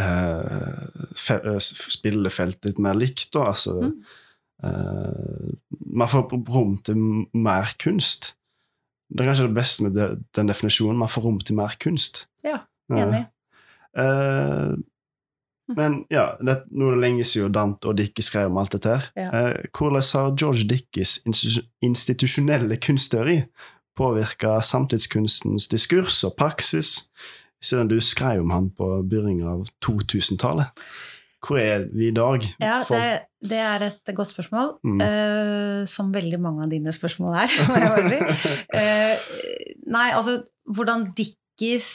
uh, 0.01 1.59
spillefeltet 1.61 2.71
litt 2.71 2.81
mer 2.81 2.97
likt, 2.97 3.29
da. 3.33 3.49
Altså 3.53 3.79
Mm. 3.83 3.95
Uh, 4.63 5.49
Man 5.93 6.07
får 6.07 6.29
rom 6.47 6.77
til 6.85 6.95
mer 7.35 7.73
kunst. 7.81 8.35
Det 9.13 9.21
er 9.21 9.29
kanskje 9.29 9.45
det 9.45 9.57
beste 9.57 9.85
med 9.85 9.99
den 10.33 10.49
definisjonen. 10.49 10.97
Man 10.97 11.11
får 11.11 11.27
rom 11.27 11.37
til 11.39 11.57
mer 11.59 11.75
kunst. 11.81 12.25
Ja. 12.45 12.63
Enig. 12.91 13.27
Uh, 13.93 14.73
men 15.77 16.01
ja, 16.11 16.33
det, 16.43 16.57
nå 16.75 16.89
er 16.89 16.97
det 16.97 17.03
lenge 17.03 17.27
siden 17.27 17.53
Dante 17.55 17.91
og 17.91 17.97
Dickie 17.97 18.25
skrev 18.25 18.51
om 18.51 18.59
alt 18.59 18.73
dette. 18.75 18.97
her. 18.97 19.05
Ja. 19.15 19.29
Eh, 19.29 19.69
hvordan 19.71 20.03
har 20.03 20.35
George 20.35 20.67
Dickies 20.69 21.21
institusjonelle 21.81 22.77
kunstteori 22.83 23.39
påvirka 23.97 24.57
samtidskunstens 24.61 25.69
diskurs 25.71 26.23
og 26.27 26.35
praksis, 26.37 27.09
siden 27.63 27.87
du 27.87 27.99
skrev 28.03 28.43
om 28.43 28.51
han 28.51 28.69
på 28.75 28.89
begynnelsen 29.07 29.47
av 29.47 29.65
2000-tallet? 29.85 30.83
Hvor 31.43 31.59
er 31.59 31.87
vi 31.91 32.07
i 32.07 32.15
dag? 32.15 32.45
Ja, 32.61 32.79
det, 32.87 33.07
det 33.43 33.59
er 33.59 33.87
et 33.89 34.13
godt 34.15 34.31
spørsmål. 34.31 34.77
Mm. 34.83 35.01
uh, 35.03 35.81
som 35.89 36.11
veldig 36.13 36.39
mange 36.41 36.63
av 36.63 36.71
dine 36.71 36.93
spørsmål 36.95 37.35
er, 37.43 37.57
må 37.67 37.79
jeg 37.81 37.93
bare 37.95 38.11
si. 38.13 38.53
Uh, 38.71 39.81
nei, 39.91 40.07
altså 40.15 40.39
hvordan 40.71 41.09
Dickies 41.17 41.89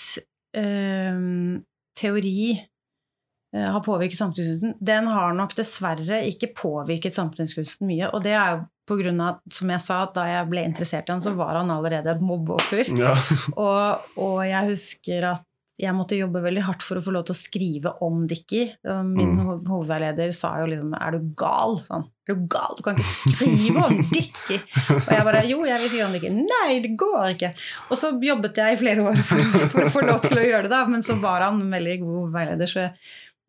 uh, 0.58 1.62
teori 1.98 2.52
eh, 2.54 3.68
har 3.72 3.80
påvirket 3.82 4.18
samtidskunsten, 4.18 4.76
den 4.80 5.08
har 5.10 5.34
nok 5.34 5.56
dessverre 5.58 6.22
ikke 6.28 6.52
påvirket 6.56 7.18
samtidskunsten 7.18 7.88
mye. 7.90 8.10
Og 8.12 8.22
det 8.26 8.36
er 8.36 8.52
jo 8.52 8.60
på 8.88 8.96
grunn 9.02 9.20
av, 9.20 9.42
som 9.52 9.72
jeg 9.72 9.84
sa, 9.84 9.98
da 10.14 10.24
jeg 10.30 10.48
ble 10.48 10.64
interessert 10.64 11.10
i 11.10 11.12
han, 11.12 11.24
så 11.24 11.34
var 11.36 11.58
han 11.60 11.72
allerede 11.74 12.14
et 12.14 12.24
mobbeoffer. 12.24 12.88
ja. 12.96 13.12
Og, 13.66 14.06
og 14.16 14.38
jeg 14.46 14.70
husker 14.70 15.32
at 15.34 15.47
jeg 15.78 15.94
måtte 15.94 16.16
jobbe 16.18 16.40
veldig 16.42 16.62
hardt 16.66 16.82
for 16.82 16.98
å 16.98 17.02
få 17.04 17.12
lov 17.14 17.24
til 17.28 17.36
å 17.36 17.38
skrive 17.38 17.92
om 18.02 18.16
Dickie. 18.26 18.72
Min 19.06 19.36
Mm. 19.38 19.60
hovedveileder 19.68 20.32
sa 20.34 20.56
jo 20.58 20.66
liksom 20.72 20.92
'er 20.94 21.12
du 21.12 21.20
gal?' 21.38 21.78
Sånn, 21.86 22.04
'Er 22.28 22.34
du 22.34 22.46
gal? 22.50 22.74
Du 22.76 22.82
kan 22.82 22.96
ikke 22.96 23.30
skrive 23.30 23.84
om 23.84 24.02
Dickie!' 24.14 24.58
Og 24.90 25.12
jeg 25.14 25.24
bare 25.28 25.44
'jo, 25.46 25.64
jeg 25.64 25.78
vil 25.78 25.88
skrive 25.88 26.06
om 26.08 26.12
Dickie'. 26.12 26.34
'Nei, 26.34 26.80
det 26.82 26.96
går 26.98 27.26
ikke'. 27.36 27.54
Og 27.90 27.96
så 27.96 28.10
jobbet 28.20 28.54
jeg 28.56 28.72
i 28.74 28.80
flere 28.82 29.06
år 29.06 29.16
for, 29.22 29.38
for 29.70 29.80
å 29.86 29.90
få 29.90 30.06
lov 30.06 30.20
til 30.26 30.38
å 30.38 30.46
gjøre 30.50 30.62
det, 30.66 30.70
da. 30.70 30.84
Men 30.86 31.00
så 31.00 31.14
var 31.20 31.40
han 31.42 31.60
en 31.62 31.70
veldig 31.70 32.00
god 32.00 32.32
veileder, 32.32 32.66
så 32.66 32.90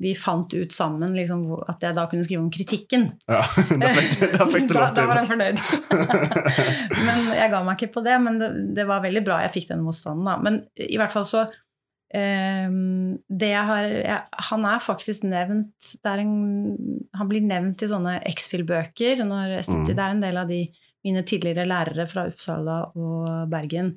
vi 0.01 0.13
fant 0.15 0.53
ut 0.53 0.71
sammen 0.71 1.11
liksom, 1.11 1.41
at 1.67 1.81
jeg 1.81 1.93
da 1.95 2.05
kunne 2.07 2.23
skrive 2.23 2.39
om 2.45 2.49
kritikken. 2.51 3.09
ja. 3.27 3.41
Da 3.81 3.87
fikk, 3.89 4.37
da 4.37 4.45
fikk 4.45 4.67
du 4.69 4.73
lov 4.75 4.93
til. 4.93 4.95
da 5.01 5.07
var 5.07 5.17
han 5.17 5.27
fornøyd. 5.27 5.57
men 7.05 7.25
jeg 7.35 7.51
ga 7.51 7.63
meg 7.63 7.77
ikke 7.81 7.93
på 7.97 8.03
det, 8.05 8.21
men 8.21 8.37
det, 8.39 8.49
det 8.75 8.85
var 8.87 9.01
veldig 9.01 9.23
bra 9.25 9.41
jeg 9.43 9.51
fikk 9.57 9.67
den 9.73 9.81
motstanden. 9.83 10.25
Da. 10.29 10.37
Men 10.37 10.61
i 10.77 10.95
hvert 10.99 11.11
fall 11.11 11.25
så 11.27 11.47
det 12.09 13.49
jeg 13.51 13.65
har, 13.67 13.85
jeg, 13.85 14.21
Han 14.49 14.63
er 14.65 14.79
faktisk 14.81 15.27
nevnt 15.29 15.89
en, 16.09 16.31
Han 17.13 17.29
blir 17.29 17.43
nevnt 17.45 17.83
i 17.85 17.89
sånne 17.91 18.15
X-Fill-bøker. 18.31 19.21
Mm. 19.21 19.83
Det 19.85 19.93
er 19.93 20.07
en 20.07 20.23
del 20.23 20.39
av 20.41 20.49
de 20.49 20.63
mine 21.05 21.23
tidligere 21.23 21.67
lærere 21.69 22.07
fra 22.09 22.25
Uppsala 22.29 22.79
og 22.99 23.27
Bergen 23.51 23.93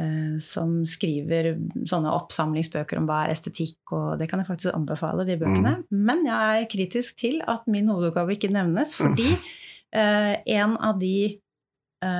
eh, 0.00 0.38
som 0.42 0.80
skriver 0.88 1.52
sånne 1.88 2.12
oppsamlingsbøker 2.16 3.00
om 3.00 3.08
hva 3.08 3.24
er 3.24 3.34
estetikk, 3.34 3.80
og 3.96 4.20
det 4.20 4.30
kan 4.30 4.42
jeg 4.42 4.48
faktisk 4.48 4.76
anbefale, 4.76 5.26
de 5.28 5.38
bøkene. 5.40 5.76
Men 5.90 6.24
jeg 6.28 6.64
er 6.64 6.70
kritisk 6.72 7.20
til 7.20 7.40
at 7.50 7.68
min 7.70 7.90
hovedoppgave 7.92 8.36
ikke 8.36 8.52
nevnes, 8.54 8.96
fordi 8.98 9.28
eh, 9.34 10.34
en 10.56 10.78
av 10.78 11.00
de 11.02 11.40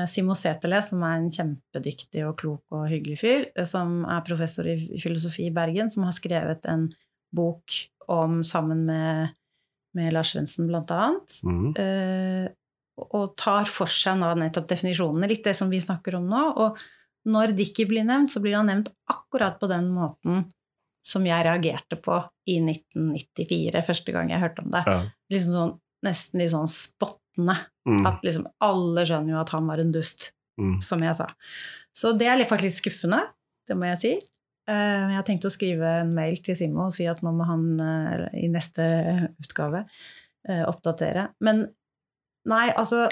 Simo 0.08 0.34
Setele, 0.36 0.82
som 0.84 1.02
er 1.06 1.16
en 1.18 1.30
kjempedyktig 1.32 2.24
og 2.28 2.36
klok 2.42 2.62
og 2.76 2.88
hyggelig 2.90 3.18
fyr, 3.22 3.46
eh, 3.56 3.64
som 3.64 4.04
er 4.04 4.20
professor 4.26 4.66
i 4.68 4.76
filosofi 5.00 5.46
i 5.48 5.54
Bergen, 5.56 5.88
som 5.90 6.04
har 6.04 6.12
skrevet 6.12 6.66
en 6.68 6.88
bok 7.32 7.76
om, 8.08 8.40
sammen 8.44 8.84
med, 8.86 9.30
med 9.94 10.12
Lars 10.12 10.32
Svendsen 10.34 10.66
blant 10.68 10.90
annet, 10.90 11.40
Mhm. 11.46 11.74
eh, 11.78 12.48
og 13.00 13.34
tar 13.40 13.64
for 13.64 13.86
seg 13.88 14.18
nå 14.20 14.34
nettopp 14.36 14.66
definisjonene, 14.68 15.28
litt 15.30 15.44
det 15.44 15.54
som 15.56 15.70
vi 15.70 15.78
snakker 15.80 16.16
om 16.18 16.26
nå. 16.28 16.40
Og 16.58 16.76
når 17.32 17.54
Dickie 17.56 17.86
blir 17.88 18.04
nevnt, 18.04 18.28
så 18.34 18.42
blir 18.42 18.56
han 18.58 18.66
nevnt 18.68 18.90
akkurat 19.08 19.58
på 19.58 19.68
den 19.70 19.88
måten 19.94 20.50
som 21.02 21.24
jeg 21.24 21.44
reagerte 21.46 21.96
på 21.96 22.18
i 22.46 22.58
1994, 22.60 23.80
første 23.86 24.12
gang 24.12 24.28
jeg 24.28 24.40
hørte 24.42 24.62
om 24.62 24.70
det. 24.70 24.82
Ja. 24.86 24.98
Liksom 25.32 25.52
sånn, 25.54 25.72
nesten 26.04 26.40
litt 26.42 26.50
sånn 26.52 26.68
spottende. 27.46 27.56
Mm. 27.88 28.06
At 28.06 28.22
liksom 28.26 28.46
alle 28.60 29.04
skjønner 29.08 29.32
jo 29.34 29.40
at 29.40 29.50
han 29.56 29.66
var 29.66 29.78
en 29.82 29.92
dust, 29.92 30.32
Mm. 30.60 30.80
som 30.82 31.00
jeg 31.00 31.16
sa. 31.16 31.26
Så 31.96 32.12
det 32.18 32.26
er 32.28 32.44
faktisk 32.44 32.62
litt 32.84 32.92
skuffende, 32.92 33.20
det 33.66 33.76
må 33.76 33.86
jeg 33.88 33.98
si. 33.98 34.10
Jeg 34.68 35.14
har 35.16 35.22
tenkt 35.24 35.44
å 35.44 35.50
skrive 35.50 36.00
en 36.02 36.12
mail 36.14 36.36
til 36.36 36.54
Simo 36.54 36.84
og 36.86 36.92
si 36.92 37.06
at 37.06 37.22
nå 37.22 37.32
må 37.34 37.44
han 37.48 37.80
eh, 37.80 38.28
i 38.44 38.48
neste 38.52 39.30
utgave 39.40 39.86
eh, 40.48 40.62
oppdatere. 40.68 41.30
Men 41.40 41.64
nei, 42.46 42.68
altså 42.76 43.08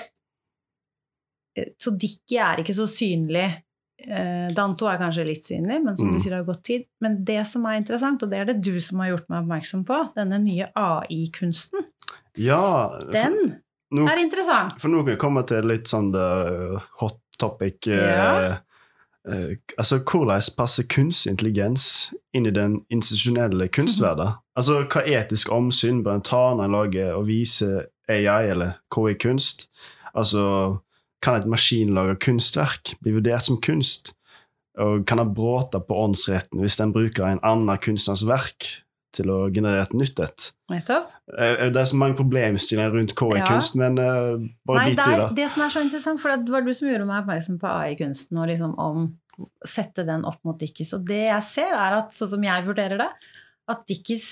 eh, 1.56 1.72
Så 1.80 1.90
Dikki 1.98 2.38
er 2.38 2.60
ikke 2.62 2.76
så 2.76 2.86
synlig. 2.86 3.48
Eh, 3.98 4.46
Danto 4.54 4.86
er 4.86 5.00
kanskje 5.00 5.24
litt 5.26 5.44
synlig, 5.48 5.80
men 5.82 5.96
som 5.96 6.06
Mm. 6.08 6.12
du 6.14 6.20
sier, 6.20 6.30
det 6.36 6.44
har 6.44 6.54
gått 6.54 6.62
tid. 6.64 6.84
Men 7.00 7.24
det 7.24 7.40
som 7.46 7.64
er 7.66 7.80
interessant, 7.80 8.22
og 8.22 8.30
det 8.30 8.38
er 8.38 8.44
det 8.52 8.60
du 8.62 8.78
som 8.80 9.00
har 9.00 9.08
gjort 9.16 9.28
meg 9.28 9.42
oppmerksom 9.42 9.84
på, 9.88 10.14
denne 10.14 10.38
nye 10.44 10.68
AI-kunsten, 10.76 11.80
Ja, 12.36 13.00
den 13.10 13.56
nå, 13.94 14.06
er 14.08 14.22
interessant. 14.22 14.76
for 14.80 14.92
nå 14.92 15.04
kan 15.20 15.36
vi 15.38 15.44
til 15.48 15.68
litt 15.70 15.90
sånn 15.90 16.10
uh, 16.14 16.80
hot 17.00 17.20
topic. 17.38 17.86
Ja. 17.86 18.58
Uh, 19.28 19.32
eh, 19.32 19.54
altså, 19.78 20.00
hvordan 20.02 20.42
passer 20.58 20.88
kunstig 20.90 21.32
intelligens 21.32 21.86
inn 22.36 22.48
i 22.48 22.54
den 22.54 22.80
institusjonelle 22.92 23.70
kunstverdenen? 23.72 24.40
Altså, 24.58 24.82
hva 24.90 25.04
etisk 25.06 25.52
omsyn 25.54 26.02
bør 26.04 26.18
en 26.18 26.26
ta 26.26 26.42
når 26.56 26.66
en 26.66 26.76
lager 26.76 27.14
og 27.16 27.28
viser 27.30 27.88
AI 28.10 28.50
eller 28.52 28.78
KI-kunst? 28.94 29.68
Altså, 30.14 30.42
kan 31.22 31.38
et 31.38 31.48
maskinlaga 31.50 32.16
kunstverk 32.22 32.96
bli 33.02 33.14
vurdert 33.16 33.46
som 33.46 33.60
kunst? 33.62 34.12
Og 34.78 35.02
kan 35.06 35.18
det 35.18 35.32
bråte 35.34 35.80
på 35.82 35.96
åndsretten 36.04 36.60
hvis 36.62 36.78
den 36.78 36.92
bruker 36.94 37.26
en 37.26 37.42
annen 37.46 37.80
kunstners 37.82 38.22
verk 38.28 38.68
til 39.16 39.30
å 39.32 39.38
generere 39.52 39.86
et 39.86 39.94
nytt 39.96 40.20
et? 40.24 40.48
Nettopp. 40.72 41.14
Eh, 41.32 41.68
Det 41.72 41.80
er 41.80 41.88
så 41.90 41.98
mange 42.00 42.18
problemstillinger 42.18 42.92
rundt 42.94 43.14
KI-kunst, 43.18 43.78
men 43.80 43.98
eh, 44.02 44.34
bare 44.68 44.82
Nei, 44.82 44.90
bit 44.90 45.00
det, 45.00 45.06
i 45.06 45.14
er, 45.14 45.22
det. 45.22 45.38
det 45.38 45.48
som 45.54 45.64
er 45.64 45.72
så 45.74 45.84
interessant, 45.84 46.22
for 46.22 46.34
det 46.34 46.54
var 46.54 46.66
du 46.66 46.72
som 46.76 46.90
gjorde 46.90 47.08
meg 47.08 47.22
oppmerksom 47.22 47.58
på 47.62 47.72
AI-kunsten, 47.72 48.40
og 48.40 48.50
liksom 48.52 48.76
om 48.82 49.08
sette 49.66 50.04
den 50.06 50.26
opp 50.28 50.40
mot 50.46 50.58
Dickies. 50.58 50.92
Og 50.96 51.06
det 51.08 51.24
jeg 51.28 51.46
ser, 51.46 51.72
er 51.76 51.98
at 52.00 52.14
sånn 52.14 52.32
som 52.34 52.44
jeg 52.44 52.66
vurderer 52.66 53.00
det, 53.00 53.08
at 53.70 53.84
Dickies 53.88 54.28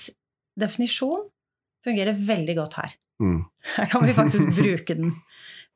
definisjon 0.58 1.26
fungerer 1.86 2.16
veldig 2.18 2.56
godt 2.58 2.78
her. 2.80 2.96
Mm. 3.22 3.40
Her 3.76 3.90
kan 3.92 4.04
vi 4.04 4.16
faktisk 4.16 4.50
bruke 4.60 4.96
den. 4.98 5.12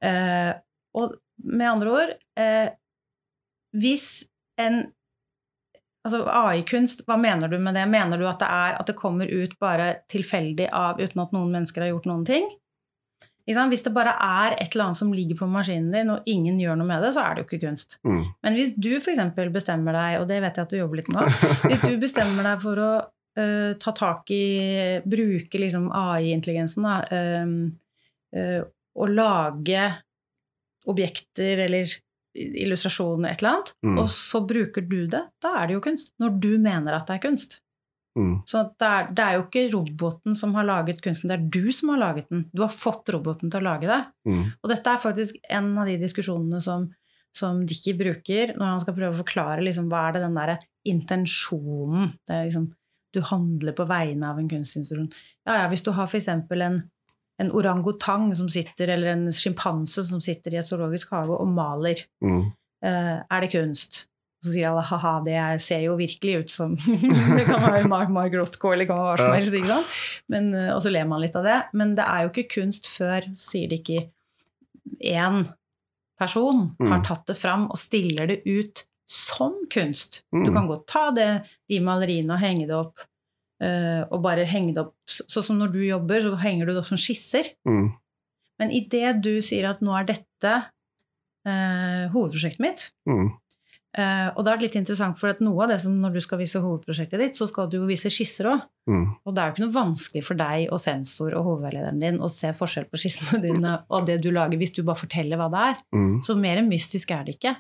Uh, 0.02 0.52
og 0.98 1.14
med 1.44 1.68
andre 1.68 1.90
ord 1.92 2.12
uh, 2.40 2.68
Hvis 3.76 4.24
en 4.60 4.86
Altså 6.06 6.22
AI-kunst, 6.24 7.04
hva 7.04 7.18
mener 7.20 7.50
du 7.52 7.58
med 7.60 7.76
det? 7.76 7.84
Mener 7.90 8.20
du 8.20 8.24
at 8.28 8.40
det 8.40 8.48
er 8.48 8.78
at 8.80 8.88
det 8.88 8.96
kommer 8.96 9.28
ut 9.28 9.52
bare 9.60 9.92
tilfeldig 10.08 10.70
av 10.72 11.00
uten 11.00 11.20
at 11.20 11.34
noen 11.36 11.52
mennesker 11.52 11.84
har 11.84 11.92
gjort 11.92 12.08
noen 12.08 12.24
ting? 12.28 12.48
Hvis 13.50 13.82
det 13.82 13.92
bare 13.92 14.12
er 14.14 14.54
et 14.60 14.74
eller 14.74 14.90
annet 14.90 15.00
som 15.00 15.12
ligger 15.12 15.40
på 15.40 15.48
maskinen 15.50 15.90
din, 15.92 16.10
og 16.12 16.26
ingen 16.28 16.58
gjør 16.60 16.76
noe 16.78 16.86
med 16.86 17.02
det, 17.02 17.12
så 17.16 17.24
er 17.24 17.34
det 17.34 17.42
jo 17.42 17.48
ikke 17.48 17.66
kunst. 17.66 17.98
Mm. 18.06 18.20
Men 18.46 18.58
hvis 18.58 18.74
du 18.78 18.92
f.eks. 18.96 19.22
bestemmer 19.50 19.96
deg, 19.96 20.18
og 20.20 20.28
det 20.30 20.38
vet 20.44 20.60
jeg 20.60 20.68
at 20.68 20.74
du 20.74 20.78
jobber 20.78 21.00
litt 21.00 21.10
med, 21.12 21.32
hvis 21.66 21.82
du 21.82 21.96
bestemmer 22.02 22.46
deg 22.46 22.62
for 22.62 22.82
å 22.84 22.90
uh, 23.40 23.72
ta 23.80 23.94
tak 23.96 24.30
i 24.36 24.44
Bruke 25.02 25.62
liksom 25.64 25.88
AI-intelligensen, 25.90 26.86
da, 26.86 27.00
uh, 27.10 28.38
uh, 28.38 28.60
og 29.00 29.16
lage 29.16 29.88
objekter 30.90 31.66
eller 31.66 31.90
illustrasjoner, 32.34 33.30
et 33.32 33.42
eller 33.42 33.56
annet, 33.56 33.72
Mm. 33.84 33.98
og 33.98 34.08
så 34.08 34.40
bruker 34.46 34.86
du 34.88 35.06
det, 35.06 35.22
da 35.42 35.54
er 35.58 35.66
det 35.66 35.74
jo 35.74 35.80
kunst. 35.80 36.12
Når 36.20 36.40
du 36.40 36.58
mener 36.58 36.94
at 36.94 37.06
det 37.06 37.16
er 37.16 37.28
kunst. 37.28 37.60
Mm. 38.18 38.42
Så 38.44 38.62
det 38.78 38.86
er, 38.86 39.08
det 39.14 39.24
er 39.24 39.34
jo 39.38 39.42
ikke 39.46 39.72
roboten 39.72 40.34
som 40.36 40.54
har 40.54 40.64
laget 40.66 41.00
kunsten, 41.02 41.28
det 41.30 41.38
er 41.38 41.48
du 41.50 41.70
som 41.72 41.90
har 41.90 41.98
laget 41.98 42.28
den. 42.28 42.44
Du 42.54 42.62
har 42.62 42.68
fått 42.74 43.08
roboten 43.14 43.50
til 43.50 43.60
å 43.60 43.64
lage 43.64 43.86
det. 43.86 44.00
Mm. 44.26 44.52
Og 44.62 44.68
dette 44.72 44.90
er 44.90 44.98
faktisk 44.98 45.36
en 45.48 45.78
av 45.78 45.86
de 45.86 45.96
diskusjonene 45.98 46.60
som, 46.60 46.88
som 47.32 47.64
Dickie 47.66 47.94
bruker 47.94 48.56
når 48.56 48.66
han 48.66 48.80
skal 48.82 48.94
prøve 48.94 49.14
å 49.14 49.20
forklare 49.22 49.62
liksom, 49.62 49.88
hva 49.88 50.08
er 50.08 50.12
det 50.18 50.22
den 50.26 50.34
derre 50.34 50.58
intensjonen 50.84 52.12
det 52.26 52.34
er 52.34 52.44
liksom, 52.48 52.70
Du 53.12 53.20
handler 53.26 53.72
på 53.74 53.86
vegne 53.90 54.28
av 54.30 54.38
en 54.38 54.48
kunstinstitusjon. 54.48 55.08
Ja, 55.46 55.62
ja, 55.62 55.68
hvis 55.68 55.82
du 55.82 55.90
har 55.90 56.06
f.eks. 56.06 56.28
en 56.28 56.44
en 57.40 57.50
orangutang 57.56 58.28
som 58.36 58.48
sitter, 58.52 58.92
eller 58.94 59.14
en 59.14 59.26
sjimpanse 59.32 60.02
som 60.04 60.20
sitter 60.20 60.54
i 60.54 60.60
et 60.60 60.68
zoologisk 60.68 61.10
hage 61.16 61.32
og 61.40 61.48
maler. 61.48 62.02
Mm. 62.24 62.42
Uh, 62.84 63.16
er 63.24 63.40
det 63.46 63.50
kunst? 63.54 64.06
Så 64.40 64.54
sier 64.54 64.70
alle 64.70 64.80
ha-ha, 64.88 65.14
det 65.24 65.36
ser 65.60 65.82
jo 65.84 65.98
virkelig 65.98 66.34
ut 66.46 66.52
som 66.52 66.70
Det 67.36 67.42
kan 67.44 67.60
være 67.60 67.82
Mark, 67.92 68.08
Mark 68.08 68.32
Rothko 68.32 68.70
eller 68.72 68.88
hva 68.88 69.16
som 69.20 69.34
helst. 69.36 69.52
ikke 69.52 69.68
sant? 69.68 69.96
Men, 70.32 70.46
eh, 70.56 70.70
og 70.72 70.80
så 70.80 70.88
ler 70.94 71.04
man 71.10 71.20
litt 71.20 71.36
av 71.36 71.44
det. 71.44 71.58
Men 71.76 71.92
det 71.98 72.06
er 72.08 72.22
jo 72.24 72.30
ikke 72.32 72.46
kunst 72.54 72.88
før, 72.88 73.26
sier 73.36 73.68
det 73.68 73.82
ikke 73.82 74.06
én 75.12 75.42
person 76.20 76.70
Mm. 76.80 76.88
har 76.92 77.04
tatt 77.04 77.26
det 77.28 77.36
fram 77.36 77.66
og 77.70 77.76
stiller 77.80 78.26
det 78.32 78.40
ut 78.48 78.84
som 79.08 79.58
kunst. 79.72 80.22
Mm. 80.32 80.46
Du 80.46 80.52
kan 80.56 80.66
godt 80.72 80.86
ta 80.88 81.10
det, 81.10 81.28
de 81.68 81.80
maleriene 81.84 82.32
og 82.32 82.40
henge 82.40 82.66
det 82.68 82.76
opp. 82.76 83.00
Eh, 83.62 84.02
og 84.08 84.22
bare 84.24 84.48
henge 84.48 84.74
det 84.76 84.84
opp 84.86 84.96
Sånn 85.10 85.44
som 85.46 85.58
når 85.58 85.72
du 85.74 85.80
jobber, 85.82 86.22
så 86.22 86.36
henger 86.38 86.68
du 86.68 86.72
det 86.72 86.82
opp 86.82 86.90
som 86.90 87.00
skisser. 87.00 87.52
Mm. 87.68 87.90
Men 88.60 88.74
idet 88.76 89.16
du 89.24 89.32
sier 89.42 89.66
at 89.70 89.80
nå 89.82 89.94
er 89.96 90.06
dette 90.12 90.56
eh, 91.48 92.04
hovedprosjektet 92.12 92.62
mitt, 92.62 92.90
Mm. 93.08 93.30
Eh, 93.98 94.28
og 94.38 94.44
da 94.46 94.52
er 94.52 94.60
det 94.60 94.68
litt 94.68 94.76
interessant, 94.78 95.18
for 95.18 95.32
at 95.32 95.40
noe 95.42 95.64
av 95.64 95.72
det 95.72 95.80
som 95.82 95.96
når 95.98 96.12
du 96.14 96.20
skal 96.22 96.38
vise 96.38 96.60
hovedprosjektet 96.62 97.18
ditt, 97.18 97.38
så 97.38 97.48
skal 97.50 97.66
du 97.70 97.80
jo 97.80 97.88
vise 97.88 98.10
skisser 98.12 98.46
òg. 98.52 98.66
Mm. 98.90 99.06
Og 99.26 99.34
det 99.34 99.42
er 99.42 99.48
jo 99.48 99.54
ikke 99.56 99.64
noe 99.64 99.74
vanskelig 99.74 100.22
for 100.26 100.38
deg 100.38 100.68
og 100.70 100.82
sensor 100.82 101.34
og 101.34 101.48
hovedveilederen 101.48 101.98
din 102.02 102.20
å 102.22 102.30
se 102.30 102.52
forskjell 102.54 102.86
på 102.90 103.00
skissene 103.02 103.42
dine 103.42 103.80
og 103.90 104.06
det 104.06 104.20
du 104.22 104.30
lager, 104.34 104.60
hvis 104.60 104.76
du 104.76 104.84
bare 104.84 105.02
forteller 105.02 105.40
hva 105.40 105.48
det 105.50 105.64
er. 105.72 105.82
Mm. 105.96 106.12
Så 106.26 106.38
mer 106.38 106.62
mystisk 106.66 107.10
er 107.16 107.26
det 107.26 107.36
ikke. 107.38 107.56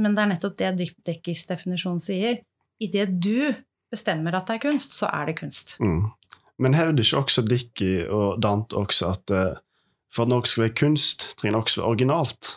Men 0.00 0.16
det 0.16 0.24
er 0.24 0.32
nettopp 0.32 0.56
det 0.56 0.88
Dekkers 1.04 1.44
definisjon 1.50 2.00
sier. 2.00 2.40
Idet 2.80 3.10
du 3.20 3.52
bestemmer 3.92 4.34
at 4.38 4.48
det 4.48 4.58
er 4.58 4.64
kunst, 4.70 4.96
så 4.96 5.10
er 5.12 5.28
det 5.28 5.38
kunst. 5.42 5.76
Mm. 5.80 6.10
Men 6.62 6.76
hevder 6.76 7.04
ikke 7.04 7.22
også 7.22 7.44
Dickie 7.46 8.06
og 8.12 8.42
Dante 8.42 8.78
også 8.78 9.12
at 9.12 9.32
eh, 9.34 9.60
for 10.12 10.26
at 10.26 10.32
noe 10.32 10.48
skal 10.48 10.66
være 10.66 10.76
kunst, 10.76 11.30
trenger 11.38 11.56
det 11.56 11.62
også 11.62 11.80
være 11.80 11.94
originalt? 11.94 12.50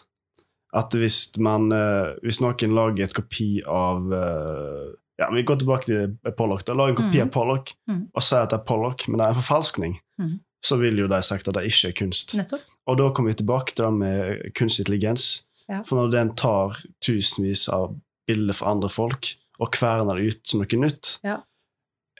At 0.75 0.95
hvis, 0.99 1.19
man, 1.39 1.69
eh, 1.71 2.15
hvis 2.25 2.41
noen 2.43 2.75
lager 2.75 3.05
et 3.05 3.15
kopi 3.15 3.49
av 3.63 4.11
eh, 4.11 4.87
ja, 5.21 5.29
Vi 5.31 5.45
går 5.47 5.61
tilbake 5.61 5.87
til 5.87 6.33
Pollock. 6.35 6.65
da, 6.67 6.75
Lager 6.75 6.91
en 6.91 6.99
kopi 6.99 7.21
mm. 7.21 7.23
av 7.23 7.31
Pollock 7.31 7.71
mm. 7.87 8.01
og 8.11 8.25
sier 8.25 8.43
at 8.43 8.51
det 8.51 8.59
er 8.59 8.67
Pollock, 8.67 9.07
men 9.07 9.21
det 9.21 9.27
er 9.27 9.31
en 9.31 9.39
forfalskning. 9.39 9.95
Mm. 10.19 10.33
Så 10.65 10.79
vil 10.81 10.99
jo 10.99 11.07
de 11.07 11.21
sagt 11.23 11.47
at 11.47 11.55
det 11.55 11.63
ikke 11.69 11.93
er 11.93 11.95
kunst. 12.01 12.35
Nettopp. 12.35 12.65
Og 12.89 12.97
da 12.99 13.07
kommer 13.15 13.31
vi 13.31 13.39
tilbake 13.39 13.71
til 13.71 13.85
det 13.85 13.93
med 14.01 14.43
kunstintelligens. 14.57 15.45
Ja. 15.69 15.79
For 15.87 16.01
når 16.01 16.11
den 16.11 16.33
tar 16.37 16.75
tusenvis 17.05 17.69
av 17.71 17.95
bilder 18.27 18.57
fra 18.57 18.73
andre 18.75 18.89
folk 18.91 19.31
og 19.59 19.71
kverner 19.71 20.17
det 20.19 20.33
ut 20.35 20.47
som 20.47 20.59
noe 20.61 20.79
nytt, 20.81 21.19
Ja. 21.23 21.37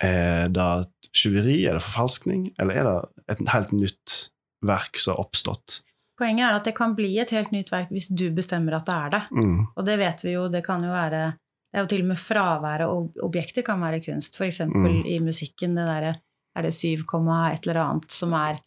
er 0.01 0.49
det 0.49 0.88
tjuveri, 1.15 1.65
er 1.67 1.73
det 1.77 1.83
forfalskning, 1.86 2.53
eller 2.59 2.75
er 2.75 2.83
det 2.83 3.39
et 3.39 3.47
helt 3.53 3.71
nytt 3.71 4.29
verk 4.65 4.97
som 4.99 5.15
har 5.15 5.23
oppstått? 5.25 5.81
Poenget 6.19 6.47
er 6.49 6.55
at 6.55 6.63
det 6.63 6.75
kan 6.75 6.95
bli 6.95 7.17
et 7.19 7.29
helt 7.36 7.51
nytt 7.51 7.71
verk 7.71 7.89
hvis 7.91 8.07
du 8.07 8.29
bestemmer 8.31 8.75
at 8.77 8.86
det 8.88 8.95
er 8.95 9.09
det. 9.09 9.23
Mm, 9.31 9.67
Og 9.75 9.86
det 9.86 9.97
vet 9.99 10.21
vi 10.23 10.31
jo, 10.31 10.47
det 10.49 10.63
kan 10.65 10.81
jo 10.81 10.91
være 10.91 11.38
Det 11.75 11.81
er 11.81 11.83
jo 11.83 11.88
til 11.91 12.01
og 12.01 12.07
med 12.07 12.17
fraværet 12.17 12.86
av 12.88 13.09
objekter 13.25 13.61
kan 13.61 13.81
være 13.81 13.99
kunst. 13.99 14.38
For 14.38 14.45
eksempel 14.45 15.03
Mm. 15.03 15.05
i 15.07 15.19
musikken, 15.19 15.75
det 15.75 15.86
derre 15.86 16.21
Er 16.55 16.61
det 16.61 16.71
7, 16.71 17.03
et 17.51 17.67
eller 17.67 17.75
annet 17.83 18.09
som 18.11 18.31
er 18.33 18.61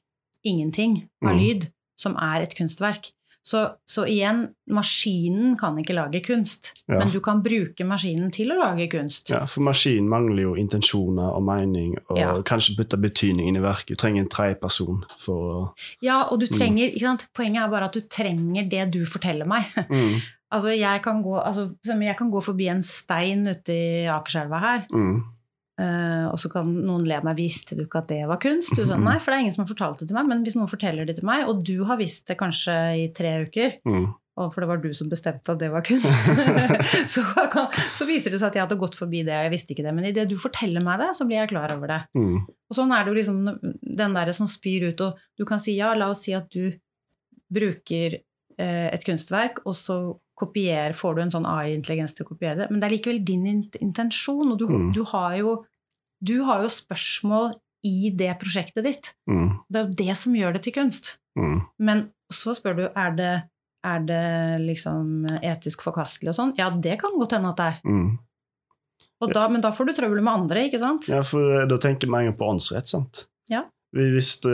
ingenting 0.45 1.09
av 1.25 1.33
Mm. 1.33 1.39
lyd, 1.39 1.71
som 1.97 2.15
er 2.17 2.43
et 2.43 2.55
kunstverk. 2.55 3.11
Så, 3.45 3.63
så 3.89 4.03
igjen, 4.05 4.49
maskinen 4.69 5.57
kan 5.57 5.77
ikke 5.81 5.95
lage 5.97 6.21
kunst, 6.27 6.75
Ja. 6.89 6.99
men 6.99 7.09
du 7.09 7.21
kan 7.21 7.41
bruke 7.43 7.85
maskinen 7.87 8.31
til 8.33 8.51
å 8.53 8.59
lage 8.59 8.89
kunst. 8.91 9.31
ja, 9.31 9.45
for 9.47 9.61
maskinen 9.63 10.09
mangler 10.09 10.43
jo 10.43 10.55
intensjoner 10.55 11.33
og 11.35 11.43
mening, 11.43 11.97
og 12.11 12.19
Ja. 12.19 12.33
kanskje 12.43 12.77
putte 12.77 13.01
betydning 13.01 13.49
inn 13.49 13.57
i 13.57 13.61
verket. 13.61 13.87
Du 13.87 13.95
trenger 13.95 14.21
en 14.21 14.29
tredjeperson 14.29 15.05
for 15.19 15.35
å 15.55 15.73
Ja, 16.03 16.25
og 16.31 16.41
du 16.41 16.47
Mm. 16.47 16.77
ikke 16.79 17.01
sant? 17.01 17.29
Poenget 17.35 17.65
er 17.65 17.71
bare 17.71 17.85
at 17.85 17.93
du 17.93 18.01
trenger 18.01 18.69
det 18.69 18.91
du 18.91 19.05
forteller 19.07 19.47
meg. 19.47 19.65
mm, 19.91 20.21
Altså, 20.51 20.69
jeg 20.79 21.03
kan 21.03 21.23
gå, 21.23 21.45
altså, 21.45 21.75
jeg 21.85 22.17
kan 22.17 22.31
gå 22.31 22.41
forbi 22.43 22.69
en 22.71 22.83
stein 22.83 23.47
ute 23.47 23.69
i 23.69 24.07
Akerselva 24.09 24.59
her, 24.61 24.87
mm, 24.91 25.23
Eh, 25.79 26.25
og 26.27 26.35
så 26.43 26.51
kan 26.51 26.67
noen 26.85 27.05
le 27.07 27.15
av 27.15 27.25
meg. 27.25 27.37
Visste 27.39 27.77
du 27.79 27.85
ikke 27.85 28.01
at 28.03 28.09
det 28.11 28.25
var 28.27 28.39
kunst? 28.43 28.75
Du 28.75 28.85
sa 28.85 28.97
Mhm. 28.97 29.05
nei, 29.05 29.19
for 29.19 29.31
det 29.31 29.37
er 29.39 29.43
ingen 29.45 29.55
som 29.55 29.65
har 29.65 29.75
fortalt 29.75 29.99
det 30.01 30.09
til 30.09 30.17
meg. 30.19 30.27
Men 30.27 30.43
hvis 30.45 30.57
noen 30.59 30.69
forteller 30.71 31.07
det 31.07 31.17
til 31.21 31.25
meg, 31.29 31.47
og 31.47 31.63
du 31.65 31.85
har 31.85 31.97
visst 32.01 32.27
det 32.27 32.37
kanskje 32.39 32.75
i 32.99 33.13
tre 33.15 33.37
uker, 33.47 33.77
mm, 33.87 34.09
og 34.39 34.53
for 34.55 34.61
det 34.63 34.69
var 34.69 34.77
du 34.83 34.93
som 34.95 35.09
bestemte 35.09 35.49
at 35.51 35.59
det 35.59 35.71
var 35.71 35.83
kunst, 35.83 36.05
så, 37.15 37.23
kan, 37.51 37.71
så 37.95 38.07
viser 38.07 38.31
det 38.35 38.41
seg 38.41 38.49
at 38.51 38.55
jeg 38.59 38.67
hadde 38.67 38.79
gått 38.79 38.95
forbi 38.99 39.23
det, 39.27 39.35
og 39.39 39.47
jeg 39.47 39.55
visste 39.55 39.75
ikke 39.75 39.87
det. 39.87 39.95
Men 39.95 40.05
idet 40.11 40.29
du 40.29 40.37
forteller 40.37 40.83
meg 40.83 40.99
det, 40.99 41.13
så 41.15 41.27
blir 41.27 41.39
jeg 41.43 41.51
klar 41.55 41.71
over 41.77 41.87
det. 41.95 42.01
mm, 42.19 42.37
Og 42.71 42.77
sånn 42.77 42.93
er 42.93 43.05
det 43.05 43.15
jo 43.15 43.19
liksom 43.21 43.61
den 44.03 44.15
derre 44.19 44.35
som 44.35 44.47
spyr 44.51 44.91
ut, 44.91 45.01
og 45.01 45.19
du 45.39 45.45
kan 45.45 45.59
si 45.63 45.77
ja, 45.79 45.95
la 45.95 46.11
oss 46.11 46.23
si 46.27 46.35
at 46.35 46.51
du 46.51 46.73
bruker 47.53 48.19
uh, 48.61 48.89
et 48.93 49.05
kunstverk, 49.07 49.63
og 49.65 49.75
så 49.79 49.99
kopier, 50.39 50.93
får 50.97 51.15
du 51.19 51.23
en 51.23 51.33
sånn 51.35 51.47
AI-intelligens 51.49 52.15
til 52.17 52.25
å 52.27 52.29
kopiere 52.31 52.57
det, 52.63 52.69
men 52.71 52.81
det 52.81 52.89
er 52.89 52.95
likevel 52.97 53.21
din 53.27 53.47
intensjon, 53.83 54.53
og 54.53 54.59
du, 54.61 54.67
Mm. 54.69 54.93
du, 54.95 55.03
har 55.13 55.37
jo, 55.41 55.57
du 56.25 56.37
har 56.47 56.63
jo 56.63 56.69
spørsmål 56.73 57.53
i 57.87 58.11
det 58.11 58.33
prosjektet 58.41 58.85
ditt. 58.85 59.13
mm, 59.31 59.51
Det 59.71 59.79
er 59.81 59.85
jo 59.87 59.97
det 60.05 60.17
som 60.17 60.35
gjør 60.35 60.53
det 60.57 60.63
til 60.67 60.73
kunst. 60.79 61.19
mm. 61.39 61.61
Men 61.79 62.11
så 62.33 62.55
spør 62.55 62.77
du 62.77 62.89
er 62.89 63.11
det, 63.17 63.35
er 63.87 64.01
det 64.05 64.61
liksom 64.67 65.27
etisk 65.43 65.83
forkastelig 65.87 66.29
og 66.33 66.35
sånn. 66.35 66.55
Ja, 66.59 66.71
det 66.71 66.99
kan 67.01 67.15
godt 67.19 67.33
hende 67.37 67.51
at 67.55 67.57
det 67.57 67.67
er. 67.67 67.81
mm. 67.87 68.19
Da, 69.33 69.49
men 69.51 69.61
da 69.61 69.71
får 69.75 69.87
du 69.89 69.93
trøbbel 69.95 70.23
med 70.23 70.33
andre, 70.33 70.69
ikke 70.69 70.79
sant? 70.79 71.09
Ja, 71.11 71.23
for 71.27 71.43
eh, 71.63 71.67
da 71.67 71.77
tenker 71.83 72.07
man 72.11 72.25
jo 72.29 72.33
på 72.39 72.47
åndsrett, 72.53 72.87
sant? 72.87 73.25
Ja. 73.51 73.65
Vi 73.93 74.05
visste 74.15 74.49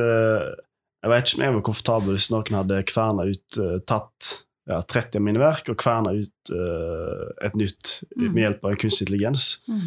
Jeg 1.05 1.11
vet 1.11 1.27
ikke 1.27 1.37
om 1.37 1.45
jeg 1.45 1.55
var 1.55 1.65
komfortabel 1.67 2.15
hvis 2.17 2.31
noen 2.33 2.57
hadde 2.57 2.79
kverna 2.89 3.27
ut 3.29 3.59
eh, 3.61 3.75
tatt 3.85 4.31
ja, 4.71 4.79
30 4.81 5.19
av 5.21 5.23
mine 5.27 5.39
verk 5.43 5.69
og 5.73 5.77
kverna 5.81 6.13
ut 6.17 6.51
uh, 6.55 7.27
et 7.45 7.55
nytt 7.59 8.01
Mm. 8.17 8.33
med 8.33 8.43
hjelp 8.45 8.65
av 8.65 8.75
kunstig 8.81 9.05
intelligens. 9.09 9.45
Mm. 9.69 9.81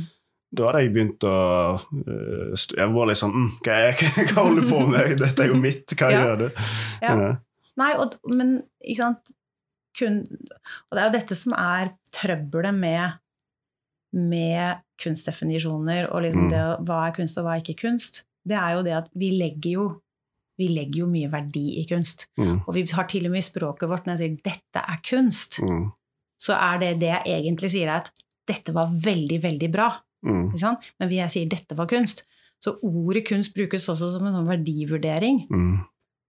Da 0.58 0.66
hadde 0.68 0.82
jeg 0.86 0.94
begynt 0.96 1.24
å 1.28 1.32
uh, 1.78 2.54
Jeg 2.78 2.94
var 2.94 3.08
litt 3.10 3.20
sånn 3.20 3.34
mm, 3.36 3.48
hva, 3.66 3.78
er, 3.88 4.04
hva 4.32 4.44
holder 4.46 4.62
du 4.64 4.70
på 4.70 4.82
med? 4.88 5.16
Dette 5.24 5.44
er 5.44 5.52
jo 5.52 5.60
mitt. 5.62 5.96
Hva 5.98 6.12
Ja. 6.14 6.22
gjør 6.24 6.38
du? 6.46 6.48
Ja. 7.02 7.16
Ja. 7.24 7.32
Nei, 7.78 7.92
og, 8.02 8.16
men 8.32 8.58
ikke 8.82 9.02
sant 9.04 9.34
Kun, 9.98 10.20
Og 10.22 10.94
det 10.94 11.02
er 11.02 11.08
jo 11.08 11.14
dette 11.18 11.36
som 11.38 11.54
er 11.58 11.92
trøbbelet 12.14 12.76
med, 12.78 13.16
med 14.14 14.84
kunstdefinisjoner 15.02 16.08
og 16.12 16.22
liksom 16.26 16.44
Mm. 16.48 16.50
det, 16.54 16.64
hva 16.88 17.00
er 17.08 17.16
kunst 17.18 17.38
og 17.42 17.46
hva 17.48 17.56
er 17.58 17.64
ikke 17.64 17.80
kunst. 17.82 18.24
Det 18.48 18.56
er 18.58 18.76
jo 18.78 18.84
det 18.86 18.94
at 18.94 19.08
vi 19.18 19.32
legger 19.34 19.72
jo, 19.74 19.86
vi 20.58 20.68
legger 20.74 21.04
jo 21.04 21.08
mye 21.12 21.30
verdi 21.32 21.66
i 21.82 21.86
kunst. 21.90 22.28
Mm, 22.38 22.62
Og 22.68 22.74
vi 22.74 22.86
har 22.92 23.08
til 23.10 23.26
og 23.26 23.32
med 23.32 23.44
i 23.44 23.46
språket 23.46 23.90
vårt 23.90 24.06
når 24.06 24.18
jeg 24.18 24.22
sier 24.24 24.38
'dette 24.44 24.82
er 24.82 25.00
kunst', 25.06 25.60
mm, 25.62 25.92
så 26.40 26.54
er 26.54 26.80
det 26.80 27.00
det 27.00 27.12
jeg 27.14 27.24
egentlig 27.26 27.70
sier, 27.72 27.88
er 27.88 28.02
at 28.02 28.12
'dette 28.48 28.74
var 28.74 28.88
veldig, 28.90 29.44
veldig 29.44 29.70
bra'. 29.72 29.94
mm? 30.24 30.54
Men 31.00 31.12
jeg 31.12 31.30
sier 31.30 31.46
'dette 31.46 31.78
var 31.78 31.86
kunst'. 31.86 32.24
Så 32.60 32.74
ordet 32.84 33.28
kunst 33.28 33.54
brukes 33.54 33.88
også 33.90 34.12
som 34.12 34.26
en 34.26 34.34
sånn 34.34 34.50
verdivurdering. 34.50 35.46
mm, 35.50 35.78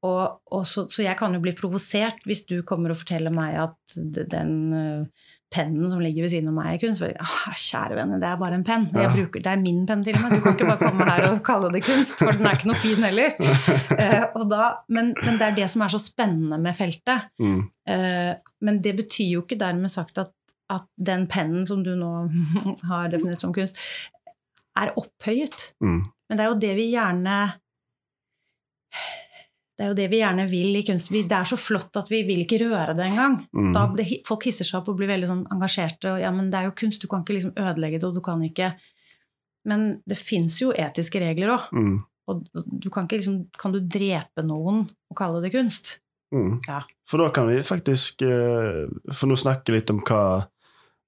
Og, 0.03 0.41
og 0.53 0.67
så, 0.67 0.87
så 0.89 1.03
jeg 1.03 1.17
kan 1.17 1.33
jo 1.35 1.41
bli 1.41 1.53
provosert 1.53 2.21
hvis 2.25 2.45
du 2.47 2.63
kommer 2.63 2.91
og 2.91 2.97
forteller 3.01 3.33
meg 3.35 3.57
at 3.59 3.97
den, 4.31 4.73
øh, 4.73 5.07
pennen 5.53 5.91
som 5.91 6.01
ligger 6.03 6.25
ved 6.25 6.33
siden 6.33 6.51
av 6.51 6.57
meg 6.59 6.77
i 6.77 6.81
kunst. 6.83 7.03
For, 7.03 7.15
ah, 7.25 7.57
kjære 7.57 7.97
venner, 7.99 8.21
det 8.21 8.29
er 8.29 8.41
bare 8.41 8.59
en 8.59 8.65
penn. 8.67 8.87
Ja. 8.93 9.09
Bruker, 9.15 9.43
det 9.45 9.53
er 9.53 9.63
min 9.63 9.85
penn 9.89 10.03
til 10.05 10.19
og 10.19 10.25
med. 10.25 10.37
Du 10.37 10.45
kan 10.45 10.57
ikke 10.57 10.69
bare 10.69 10.83
komme 10.83 11.07
her 11.09 11.25
og 11.31 11.41
kalle 11.47 11.71
det 11.75 11.85
kunst, 11.87 12.17
for 12.19 12.37
den 12.37 12.49
er 12.49 12.59
ikke 12.59 12.71
noe 12.71 12.81
fin 12.83 13.07
heller. 13.07 13.39
Uh, 13.39 14.25
og 14.41 14.45
da, 14.51 14.67
men, 14.93 15.15
men 15.25 15.41
det 15.41 15.49
er 15.49 15.57
det 15.61 15.71
som 15.73 15.85
er 15.87 15.95
så 15.95 16.03
spennende 16.03 16.61
med 16.63 16.77
feltet. 16.77 17.31
Mm. 17.41 17.63
Uh, 17.89 18.33
men 18.69 18.83
det 18.85 18.95
betyr 19.01 19.33
jo 19.39 19.47
ikke 19.47 19.61
dermed 19.61 19.93
sagt 19.93 20.21
at, 20.21 20.35
at 20.73 20.85
den 21.01 21.27
pennen 21.31 21.65
som 21.69 21.81
du 21.87 21.95
nå 21.97 22.13
har 22.91 23.09
definert 23.13 23.45
som 23.45 23.55
kunst, 23.57 23.81
er 24.79 24.93
opphøyet. 25.01 25.73
Mm. 25.81 26.03
Men 26.29 26.39
det 26.39 26.45
er 26.45 26.53
jo 26.53 26.61
det 26.61 26.75
vi 26.77 26.91
gjerne 26.93 27.39
det 29.79 29.85
er 29.85 29.93
jo 29.93 29.95
det 29.95 30.09
vi 30.11 30.19
gjerne 30.19 30.45
vil 30.51 30.75
i 30.75 30.83
kunst. 30.83 31.13
Vi, 31.15 31.21
det 31.31 31.37
er 31.37 31.47
så 31.47 31.57
flott 31.61 31.95
at 32.01 32.09
vi 32.11 32.25
vil 32.27 32.43
ikke 32.43 32.59
røre 32.65 32.97
det 32.99 33.05
engang. 33.07 33.37
Mm. 33.55 33.71
Da 33.77 33.85
det, 33.95 34.09
folk 34.27 34.49
hisser 34.49 34.67
seg 34.67 34.81
opp 34.81 34.91
og 34.91 34.99
blir 34.99 35.11
veldig 35.13 35.29
sånn 35.31 35.45
engasjerte. 35.55 36.17
Og, 36.17 36.23
ja, 36.25 36.33
men 36.35 36.49
det 36.51 36.59
er 36.59 36.67
jo 36.67 36.75
kunst, 36.81 37.05
du 37.05 37.07
kan 37.11 37.23
ikke 37.23 37.37
liksom 37.37 37.55
ødelegge 37.55 38.01
det, 38.01 38.09
og 38.09 38.19
du 38.19 38.25
kan 38.25 38.43
ikke 38.45 38.73
Men 39.69 40.01
det 40.09 40.17
fins 40.17 40.57
jo 40.63 40.73
etiske 40.73 41.21
regler 41.23 41.55
òg. 41.55 41.71
Mm. 41.77 41.97
Og 42.29 42.43
du 42.67 42.91
kan 42.91 43.07
ikke 43.07 43.21
liksom 43.21 43.39
Kan 43.59 43.75
du 43.75 43.81
drepe 43.81 44.43
noen 44.47 44.85
og 44.89 45.19
kalle 45.19 45.43
det 45.45 45.53
kunst? 45.55 45.99
Mm. 46.35 46.59
Ja. 46.67 46.83
For 47.09 47.23
da 47.23 47.31
kan 47.35 47.47
vi 47.49 47.63
faktisk 47.63 48.23
eh, 48.27 48.85
For 49.15 49.31
nå 49.31 49.39
snakke 49.39 49.77
litt 49.77 49.91
om 49.95 50.03
hva 50.03 50.23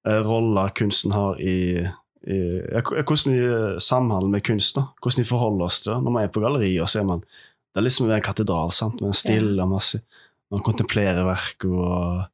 eh, 0.07 0.21
roller 0.25 0.71
kunsten 0.77 1.13
har 1.13 1.41
i, 1.43 1.83
i 2.23 2.39
Hvordan 2.79 3.35
vi 3.35 3.43
eh, 3.45 3.79
samhandler 3.83 4.31
med 4.37 4.47
kunst. 4.47 4.79
da. 4.79 4.87
Hvordan 5.01 5.25
vi 5.25 5.29
forholder 5.29 5.67
oss 5.67 5.83
til 5.83 5.93
det. 5.93 6.01
Når 6.05 6.15
man 6.15 6.23
er 6.23 6.33
på 6.33 6.43
gallerier 6.43 6.85
og 6.85 6.91
ser 6.91 7.07
man 7.07 7.25
Det 7.71 7.79
er 7.79 7.87
liksom 7.87 8.11
en 8.11 8.21
katedral. 8.21 8.71
sant? 8.75 9.01
Er 9.01 9.15
stille, 9.15 9.55
og 9.63 9.69
masse, 9.77 10.01
man 10.51 10.63
kontemplerer 10.65 11.25
verket, 11.27 11.71
og 11.71 12.27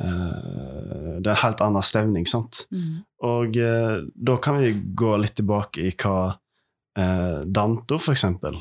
Uh, 0.00 1.20
Det 1.20 1.28
er 1.28 1.34
en 1.34 1.44
helt 1.44 1.60
annen 1.60 1.84
stemning. 1.84 2.26
sant? 2.28 2.66
Mm. 2.72 3.02
Og 3.28 3.56
uh, 3.60 4.00
da 4.14 4.36
kan 4.40 4.60
vi 4.60 4.72
gå 4.96 5.16
litt 5.20 5.36
tilbake 5.36 5.84
i 5.84 5.92
hva 5.92 6.32
uh, 6.32 7.40
Danto, 7.44 7.98
for 7.98 8.16
eksempel, 8.16 8.60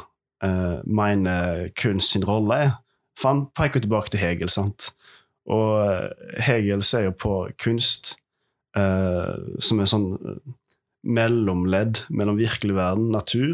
mener 0.90 1.68
kunst 1.78 2.16
sin 2.16 2.24
rolle 2.26 2.56
er. 2.58 2.72
For 3.14 3.30
han 3.30 3.44
peker 3.54 3.84
tilbake 3.84 4.10
til 4.10 4.24
Hegel, 4.24 4.50
sant? 4.50 4.88
Og 5.46 5.78
Hegel 6.42 6.82
ser 6.82 7.04
jo 7.06 7.12
på 7.14 7.34
kunst 7.62 8.16
som 8.74 9.84
en 9.84 9.92
sånn 9.92 10.08
mellomledd 11.06 12.02
mellom 12.10 12.40
virkelig 12.42 12.74
verden, 12.74 13.12
natur, 13.14 13.54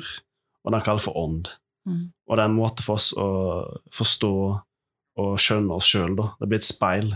og 0.64 0.72
det 0.72 0.80
han 0.80 0.86
kaller 0.88 1.03
for 1.10 1.20
ånd. 1.20 1.51
Mm. 1.88 2.01
Og 2.27 2.35
det 2.35 2.43
er 2.43 2.49
en 2.51 2.57
måte 2.57 2.83
for 2.83 2.99
oss 2.99 3.13
å 3.15 3.27
forstå 3.95 4.31
og 5.17 5.38
skjønne 5.41 5.73
oss 5.79 5.88
sjøl, 5.89 6.13
da. 6.19 6.27
Det 6.41 6.49
blir 6.51 6.59
et 6.61 6.67
speil. 6.67 7.13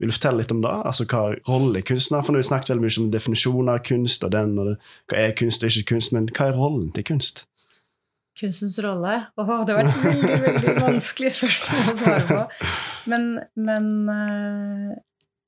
Vil 0.00 0.08
du 0.12 0.14
fortelle 0.14 0.40
litt 0.42 0.52
om 0.54 0.60
det? 0.64 0.70
Altså 0.88 1.04
Hva 1.10 1.22
rolle 1.48 1.82
kunsten 1.84 2.16
har? 2.16 2.22
For 2.24 2.32
nå 2.32 2.38
har 2.38 2.44
vi 2.44 2.48
snakket 2.50 2.70
veldig 2.72 2.84
mye 2.86 3.00
om 3.02 3.08
definisjoner 3.12 3.72
av 3.74 3.82
kunst, 3.88 4.24
og 4.24 4.30
den, 4.32 4.52
og 4.60 4.70
det, 4.70 4.76
hva 5.10 5.18
er 5.24 5.34
kunst 5.40 5.64
og 5.64 5.72
ikke 5.72 5.94
kunst, 5.94 6.12
men 6.16 6.28
hva 6.30 6.46
er 6.50 6.56
rollen 6.60 6.92
til 6.96 7.04
kunst? 7.10 7.42
Kunstens 8.40 8.78
rolle? 8.84 9.16
Åh, 9.36 9.50
det 9.68 9.74
var 9.76 9.88
et 9.88 10.04
veldig, 10.04 10.38
veldig 10.46 10.74
vanskelig 10.86 11.32
spørsmål 11.40 11.90
å 11.90 11.96
svare 11.98 12.22
på. 12.30 12.70
Men, 13.12 13.26
men, 13.58 13.90
eh, 14.14 14.94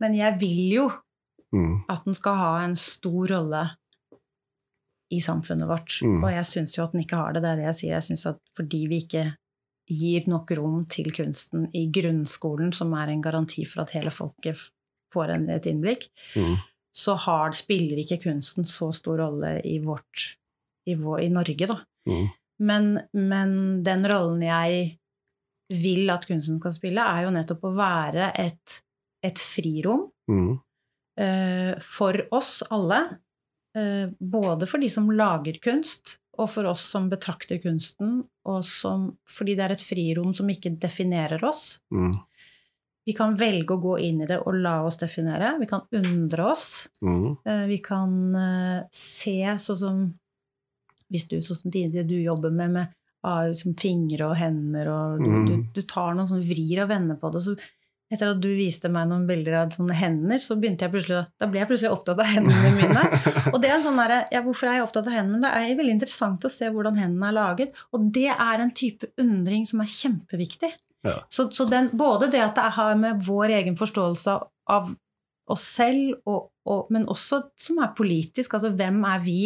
men 0.02 0.18
jeg 0.18 0.38
vil 0.42 0.60
jo 0.80 0.90
Mm. 1.52 1.82
at 1.92 2.00
den 2.06 2.14
skal 2.16 2.38
ha 2.40 2.52
en 2.64 2.72
stor 2.80 3.26
rolle 3.28 3.58
i 5.12 5.20
samfunnet 5.20 5.68
vårt. 5.68 5.98
Mm. 6.02 6.20
Og 6.24 6.30
jeg 6.32 6.46
syns 6.48 6.76
jo 6.78 6.84
at 6.86 6.92
den 6.96 7.02
ikke 7.04 7.18
har 7.20 7.32
det. 7.36 7.42
Det 7.44 7.50
er 7.52 7.60
det 7.60 7.66
jeg 7.70 7.78
sier. 7.80 7.94
Jeg 7.98 8.06
synes 8.08 8.26
at 8.32 8.38
fordi 8.56 8.82
vi 8.90 9.00
ikke 9.04 9.24
gir 9.92 10.28
nok 10.30 10.50
rom 10.56 10.84
til 10.88 11.10
kunsten 11.12 11.66
i 11.76 11.86
grunnskolen, 11.92 12.70
som 12.72 12.92
er 12.96 13.10
en 13.12 13.22
garanti 13.24 13.64
for 13.68 13.82
at 13.84 13.90
hele 13.96 14.12
folket 14.14 14.56
får 15.12 15.34
en, 15.34 15.48
et 15.52 15.66
innblikk, 15.68 16.06
Mm. 16.38 16.56
så 16.94 17.14
har, 17.26 17.52
spiller 17.56 17.98
ikke 18.00 18.20
kunsten 18.22 18.64
så 18.68 18.90
stor 18.94 19.18
rolle 19.20 19.58
i 19.64 19.78
vårt 19.84 20.36
i, 20.88 20.94
vår, 20.98 21.20
i 21.26 21.28
Norge, 21.30 21.66
da. 21.68 21.76
Mm. 22.08 22.28
Men, 22.62 22.88
men 23.14 23.52
den 23.84 24.06
rollen 24.10 24.42
jeg 24.42 24.98
vil 25.72 26.10
at 26.12 26.26
kunsten 26.28 26.58
skal 26.60 26.72
spille, 26.74 27.00
er 27.04 27.24
jo 27.26 27.30
nettopp 27.34 27.62
å 27.68 27.74
være 27.76 28.32
et, 28.38 28.80
et 29.24 29.38
frirom 29.38 30.08
Mm. 30.30 30.58
eh, 31.18 31.74
for 31.82 32.14
oss 32.32 32.62
alle. 32.70 33.18
Eh, 33.76 34.08
både 34.20 34.66
for 34.68 34.82
de 34.82 34.88
som 34.92 35.08
lager 35.10 35.56
kunst, 35.64 36.18
og 36.40 36.48
for 36.48 36.64
oss 36.70 36.84
som 36.94 37.10
betrakter 37.12 37.58
kunsten, 37.62 38.22
og 38.48 38.62
som, 38.64 39.10
fordi 39.28 39.54
det 39.56 39.64
er 39.66 39.74
et 39.76 39.84
frirom 39.84 40.32
som 40.36 40.48
ikke 40.48 40.74
definerer 40.80 41.42
oss. 41.44 41.80
Mm. 41.92 42.14
Vi 43.04 43.12
kan 43.18 43.34
velge 43.36 43.74
å 43.74 43.80
gå 43.82 43.96
inn 44.06 44.20
i 44.22 44.26
det 44.30 44.38
og 44.46 44.54
la 44.62 44.76
oss 44.86 44.96
definere. 45.00 45.56
Vi 45.60 45.66
kan 45.66 45.82
undre 45.98 46.44
oss. 46.52 46.88
Mm. 47.02 47.36
Eh, 47.44 47.64
Vi 47.66 47.78
kan 47.84 48.12
eh, 48.38 48.82
se 48.94 49.38
sånn 49.58 49.76
som 49.84 50.02
Hvis 51.12 51.26
du, 51.28 51.34
sånn 51.44 51.58
som 51.58 51.70
det 51.74 52.06
du 52.08 52.14
jobber 52.22 52.50
med, 52.50 52.70
med 52.72 52.92
av 53.24 53.50
liksom 53.50 53.74
fingre 53.76 54.30
og 54.30 54.36
hender, 54.40 54.88
og 54.88 55.18
du, 55.20 55.28
Mm. 55.28 55.42
du, 55.46 55.56
du 55.76 55.82
tar 55.82 56.14
noen 56.14 56.26
sånne 56.30 56.46
vrir 56.48 56.80
og 56.82 56.88
vender 56.88 57.18
på 57.20 57.30
det. 57.34 57.42
Så 57.44 57.52
etter 58.12 58.30
at 58.34 58.40
du 58.44 58.48
viste 58.54 58.90
meg 58.92 59.08
noen 59.08 59.24
bilder 59.28 59.54
av 59.62 59.70
sånne 59.74 59.96
hender, 59.96 60.40
så 60.42 60.54
begynte 60.60 60.84
jeg 60.84 60.92
plutselig, 60.92 61.22
da 61.40 61.46
ble 61.48 61.62
jeg 61.62 61.68
plutselig 61.70 61.92
opptatt 61.94 62.20
av 62.20 62.28
hendene 62.28 62.72
mine. 62.76 63.02
Og 63.54 63.56
det 63.62 63.70
er 63.70 63.76
en 63.78 63.86
sånn 63.86 64.00
der, 64.02 64.14
ja, 64.34 64.42
Hvorfor 64.44 64.68
er 64.68 64.78
jeg 64.78 64.84
opptatt 64.86 65.08
av 65.08 65.16
hendene? 65.16 65.40
Det 65.46 65.52
er 65.72 65.78
veldig 65.80 65.94
interessant 65.96 66.44
å 66.44 66.50
se 66.52 66.68
hvordan 66.72 66.98
hendene 67.00 67.30
er 67.30 67.36
laget. 67.38 67.78
Og 67.96 68.04
det 68.12 68.28
er 68.34 68.64
en 68.66 68.74
type 68.76 69.08
undring 69.22 69.64
som 69.70 69.80
er 69.84 69.90
kjempeviktig. 69.90 70.72
Ja. 71.08 71.16
Så, 71.32 71.48
så 71.50 71.66
den, 71.66 71.88
både 71.98 72.28
det 72.30 72.44
at 72.44 72.54
det 72.60 72.68
har 72.76 72.94
med 73.00 73.24
vår 73.26 73.56
egen 73.58 73.74
forståelse 73.80 74.36
av 74.70 74.92
oss 75.50 75.64
selv, 75.80 76.14
og, 76.30 76.52
og, 76.68 76.86
men 76.94 77.08
også 77.10 77.40
som 77.58 77.80
er 77.82 77.90
politisk. 77.98 78.54
Altså 78.54 78.70
hvem 78.78 79.00
er 79.08 79.24
vi 79.24 79.40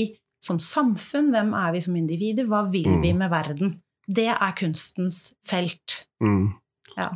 som 0.44 0.58
samfunn? 0.62 1.30
Hvem 1.32 1.54
er 1.56 1.72
vi 1.74 1.80
som 1.86 1.96
individer? 1.96 2.44
Hva 2.50 2.66
vil 2.70 2.90
Mm. 2.92 3.00
vi 3.02 3.12
med 3.16 3.30
verden? 3.32 3.72
Det 4.06 4.28
er 4.30 4.52
kunstens 4.58 5.34
felt. 5.42 6.02
Mm. 6.22 6.52
Ja. 6.96 7.10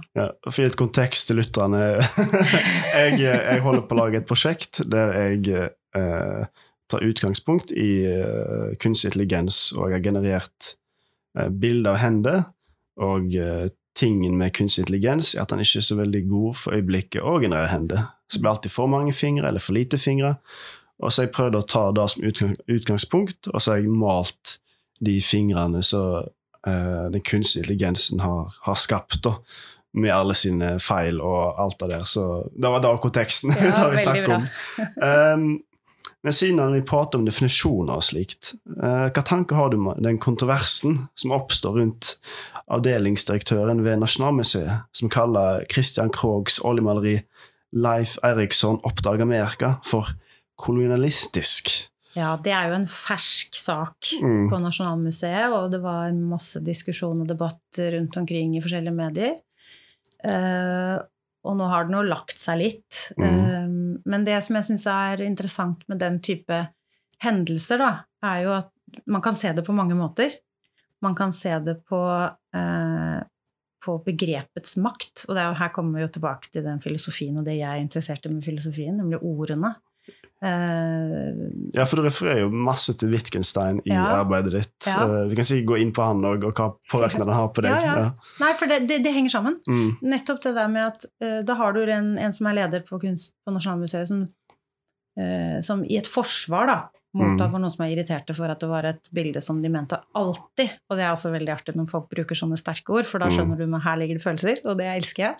For 0.44 0.60
å 0.60 0.64
gi 0.64 0.68
et 0.68 0.78
kontekst 0.78 1.30
til 1.30 1.40
lytterne 1.40 1.80
jeg, 3.00 3.20
jeg 3.22 3.62
holder 3.64 3.86
på 3.88 3.96
å 3.96 4.00
lage 4.02 4.20
et 4.20 4.28
prosjekt 4.28 4.82
der 4.92 5.14
jeg 5.16 5.70
eh, 5.96 6.64
tar 6.90 7.06
utgangspunkt 7.06 7.72
i 7.72 7.90
eh, 8.10 8.72
kunstig 8.82 9.12
intelligens, 9.12 9.70
og 9.76 9.88
jeg 9.88 10.00
har 10.00 10.06
generert 10.10 10.72
eh, 11.38 11.48
bilder 11.48 11.94
av 11.94 12.00
hender. 12.02 12.42
Og 13.00 13.36
eh, 13.38 13.70
tingen 13.96 14.36
med 14.38 14.54
kunstig 14.56 14.84
intelligens 14.84 15.34
er 15.34 15.44
at 15.44 15.54
den 15.54 15.62
ikke 15.64 15.80
er 15.80 15.86
så 15.86 15.98
veldig 15.98 16.24
god 16.30 16.58
for 16.60 16.76
øyeblikket 16.76 17.24
å 17.24 17.38
generere 17.42 17.70
hender. 17.72 18.10
Så 18.28 18.38
det 18.38 18.44
blir 18.44 18.52
alltid 18.54 18.74
for 18.74 18.90
mange 18.90 19.14
fingre 19.16 19.48
eller 19.48 19.62
for 19.62 19.76
lite 19.76 19.98
fingre. 20.00 20.36
Og 21.00 21.12
så 21.12 21.22
har 21.22 21.30
jeg 21.30 21.36
prøvd 21.36 21.56
å 21.56 21.64
ta 21.66 21.86
det 21.96 22.06
som 22.12 22.26
utgang, 22.28 22.52
utgangspunkt, 22.68 23.48
og 23.48 23.62
så 23.62 23.72
har 23.72 23.80
jeg 23.80 23.94
malt 23.94 24.58
de 25.00 25.16
fingrene 25.24 25.80
som 25.84 26.26
eh, 26.68 27.06
den 27.12 27.24
kunstige 27.24 27.64
intelligensen 27.64 28.20
har, 28.20 28.52
har 28.66 28.78
skapt, 28.78 29.22
da, 29.24 29.38
med 29.94 30.12
alle 30.14 30.34
sine 30.38 30.76
feil 30.82 31.20
og 31.20 31.58
alt 31.58 31.80
det 31.80 31.88
der. 31.90 32.04
Så 32.06 32.26
det 32.54 32.70
var 32.70 32.82
da 32.84 32.94
konteksten. 33.02 33.54
Ja, 33.56 33.72
det 33.74 33.90
vi 33.96 34.04
snakket 34.04 34.36
om. 34.36 34.46
Um, 35.02 35.50
men 36.22 36.32
siden 36.36 36.72
vi 36.74 36.82
prater 36.84 37.18
om 37.18 37.24
definisjoner 37.24 37.96
og 37.96 38.04
slikt, 38.04 38.54
uh, 38.76 39.08
hva 39.08 39.22
tanker 39.24 39.56
har 39.56 39.70
du 39.72 39.78
om 39.80 39.90
den 39.98 40.18
kontroversen 40.20 41.06
som 41.16 41.32
oppstår 41.32 41.78
rundt 41.80 42.14
avdelingsdirektøren 42.70 43.80
ved 43.84 44.02
Nasjonalmuseet, 44.02 44.84
som 44.92 45.10
kaller 45.12 45.64
Christian 45.72 46.10
Krogs 46.12 46.60
oljemaleri 46.64 47.20
'Leif 47.72 48.18
Eriksson 48.26 48.80
oppdager 48.84 49.22
Amerika' 49.24 49.78
for 49.86 50.10
kolonialistisk? 50.58 51.70
Ja, 52.16 52.34
det 52.42 52.50
er 52.50 52.68
jo 52.68 52.74
en 52.80 52.88
fersk 52.90 53.54
sak 53.54 54.14
Mm. 54.20 54.48
på 54.50 54.58
Nasjonalmuseet, 54.58 55.52
og 55.52 55.70
det 55.70 55.80
var 55.82 56.10
masse 56.12 56.60
diskusjon 56.60 57.20
og 57.22 57.28
debatt 57.28 57.78
rundt 57.78 58.16
omkring 58.16 58.56
i 58.56 58.60
forskjellige 58.60 58.94
medier. 58.94 59.36
Eh, 60.26 60.98
og 61.40 61.56
nå 61.56 61.68
har 61.70 61.86
den 61.86 61.96
jo 61.96 62.04
lagt 62.04 62.40
seg 62.40 62.60
litt. 62.60 63.00
Mm. 63.16 63.24
Eh, 63.24 63.72
men 64.12 64.26
det 64.26 64.36
som 64.44 64.58
jeg 64.58 64.68
syns 64.70 64.86
er 64.92 65.24
interessant 65.24 65.82
med 65.90 66.00
den 66.02 66.20
type 66.24 66.60
hendelser, 67.24 67.80
da, 67.80 67.90
er 68.26 68.44
jo 68.44 68.54
at 68.58 69.02
man 69.10 69.22
kan 69.24 69.36
se 69.38 69.52
det 69.54 69.64
på 69.66 69.76
mange 69.76 69.96
måter. 69.96 70.32
Man 71.04 71.14
kan 71.16 71.32
se 71.32 71.52
det 71.64 71.78
på, 71.88 72.00
uh, 72.00 73.20
på 73.84 73.92
begrepets 74.04 74.76
makt. 74.82 75.24
Og 75.28 75.36
det 75.36 75.42
er 75.42 75.46
jo, 75.48 75.58
her 75.60 75.70
kommer 75.72 75.96
vi 75.96 76.04
jo 76.04 76.10
tilbake 76.16 76.50
til 76.52 76.64
den 76.66 76.82
filosofien 76.82 77.38
og 77.40 77.46
det 77.46 77.56
jeg 77.60 77.70
er 77.70 77.80
interessert 77.80 78.26
i 78.26 78.32
med 78.32 78.44
filosofien, 78.44 78.98
nemlig 79.00 79.22
ordene. 79.24 79.72
Eh, 80.42 81.40
Ja, 81.76 81.84
for 81.84 82.00
du 82.00 82.06
refererer 82.06 82.46
jo 82.46 82.50
masse 82.50 82.94
til 82.96 83.10
Wittgenstein 83.12 83.82
i 83.84 83.92
Ja. 83.92 84.06
arbeidet 84.22 84.52
ditt. 84.54 84.86
Ja. 84.88 85.04
Uh, 85.04 85.28
Vi 85.28 85.36
kan 85.36 85.44
sikkert 85.44 85.68
gå 85.68 85.80
inn 85.82 85.92
på 85.92 86.02
han 86.06 86.24
og, 86.24 86.44
og 86.48 86.54
hva 86.56 86.70
påvirkning 86.90 87.26
han 87.28 87.36
har 87.36 87.48
på 87.52 87.64
deg. 87.66 87.84
Ja. 87.84 88.06
Nei, 88.40 88.52
for 88.56 88.66
det, 88.72 88.80
det, 88.88 89.02
det 89.04 89.12
henger 89.12 89.30
sammen. 89.34 89.58
Mm. 89.68 89.98
Nettopp 90.02 90.40
det 90.46 90.54
der 90.56 90.68
med 90.72 90.86
at 90.86 91.04
uh, 91.22 91.42
da 91.44 91.58
har 91.60 91.76
du 91.76 91.82
en, 91.84 92.16
en 92.18 92.32
som 92.32 92.48
er 92.48 92.56
leder 92.62 92.86
på, 92.88 92.98
kunst, 93.02 93.34
på 93.44 93.52
Nasjonalmuseet, 93.52 94.08
som, 94.08 94.28
som 95.60 95.82
i 95.84 95.98
et 95.98 96.08
forsvar 96.08 96.66
da, 96.70 96.76
Mottatt 97.12 97.48
Mm. 97.48 97.50
for 97.50 97.58
noen 97.58 97.70
som 97.74 97.84
er 97.84 97.90
irriterte 97.90 98.34
for 98.36 98.46
at 98.52 98.60
det 98.62 98.68
var 98.70 98.86
et 98.86 99.08
bilde 99.12 99.40
som 99.42 99.60
de 99.60 99.68
mente 99.68 99.96
alltid. 100.14 100.70
Og 100.88 100.96
det 100.96 101.02
er 101.02 101.10
også 101.10 101.32
veldig 101.32 101.50
artig 101.56 101.74
når 101.74 101.88
folk 101.90 102.08
bruker 102.08 102.38
sånne 102.38 102.56
sterke 102.56 102.94
ord, 102.94 103.04
for 103.04 103.18
da 103.18 103.26
Mm. 103.26 103.32
skjønner 103.34 103.58
du 103.58 103.74
at 103.74 103.82
her 103.82 103.96
ligger 103.96 104.14
det 104.14 104.22
følelser, 104.22 104.60
og 104.64 104.76
det 104.78 104.86
elsker 104.86 105.22
jeg. 105.24 105.34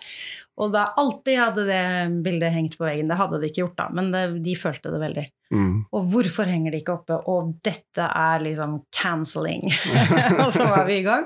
Og 0.57 0.73
da 0.73 0.91
alltid 0.97 1.37
hadde 1.39 1.65
det 1.65 2.23
bildet 2.25 2.51
hengt 2.51 2.75
på 2.77 2.83
veggen. 2.83 3.07
Det 3.07 3.15
hadde 3.17 3.39
de 3.39 3.47
ikke 3.47 3.61
gjort, 3.63 3.77
da, 3.77 3.87
men 3.89 4.11
det, 4.11 4.43
de 4.43 4.55
følte 4.55 4.91
det 4.91 4.99
veldig. 4.99 5.25
Mm. 5.53 5.85
Og 5.93 6.03
hvorfor 6.11 6.45
henger 6.45 6.71
det 6.71 6.81
ikke 6.83 6.93
oppe? 6.99 7.17
Og 7.27 7.53
dette 7.63 8.03
er 8.03 8.39
liksom 8.43 8.83
cancelling. 8.91 9.63
og 10.43 10.51
så 10.51 10.67
var 10.67 10.85
vi 10.85 10.99
i 10.99 11.03
gang. 11.07 11.23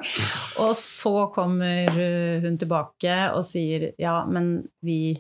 Og 0.61 0.75
så 0.77 1.31
kommer 1.33 1.89
uh, 1.89 2.41
hun 2.45 2.57
tilbake 2.61 3.17
og 3.33 3.43
sier 3.43 3.93
ja, 3.97 4.23
men 4.25 4.67
vi 4.83 5.15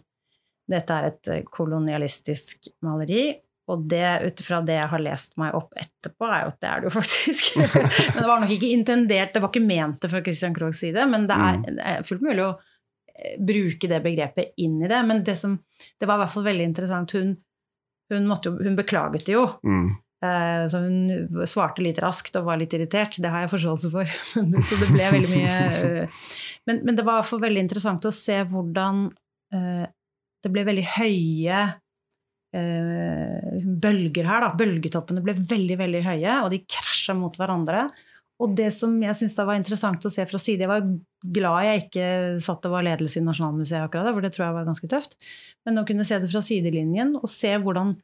Dette 0.67 0.89
er 0.97 1.05
et 1.11 1.45
kolonialistisk 1.53 2.71
maleri. 2.81 3.35
Og 3.65 3.87
det 3.89 4.05
ut 4.27 4.41
fra 4.45 4.59
det 4.61 4.75
jeg 4.77 4.89
har 4.91 5.01
lest 5.01 5.33
meg 5.41 5.55
opp 5.57 5.73
etterpå, 5.79 6.27
er 6.29 6.43
jo 6.43 6.51
at 6.51 6.59
det 6.61 6.69
er 6.69 6.81
det 6.81 6.89
jo 6.89 6.93
faktisk. 6.93 7.47
men 8.13 8.19
det 8.19 8.29
var 8.29 8.43
nok 8.43 8.53
ikke 8.53 8.71
intendert, 8.75 9.33
det 9.33 9.41
var 9.41 9.49
ikke 9.49 9.65
ment 9.65 9.97
det 10.03 10.11
fra 10.11 10.21
Christian 10.25 10.53
Krohgs 10.53 10.81
side, 10.83 11.05
men 11.09 11.25
det 11.29 11.37
er, 11.47 11.61
det 11.65 11.87
er 11.89 12.03
fullt 12.05 12.25
mulig 12.27 12.43
å 12.45 12.51
eh, 12.53 13.39
bruke 13.41 13.89
det 13.89 14.01
begrepet 14.05 14.53
inn 14.61 14.77
i 14.85 14.89
det. 14.91 14.99
Men 15.09 15.23
det 15.25 15.37
som 15.39 15.57
Det 15.97 16.05
var 16.05 16.19
i 16.19 16.23
hvert 16.23 16.33
fall 16.35 16.45
veldig 16.45 16.67
interessant. 16.69 17.15
Hun, 17.17 17.31
hun, 18.13 18.27
måtte 18.29 18.51
jo, 18.51 18.59
hun 18.61 18.77
beklaget 18.77 19.25
det 19.25 19.33
jo. 19.33 19.47
Mm. 19.65 19.87
Eh, 20.27 20.65
Så 20.69 20.83
hun 20.83 21.47
svarte 21.49 21.81
litt 21.81 22.01
raskt 22.03 22.37
og 22.37 22.45
var 22.45 22.61
litt 22.61 22.75
irritert. 22.77 23.17
Det 23.17 23.31
har 23.33 23.47
jeg 23.47 23.53
forståelse 23.55 23.91
for. 23.95 24.13
Så 24.69 24.77
det 24.83 24.91
ble 24.91 25.09
veldig 25.15 25.31
mye 25.31 25.55
eh, 26.03 26.21
Men, 26.69 26.83
men 26.85 26.93
det 26.93 27.01
var 27.01 27.17
i 27.17 27.23
hvert 27.23 27.31
fall 27.31 27.41
veldig 27.47 27.65
interessant 27.65 28.05
å 28.05 28.13
se 28.13 28.43
hvordan 28.51 29.07
det 29.55 30.49
ble 30.51 30.63
veldig 30.67 30.83
høye 30.97 31.59
liksom 32.55 33.77
bølger 33.83 34.27
her. 34.29 34.45
Da. 34.45 34.51
Bølgetoppene 34.59 35.23
ble 35.25 35.35
veldig, 35.37 35.79
veldig 35.81 36.03
høye, 36.05 36.35
og 36.43 36.51
de 36.53 36.61
krasja 36.69 37.15
mot 37.17 37.35
hverandre. 37.39 37.89
Og 38.43 38.55
det 38.57 38.67
som 38.75 38.95
jeg 38.99 39.15
syns 39.15 39.37
var 39.39 39.55
interessant 39.55 40.03
å 40.03 40.11
se 40.11 40.25
fra 40.27 40.39
side 40.41 40.65
Jeg 40.65 40.67
var 40.67 40.87
glad 41.35 41.67
jeg 41.69 41.83
ikke 41.85 42.07
satt 42.43 42.65
og 42.67 42.73
var 42.73 42.83
ledelse 42.83 43.21
i 43.21 43.23
Nasjonalmuseet 43.23 43.85
akkurat, 43.85 44.11
for 44.11 44.25
det 44.25 44.33
tror 44.35 44.47
jeg 44.47 44.57
var 44.57 44.67
ganske 44.67 44.89
tøft. 44.91 45.15
Men 45.65 45.79
å 45.79 45.85
kunne 45.87 46.05
se 46.07 46.19
det 46.19 46.29
fra 46.31 46.43
sidelinjen 46.43 47.15
og 47.21 47.31
se 47.31 47.53
hvordan 47.55 47.95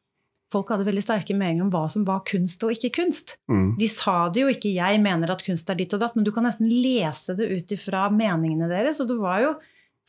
folk 0.52 0.72
hadde 0.72 0.86
veldig 0.88 1.04
sterke 1.04 1.36
meninger 1.36 1.64
om 1.64 1.72
hva 1.72 1.86
som 1.92 2.04
var 2.08 2.24
kunst 2.28 2.64
og 2.64 2.74
ikke 2.74 2.92
kunst. 2.98 3.36
Mm. 3.50 3.74
De 3.80 3.88
sa 3.88 4.28
det 4.28 4.42
jo 4.42 4.50
ikke 4.52 4.72
'jeg 4.74 5.00
mener 5.00 5.30
at 5.32 5.44
kunst 5.44 5.70
er 5.70 5.78
ditt 5.78 5.94
og 5.94 6.00
datt', 6.00 6.16
men 6.16 6.24
du 6.24 6.32
kan 6.32 6.44
nesten 6.44 6.68
lese 6.68 7.36
det 7.36 7.48
ut 7.48 7.72
ifra 7.72 8.10
meningene 8.12 8.68
deres. 8.68 9.00
Og 9.00 9.08
det 9.08 9.16
var 9.16 9.40
jo 9.40 9.54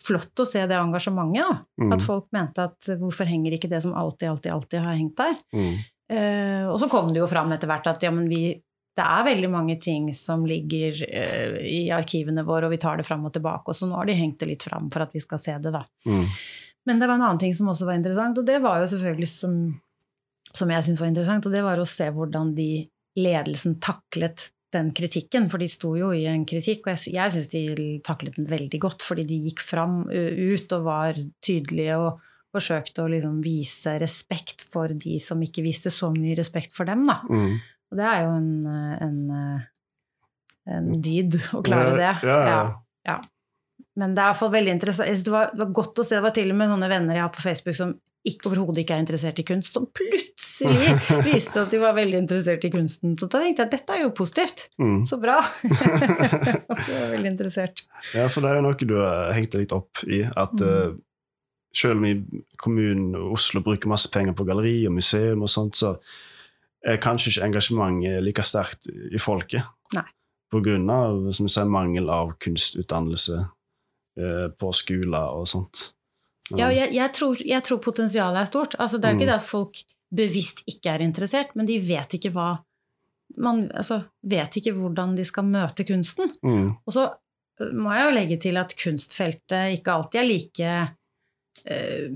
flott 0.02 0.42
å 0.42 0.46
se 0.48 0.64
det 0.68 0.78
engasjementet. 0.78 1.64
Mm. 1.82 1.94
At 1.96 2.04
folk 2.06 2.28
mente 2.36 2.68
at 2.70 2.92
'hvorfor 3.00 3.30
henger 3.30 3.56
ikke 3.56 3.70
det 3.72 3.82
som 3.84 3.94
alltid, 3.94 4.30
alltid, 4.30 4.52
alltid 4.52 4.80
har 4.80 4.96
hengt 5.00 5.18
der'? 5.18 5.40
Mm. 5.54 5.74
Uh, 6.14 6.66
og 6.70 6.80
så 6.80 6.90
kom 6.92 7.08
det 7.14 7.22
jo 7.22 7.28
fram 7.28 7.52
etter 7.56 7.70
hvert 7.70 7.88
at 7.88 8.04
ja, 8.04 8.12
men 8.12 8.28
vi, 8.30 8.52
det 8.94 9.04
er 9.04 9.24
veldig 9.26 9.50
mange 9.50 9.78
ting 9.82 10.12
som 10.14 10.44
ligger 10.46 11.00
uh, 11.00 11.56
i 11.64 11.88
arkivene 11.96 12.44
våre, 12.44 12.68
og 12.68 12.76
vi 12.76 12.82
tar 12.82 13.00
det 13.00 13.08
fram 13.08 13.24
og 13.26 13.34
tilbake. 13.34 13.72
Og 13.72 13.78
så 13.78 13.88
nå 13.88 13.96
har 13.96 14.10
de 14.10 14.18
hengt 14.18 14.40
det 14.40 14.52
litt 14.52 14.68
fram 14.68 14.92
for 14.94 15.06
at 15.06 15.16
vi 15.16 15.24
skal 15.24 15.42
se 15.42 15.56
det, 15.58 15.72
da. 15.74 15.86
Mm. 16.06 16.28
Men 16.86 17.00
det 17.00 17.08
var 17.08 17.16
en 17.16 17.26
annen 17.30 17.40
ting 17.40 17.56
som 17.56 17.72
også 17.72 17.88
var 17.88 17.98
interessant, 17.98 18.38
og 18.38 18.46
det 18.46 18.60
var 18.62 18.82
jo 18.82 18.90
selvfølgelig 18.92 19.30
som, 19.32 19.56
som 20.52 20.74
jeg 20.74 20.84
syntes 20.84 21.02
var 21.02 21.14
interessant, 21.14 21.48
og 21.48 21.56
det 21.56 21.64
var 21.64 21.80
å 21.80 21.88
se 21.88 22.10
hvordan 22.12 22.52
de 22.58 22.72
ledelsen 23.16 23.78
taklet 23.84 24.50
den 24.74 24.92
kritikken, 24.96 25.48
for 25.52 25.62
de 25.62 25.70
sto 25.72 25.94
jo 25.98 26.12
i 26.16 26.26
en 26.30 26.46
kritikk, 26.50 26.88
og 26.88 26.96
jeg, 26.96 27.16
jeg 27.16 27.34
syns 27.36 27.50
de 27.54 27.88
taklet 28.06 28.38
den 28.40 28.50
veldig 28.50 28.80
godt, 28.82 29.06
fordi 29.06 29.26
de 29.30 29.40
gikk 29.48 29.64
fram 29.64 30.04
ut 30.10 30.78
og 30.78 30.88
var 30.88 31.20
tydelige 31.44 31.98
og 32.02 32.22
forsøkte 32.54 33.04
å 33.04 33.10
liksom 33.10 33.40
vise 33.44 33.96
respekt 34.02 34.62
for 34.70 34.94
de 34.94 35.18
som 35.22 35.42
ikke 35.42 35.64
viste 35.66 35.90
så 35.94 36.12
mye 36.14 36.38
respekt 36.38 36.76
for 36.76 36.90
dem, 36.90 37.06
da. 37.10 37.20
Mm. 37.26 37.56
Og 37.94 38.00
det 38.00 38.10
er 38.10 38.24
jo 38.26 38.34
en, 38.38 38.52
en, 39.06 39.20
en 40.78 40.92
dyd 40.94 41.38
å 41.58 41.62
klare 41.66 41.96
det. 41.98 42.14
Ja, 42.26 42.38
ja. 42.50 42.62
ja. 43.10 43.18
Men 44.00 44.16
det 44.16 44.24
er 44.24 44.26
i 44.26 44.32
hvert 44.32 44.40
fall 44.40 44.52
veldig 44.56 44.72
interessant. 44.74 45.22
Det 45.26 45.32
var, 45.34 45.52
det 45.54 45.62
var 45.62 45.74
godt 45.78 46.00
å 46.02 46.04
se. 46.08 46.16
Det 46.18 46.24
var 46.26 46.34
til 46.34 46.50
og 46.50 46.58
med 46.58 46.72
sånne 46.72 46.88
venner 46.90 47.18
jeg 47.20 47.24
har 47.28 47.34
på 47.36 47.44
Facebook 47.44 47.78
som 47.78 47.92
ikke, 48.24 48.48
overhodet 48.50 48.82
ikke 48.82 48.96
er 48.96 49.02
interessert 49.04 49.40
i 49.42 49.46
kunst, 49.46 49.76
som 49.76 49.86
plutselig 49.94 50.94
viste 51.28 51.62
at 51.62 51.74
de 51.74 51.80
var 51.82 51.94
veldig 51.98 52.22
interessert 52.24 52.64
i 52.66 52.72
kunsten. 52.74 53.14
Så 53.20 53.28
da 53.28 53.42
tenkte 53.44 53.66
jeg 53.66 53.70
at 53.70 53.76
dette 53.76 53.98
er 53.98 54.06
jo 54.06 54.14
positivt. 54.16 54.64
Mm. 54.82 55.02
Så 55.10 55.20
bra! 55.22 55.36
at 56.72 56.86
du 56.88 56.92
var 56.96 57.10
veldig 57.14 57.32
interessert. 57.36 57.84
Ja, 58.16 58.26
for 58.32 58.42
det 58.46 58.54
er 58.54 58.62
jo 58.62 58.66
noe 58.70 58.88
du 58.90 58.96
har 58.98 59.34
hengt 59.38 59.54
deg 59.54 59.66
litt 59.66 59.76
opp 59.78 60.06
i. 60.08 60.24
At 60.26 60.56
Mm. 60.58 60.70
eh, 60.70 60.96
selv 61.74 61.98
om 61.98 62.06
i 62.06 62.14
kommunen 62.62 63.16
Oslo 63.34 63.62
bruker 63.66 63.90
masse 63.90 64.10
penger 64.14 64.36
på 64.38 64.46
galleri 64.46 64.76
og 64.88 64.94
museum 64.94 65.42
og 65.46 65.50
sånt, 65.50 65.78
så 65.80 65.96
er 66.86 67.00
kanskje 67.02 67.32
ikke 67.34 67.48
engasjementet 67.48 68.22
like 68.26 68.44
sterkt 68.46 68.86
i 68.90 69.22
folket. 69.22 69.66
Nei. 69.98 70.06
På 70.54 70.62
grunn 70.64 70.86
av 70.94 71.32
som 71.34 71.48
du 71.48 71.52
sier, 71.52 71.66
mangel 71.66 72.10
av 72.14 72.36
kunstutdannelse 72.44 73.40
på 74.60 74.72
skoler 74.74 75.34
og 75.40 75.48
sånt. 75.50 75.88
Ja, 76.54 76.68
jeg, 76.70 76.92
jeg, 76.94 77.10
tror, 77.16 77.40
jeg 77.42 77.64
tror 77.64 77.80
potensialet 77.82 78.42
er 78.44 78.46
stort. 78.50 78.76
Altså, 78.78 78.98
det 79.00 79.08
er 79.08 79.14
jo 79.14 79.16
Mm. 79.16 79.22
ikke 79.22 79.32
det 79.32 79.40
at 79.40 79.48
folk 79.48 79.80
bevisst 80.14 80.64
ikke 80.70 80.92
er 80.94 81.02
interessert, 81.02 81.56
men 81.56 81.66
de 81.66 81.80
vet 81.80 82.14
ikke 82.20 82.32
hva 82.36 82.52
Man 83.38 83.72
altså, 83.74 84.04
vet 84.22 84.58
ikke 84.60 84.76
hvordan 84.78 85.16
de 85.18 85.24
skal 85.26 85.44
møte 85.50 85.84
kunsten. 85.88 86.30
Mm. 86.44 86.76
Og 86.86 86.94
så 86.94 87.08
øh, 87.62 87.72
må 87.74 87.90
jeg 87.96 88.06
jo 88.06 88.12
legge 88.14 88.38
til 88.38 88.58
at 88.62 88.76
kunstfeltet 88.78 89.80
ikke 89.80 89.92
alltid 89.96 90.20
er 90.22 90.28
like 90.28 90.74
eh, 91.66 92.12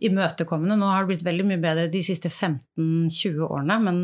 imøtekommende. 0.00 0.76
Nå 0.80 0.86
har 0.88 1.04
det 1.04 1.10
blitt 1.12 1.24
veldig 1.26 1.44
mye 1.50 1.60
bedre 1.60 1.88
de 1.92 2.00
siste 2.02 2.30
15-20 2.32 3.42
årene, 3.44 3.76
men, 3.84 3.98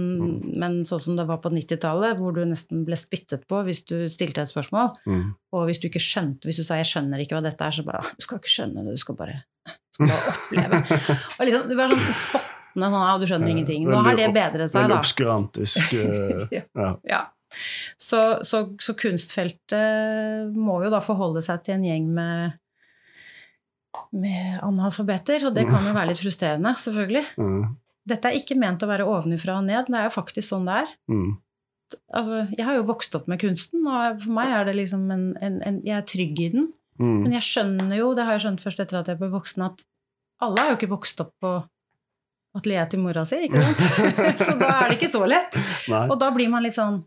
men 0.61 0.78
sånn 0.84 1.01
som 1.01 1.16
det 1.16 1.24
var 1.28 1.38
på 1.44 1.49
90-tallet, 1.55 2.18
hvor 2.20 2.34
du 2.36 2.42
nesten 2.44 2.84
ble 2.84 2.99
spyttet 3.01 3.47
på 3.49 3.62
hvis 3.64 3.80
du 3.88 3.97
stilte 4.12 4.42
et 4.44 4.53
spørsmål, 4.53 4.92
Mm. 5.07 5.34
og 5.57 5.66
hvis 5.68 5.80
du 5.80 5.86
ikke 5.88 6.03
skjønte, 6.03 6.44
hvis 6.49 6.57
du 6.61 6.64
sa 6.64 6.76
'jeg 6.76 6.86
skjønner 6.90 7.20
ikke 7.22 7.36
hva 7.38 7.42
dette 7.42 7.64
er', 7.64 7.70
så 7.72 7.84
bare 7.84 7.99
«Ah, 8.03 8.11
'du 8.12 8.20
skal 8.22 8.38
ikke 8.38 8.55
skjønne 8.57 8.84
det, 8.84 8.92
du 8.92 9.01
skal 9.01 9.14
bare, 9.16 9.36
du 9.66 9.72
skal 9.92 10.07
bare 10.07 10.32
oppleve'. 10.32 10.82
og 11.40 11.47
liksom, 11.47 11.68
du 11.68 11.74
var 11.76 11.88
sånn 11.88 12.12
spottende 12.12 12.90
sånn 12.92 13.07
'ah, 13.07 13.18
du 13.18 13.26
skjønner 13.26 13.49
ingenting'. 13.55 13.86
Nå 13.88 14.03
har 14.05 14.16
det 14.16 14.28
bedret 14.34 14.70
seg, 14.70 14.82
Veldig 14.84 14.94
da. 14.94 15.01
obskurantisk. 15.01 15.94
eh, 16.03 16.47
Ja. 16.53 16.62
ja. 16.76 16.90
Ja. 17.09 17.22
Så, 17.97 18.42
så, 18.44 18.74
så 18.78 18.92
kunstfeltet 18.99 20.53
må 20.55 20.82
jo 20.84 20.90
da 20.90 21.01
forholde 21.01 21.40
seg 21.44 21.62
til 21.64 21.74
en 21.78 21.84
gjeng 21.86 22.09
med, 22.12 22.53
med 24.16 24.61
analfabeter, 24.64 25.47
og 25.49 25.55
det 25.57 25.66
kan 25.68 25.84
jo 25.86 25.92
være 25.97 26.11
litt 26.12 26.20
frustrerende, 26.22 26.72
selvfølgelig. 26.82 27.24
Mm. 27.40 27.64
Dette 28.07 28.30
er 28.30 28.38
ikke 28.38 28.57
ment 28.59 28.82
å 28.86 28.88
være 28.90 29.07
ovenfra 29.11 29.59
og 29.59 29.66
ned, 29.66 29.88
det 29.90 29.99
er 29.99 30.07
jo 30.09 30.14
faktisk 30.14 30.49
sånn 30.53 30.68
det 30.68 30.76
er. 30.84 30.92
Mm. 31.11 31.30
Altså, 32.18 32.40
jeg 32.57 32.66
har 32.66 32.74
jo 32.78 32.86
vokst 32.88 33.14
opp 33.18 33.26
med 33.30 33.40
kunsten, 33.42 33.84
og 33.86 34.20
for 34.22 34.34
meg 34.38 34.53
er 34.57 34.64
det 34.68 34.76
liksom 34.80 35.05
en, 35.14 35.26
en, 35.42 35.61
en 35.62 35.76
Jeg 35.86 35.97
er 36.01 36.07
trygg 36.07 36.40
i 36.42 36.49
den. 36.55 36.68
Mm. 36.99 37.16
Men 37.26 37.34
jeg 37.36 37.44
skjønner 37.47 37.97
jo, 37.99 38.12
det 38.16 38.24
har 38.26 38.36
jeg 38.38 38.47
skjønt 38.47 38.62
først 38.64 38.80
etter 38.82 39.01
at 39.03 39.11
jeg 39.12 39.18
ble 39.20 39.28
voksen, 39.34 39.66
at 39.68 39.82
alle 40.42 40.62
har 40.62 40.72
jo 40.72 40.78
ikke 40.80 40.90
vokst 40.94 41.20
opp 41.22 41.34
på 41.42 41.53
atelieret 42.57 42.90
til 42.94 43.03
mora 43.05 43.22
si, 43.28 43.36
ikke 43.47 43.61
sant? 43.61 43.82
så 44.47 44.55
da 44.57 44.70
er 44.80 44.88
det 44.90 44.97
ikke 44.99 45.12
så 45.12 45.22
lett. 45.28 45.59
Nei. 45.92 46.07
Og 46.09 46.16
da 46.22 46.30
blir 46.34 46.49
man 46.53 46.64
litt 46.64 46.76
sånn 46.78 47.03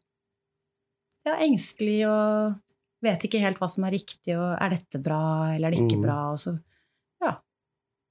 ja, 1.27 1.35
engstelig 1.43 2.03
og 2.09 2.57
vet 3.03 3.23
ikke 3.27 3.41
helt 3.43 3.59
hva 3.61 3.67
som 3.71 3.85
er 3.87 3.95
riktig, 3.97 4.35
og 4.37 4.51
er 4.59 4.75
dette 4.75 4.99
bra, 5.03 5.21
eller 5.55 5.69
er 5.71 5.75
det 5.75 5.83
ikke 5.85 5.99
Mm. 5.99 6.05
bra? 6.05 6.17
Og 6.33 6.39
så. 6.41 6.53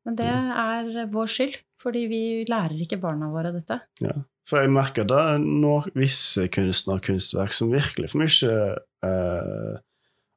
Men 0.08 0.16
det 0.16 0.26
er 0.32 1.10
vår 1.12 1.28
skyld, 1.28 1.58
fordi 1.82 2.06
vi 2.08 2.20
lærer 2.48 2.80
ikke 2.80 2.96
barna 3.02 3.28
våre 3.28 3.50
dette. 3.52 3.76
For 4.48 4.62
jeg 4.64 4.72
merker 4.72 5.04
det 5.04 5.24
når 5.44 5.90
visse 6.00 6.46
kunstnere 6.48 6.96
og 7.02 7.04
kunstverk 7.10 7.52
som 7.52 7.68
virkelig 7.74 8.08
får 8.14 8.22
mye 8.22 8.54
eh, 9.04 9.74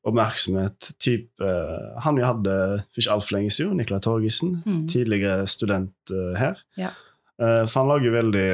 oppmerksomhet. 0.03 0.89
Typ 0.99 1.39
eh, 1.45 2.01
han 2.03 2.17
vi 2.19 2.25
hadde 2.25 2.55
for 2.91 2.99
ikke 3.03 3.15
altfor 3.15 3.37
lenge 3.37 3.53
siden, 3.55 3.77
Nicolai 3.79 4.03
Torgesen, 4.03 4.57
Mm. 4.65 4.83
tidligere 4.91 5.47
student 5.47 6.11
eh, 6.11 6.33
her. 6.41 6.59
Ja. 6.77 6.91
Eh, 7.39 7.63
for 7.71 7.79
han 7.85 7.91
lager 7.95 8.11
veldig 8.19 8.47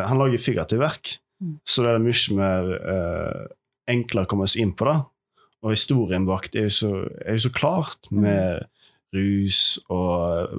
Han 0.00 0.16
lager 0.22 0.38
figurativt 0.40 0.80
verk, 0.80 1.16
Mm. 1.42 1.58
så 1.66 1.82
det 1.82 1.90
er 1.90 1.98
mye 2.04 2.34
mer 2.36 2.70
eh, 2.94 3.46
enklere 3.88 4.24
å 4.26 4.28
komme 4.28 4.46
seg 4.48 4.62
inn 4.62 4.72
på 4.76 4.84
det. 4.86 4.98
Og 5.64 5.70
historien 5.74 6.24
bak 6.28 6.50
det 6.52 6.60
er 6.62 6.68
jo 6.70 6.76
så, 6.78 6.90
er 7.26 7.36
jo 7.36 7.48
så 7.48 7.50
klart, 7.52 8.06
Mm. 8.12 8.22
Rus 9.14 9.78
og 9.90 10.52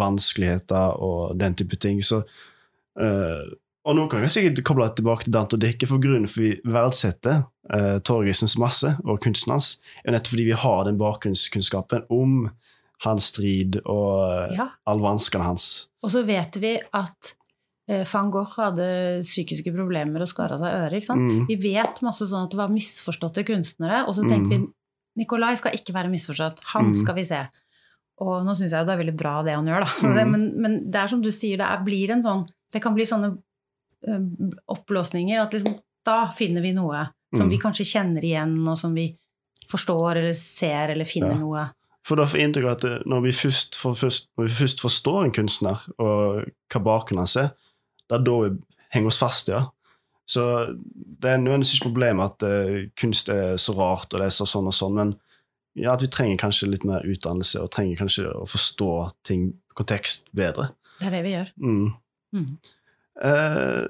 vanskeligheter 0.00 0.96
og 1.02 1.36
den 1.40 1.56
type 1.58 1.76
ting. 1.80 2.00
Så 2.04 2.22
uh, 2.22 3.44
og 3.82 3.96
nå 3.98 4.04
kan 4.06 4.22
jeg 4.22 4.30
sikkert 4.30 4.60
koble 4.68 4.86
det 4.86 5.00
tilbake 5.00 5.26
til 5.26 5.34
Dante 5.34 5.56
og 5.58 5.62
Dikke, 5.64 5.88
for 5.90 5.98
grunnen 6.02 6.28
for 6.30 6.44
vi 6.44 6.52
verdsetter 6.70 7.40
uh, 7.74 7.96
Torgesens 8.06 8.54
masse 8.62 8.92
og 9.02 9.18
kunsten 9.24 9.56
hans, 9.56 9.72
er 10.04 10.14
nettopp 10.14 10.36
fordi 10.36 10.44
vi 10.52 10.58
har 10.64 10.84
den 10.86 11.00
bakgrunnskunnskapen 11.00 12.04
om 12.14 12.44
hans 13.02 13.32
strid 13.32 13.80
og 13.82 14.52
Ja. 14.54 14.68
alle 14.86 15.02
vanskene 15.02 15.48
hans. 15.48 15.88
Og 16.06 16.12
så 16.14 16.22
vet 16.22 16.54
vi 16.62 16.76
at 16.94 17.32
eh, 17.90 18.04
van 18.06 18.30
Gogh 18.30 18.52
hadde 18.54 18.86
psykiske 19.26 19.72
problemer 19.74 20.22
og 20.22 20.30
skara 20.30 20.54
seg 20.60 20.70
øret. 20.84 21.08
Mm. 21.10 21.48
Vi 21.48 21.56
vet 21.64 21.98
masse 22.06 22.28
sånn 22.30 22.46
at 22.46 22.54
det 22.54 22.60
var 22.62 22.70
misforståtte 22.70 23.42
kunstnere, 23.48 24.04
og 24.06 24.14
så 24.14 24.22
tenker 24.30 24.54
vi 24.54 24.60
Nikolai 25.18 25.56
skal 25.58 25.74
ikke 25.76 25.92
være 25.92 26.08
misforstått, 26.14 26.62
han 26.72 26.86
Mm. 26.92 26.94
skal 27.02 27.14
vi 27.18 27.24
se. 27.26 27.40
Og 28.22 28.44
nå 28.46 28.54
syns 28.54 28.70
jeg 28.72 28.78
jo 28.84 28.86
det 28.88 28.94
er 28.94 29.00
veldig 29.02 29.16
bra 29.18 29.32
det 29.46 29.56
han 29.58 29.66
gjør, 29.68 29.86
da. 29.86 29.94
Mm. 30.08 30.30
Men, 30.32 30.44
men 30.62 30.76
det 30.92 31.00
er 31.02 31.10
som 31.10 31.22
du 31.24 31.30
sier, 31.34 31.58
det 31.60 31.66
er, 31.66 31.82
blir 31.86 32.12
en 32.14 32.22
sånn 32.24 32.44
Det 32.72 32.80
kan 32.84 32.94
bli 32.96 33.04
sånne 33.08 33.32
eh, 34.08 34.22
oppblåsninger. 34.72 35.40
At 35.42 35.52
liksom, 35.56 35.74
da 36.06 36.30
finner 36.36 36.64
vi 36.64 36.72
noe 36.76 37.08
som 37.32 37.46
Mm. 37.46 37.50
vi 37.54 37.58
kanskje 37.62 37.84
kjenner 37.88 38.24
igjen, 38.28 38.58
og 38.68 38.76
som 38.76 38.92
vi 38.92 39.06
forstår 39.70 40.18
eller 40.20 40.34
ser 40.36 40.90
eller 40.92 41.04
finner 41.08 41.32
Ja. 41.32 41.38
noe. 41.40 41.62
For 42.04 42.16
da 42.20 42.26
får 42.28 42.40
inntrykk 42.42 42.66
av 42.66 42.72
at 42.76 43.06
når 43.08 43.22
vi, 43.22 43.30
først, 43.32 43.76
for 43.78 43.94
først, 43.94 44.26
når 44.36 44.48
vi 44.50 44.56
først 44.58 44.82
forstår 44.82 45.24
en 45.24 45.32
kunstner, 45.32 45.80
og 46.02 46.42
hva 46.68 46.80
bakgrunnen 46.82 47.22
hans 47.22 47.36
er, 47.40 47.52
det 48.10 48.18
er 48.18 48.24
da 48.26 48.34
vi 48.42 48.50
henger 48.92 49.06
oss 49.12 49.18
fast, 49.22 49.48
ja. 49.48 49.62
Så 50.28 50.44
det 50.76 51.30
er 51.30 51.38
nødvendigvis 51.40 51.72
ikke 51.78 51.88
problemet 51.88 52.24
at 52.34 52.42
uh, 52.44 52.84
kunst 53.00 53.28
er 53.32 53.56
så 53.56 53.72
rart, 53.78 54.12
og 54.12 54.20
det 54.20 54.26
er 54.28 54.34
så 54.36 54.44
sånn 54.50 54.68
og 54.68 54.76
sånn, 54.76 54.94
men 54.98 55.14
ja, 55.78 55.94
at 55.94 56.04
vi 56.04 56.10
trenger 56.12 56.40
kanskje 56.40 56.70
litt 56.72 56.84
mer 56.88 57.06
utdannelse, 57.08 57.62
og 57.62 57.72
trenger 57.72 58.00
kanskje 58.02 58.28
å 58.28 58.44
forstå 58.48 58.92
ting, 59.28 59.50
kontekst, 59.78 60.28
bedre. 60.36 60.70
Det 60.98 61.08
er 61.08 61.16
det 61.16 61.24
vi 61.24 61.34
gjør. 61.34 61.52
Mm. 61.62 61.90
Mm. 62.36 62.48
Eh, 63.24 63.84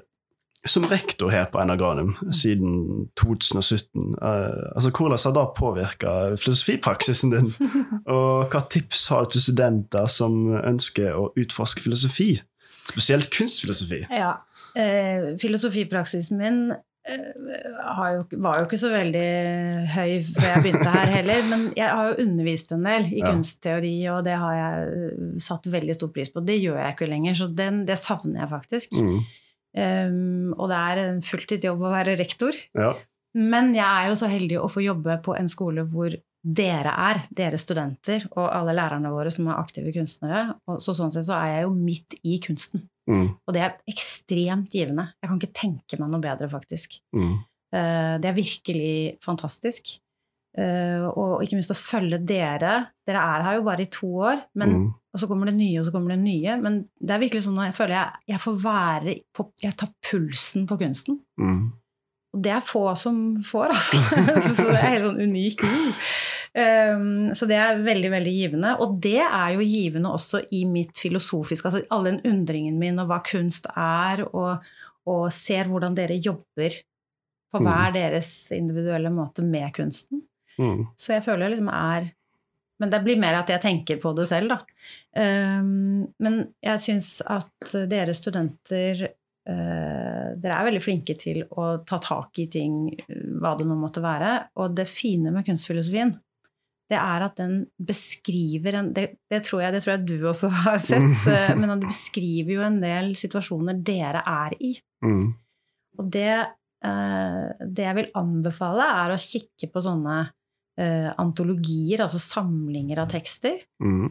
som 0.65 0.85
rektor 0.87 1.31
her 1.33 1.49
på 1.51 1.59
Enagranum 1.59 2.13
siden 2.31 3.09
2017, 3.19 4.15
eh, 4.15 4.69
altså 4.75 4.93
hvordan 4.95 5.19
har 5.25 5.35
det 5.35 5.43
påvirka 5.57 6.13
filosofipraksisen 6.39 7.35
din? 7.35 7.51
Og 8.15 8.47
hva 8.47 8.63
tips 8.71 9.07
har 9.11 9.27
du 9.27 9.35
til 9.35 9.43
studenter 9.49 10.07
som 10.07 10.55
ønsker 10.63 11.19
å 11.19 11.29
utforske 11.39 11.83
filosofi? 11.83 12.37
Spesielt 12.93 13.29
kunstfilosofi. 13.35 14.05
Ja. 14.11 14.37
Eh, 14.79 15.33
filosofipraksisen 15.41 16.39
min 16.39 16.63
jo, 17.03 18.23
var 18.39 18.59
jo 18.61 18.65
ikke 18.67 18.79
så 18.79 18.89
veldig 18.93 19.27
høy 19.91 20.11
før 20.23 20.47
jeg 20.47 20.63
begynte 20.63 20.93
her 20.93 21.09
heller, 21.17 21.45
men 21.49 21.65
jeg 21.75 21.89
har 21.89 22.09
jo 22.09 22.25
undervist 22.25 22.71
en 22.75 22.87
del 22.87 23.07
i 23.11 23.19
Ja. 23.19 23.31
kunstteori, 23.31 23.93
og 24.13 24.23
det 24.23 24.37
har 24.39 24.53
jeg 24.55 24.91
eh, 25.11 25.23
satt 25.43 25.67
veldig 25.67 25.95
stor 25.97 26.13
pris 26.15 26.31
på. 26.31 26.43
Det 26.45 26.59
gjør 26.61 26.79
jeg 26.79 26.95
ikke 26.95 27.09
lenger, 27.11 27.39
så 27.41 27.47
den, 27.51 27.83
det 27.89 27.97
savner 27.99 28.45
jeg 28.45 28.51
faktisk. 28.53 28.99
Mm. 28.99 29.17
Um, 29.73 30.53
og 30.53 30.69
det 30.69 30.77
er 30.77 31.01
en 31.07 31.23
fulltidsjobb 31.25 31.81
å 31.81 31.91
være 31.95 32.15
rektor. 32.19 32.53
Ja. 32.77 32.93
Men 33.33 33.73
jeg 33.73 33.89
er 33.89 34.11
jo 34.11 34.17
så 34.19 34.29
heldig 34.29 34.59
å 34.61 34.69
få 34.69 34.83
jobbe 34.85 35.17
på 35.25 35.33
en 35.35 35.49
skole 35.49 35.83
hvor 35.89 36.13
dere 36.43 36.91
er, 37.09 37.21
dere 37.33 37.57
studenter, 37.57 38.25
og 38.35 38.49
alle 38.51 38.75
lærerne 38.77 39.11
våre 39.13 39.31
som 39.33 39.47
er 39.49 39.57
aktive 39.57 39.93
kunstnere. 39.95 40.53
Og 40.69 40.81
så 40.83 40.93
sånn 40.95 41.13
sett 41.15 41.25
så 41.25 41.39
er 41.39 41.55
jeg 41.55 41.65
jo 41.65 41.73
midt 41.73 42.17
i 42.21 42.37
kunsten. 42.43 42.83
Mm. 43.09 43.25
Og 43.47 43.53
det 43.55 43.61
er 43.65 43.73
ekstremt 43.91 44.69
givende. 44.71 45.09
Jeg 45.21 45.29
kan 45.29 45.39
ikke 45.41 45.53
tenke 45.59 45.99
meg 45.99 46.09
noe 46.13 46.21
bedre, 46.23 46.47
faktisk. 46.51 46.99
Mm. 47.15 47.33
Eh, 47.73 48.17
Det 48.23 48.29
er 48.29 48.37
virkelig 48.37 49.17
fantastisk. 49.23 49.99
Eh, 50.57 51.01
Og 51.09 51.41
ikke 51.43 51.57
minst 51.57 51.71
å 51.73 51.77
følge 51.79 52.19
dere. 52.25 52.87
Dere 53.05 53.17
er 53.35 53.43
her 53.43 53.55
jo 53.57 53.63
bare 53.63 53.81
i 53.81 53.89
to 53.91 54.07
år, 54.07 54.43
men, 54.55 54.69
Mm. 54.69 54.93
og 55.13 55.19
så 55.19 55.27
kommer 55.27 55.45
det 55.49 55.55
nye, 55.55 55.79
og 55.79 55.85
så 55.85 55.91
kommer 55.91 56.09
det 56.15 56.19
nye. 56.23 56.57
Men 56.61 56.87
det 57.01 57.09
er 57.11 57.19
virkelig 57.19 57.43
sånn 57.47 57.59
at 57.59 57.73
jeg 57.73 57.79
føler 57.81 57.95
jeg, 57.97 58.11
jeg 58.27 58.39
får 58.39 58.55
være 58.63 59.15
på, 59.33 59.51
Jeg 59.63 59.75
tar 59.77 59.89
pulsen 60.01 60.67
på 60.67 60.77
kunsten. 60.79 61.19
Mm. 61.39 61.71
Og 62.35 62.41
det 62.41 62.51
er 62.51 62.59
få 62.61 62.95
som 62.97 63.35
får, 63.43 63.67
altså. 63.69 63.97
så 64.57 64.63
det 64.71 64.79
er 64.79 64.89
helt 64.93 65.03
sånn 65.05 65.21
unik. 65.21 65.63
Um, 65.63 65.93
så 66.53 67.47
det 67.49 67.57
er 67.57 67.79
veldig, 67.81 68.09
veldig 68.13 68.31
givende. 68.35 68.71
Og 68.83 68.97
det 69.01 69.19
er 69.23 69.55
jo 69.55 69.65
givende 69.65 70.11
også 70.13 70.43
i 70.53 70.59
mitt 70.69 70.99
filosofiske 71.01 71.65
Altså 71.65 71.81
all 71.89 72.05
den 72.05 72.19
undringen 72.29 72.75
min 72.77 73.01
og 73.01 73.07
hva 73.09 73.17
kunst 73.25 73.65
er, 73.73 74.21
og, 74.29 74.61
og 75.09 75.23
ser 75.33 75.71
hvordan 75.71 75.97
dere 75.97 76.19
jobber 76.21 76.77
på 77.53 77.61
Mm. 77.61 77.67
hver 77.69 77.93
deres 77.93 78.29
individuelle 78.55 79.09
måte 79.13 79.43
med 79.45 79.69
kunsten. 79.75 80.23
Mm. 80.57 80.87
Så 80.97 81.13
jeg 81.15 81.25
føler 81.25 81.47
jeg 81.47 81.57
liksom 81.57 81.73
er 81.73 82.11
Men 82.81 82.89
det 82.89 83.03
blir 83.05 83.19
mer 83.21 83.37
at 83.37 83.49
jeg 83.49 83.61
tenker 83.61 83.99
på 84.01 84.11
det 84.17 84.25
selv, 84.27 84.49
da. 84.49 84.57
Um, 85.15 86.07
men 86.19 86.39
jeg 86.59 86.81
syns 86.81 87.21
at 87.21 87.75
dere 87.87 88.15
studenter 88.17 89.05
uh, 89.05 90.33
Dere 90.33 90.57
er 90.57 90.65
veldig 90.67 90.81
flinke 90.81 91.15
til 91.15 91.43
å 91.51 91.77
ta 91.87 91.99
tak 92.01 92.41
i 92.41 92.47
ting, 92.51 92.89
hva 93.39 93.53
det 93.55 93.69
nå 93.69 93.77
måtte 93.77 94.01
være. 94.03 94.33
Og 94.59 94.73
det 94.75 94.89
fine 94.89 95.31
med 95.31 95.45
kunstfilosofien, 95.47 96.15
det 96.93 96.99
er 97.01 97.25
at 97.25 97.39
den 97.41 97.55
beskriver 97.81 98.79
en 98.79 98.91
det, 98.95 99.07
det, 99.31 99.41
tror 99.47 99.65
jeg, 99.65 99.75
det 99.75 99.83
tror 99.83 99.95
jeg 99.95 100.05
du 100.07 100.27
også 100.29 100.49
har 100.63 100.79
sett, 100.81 101.25
uh, 101.27 101.53
men 101.59 101.75
den 101.75 101.85
beskriver 101.87 102.57
jo 102.57 102.65
en 102.65 102.79
del 102.83 103.13
situasjoner 103.19 103.81
dere 103.85 104.21
er 104.29 104.57
i. 104.61 104.75
Mm. 105.03 105.33
Og 105.99 106.07
det, 106.13 106.37
eh, 106.85 107.49
det 107.61 107.83
jeg 107.85 107.97
vil 107.99 108.15
anbefale, 108.17 108.85
er 109.03 109.13
å 109.13 109.19
kikke 109.21 109.69
på 109.69 109.83
sånne 109.85 110.15
eh, 110.81 111.09
antologier, 111.21 112.01
altså 112.01 112.21
samlinger 112.21 113.03
av 113.03 113.11
tekster. 113.13 113.59
Mm. 113.83 114.07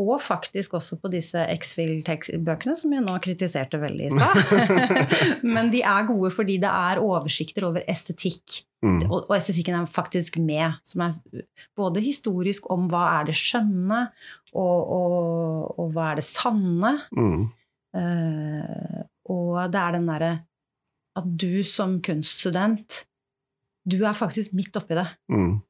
Og 0.00 0.16
faktisk 0.22 0.74
også 0.74 0.98
på 0.98 1.10
disse 1.12 1.38
X-Fill-bøkene, 1.54 2.74
som 2.74 2.92
jeg 2.96 3.02
nå 3.04 3.14
kritiserte 3.22 3.78
veldig 3.78 4.08
i 4.08 4.14
stad. 4.14 4.88
Men 5.54 5.70
de 5.70 5.84
er 5.86 6.08
gode 6.08 6.32
fordi 6.34 6.56
det 6.62 6.70
er 6.70 7.02
oversikter 7.02 7.68
over 7.68 7.84
estetikk. 7.90 8.64
Mm. 8.84 8.98
Og, 9.06 9.20
og 9.28 9.36
estetikken 9.36 9.76
er 9.78 9.86
faktisk 9.88 10.40
med, 10.42 10.80
som 10.84 11.06
er 11.06 11.44
både 11.78 12.02
historisk 12.04 12.66
om 12.74 12.88
hva 12.90 13.04
er 13.20 13.30
det 13.30 13.36
skjønne, 13.38 14.00
og, 14.54 14.90
og, 14.98 15.78
og 15.78 15.94
hva 15.94 16.10
er 16.10 16.20
det 16.20 16.26
sanne. 16.26 16.96
Mm. 17.14 17.46
Uh, 17.94 18.98
og 19.30 19.62
det 19.70 19.80
er 19.80 19.94
den 19.94 20.10
derre 20.10 20.32
at 21.14 21.26
du 21.38 21.62
som 21.62 22.00
kunststudent, 22.02 23.04
du 23.86 24.00
er 24.02 24.16
faktisk 24.16 24.56
midt 24.56 24.74
oppi 24.80 24.98
det. 24.98 25.06
Mm. 25.30 25.60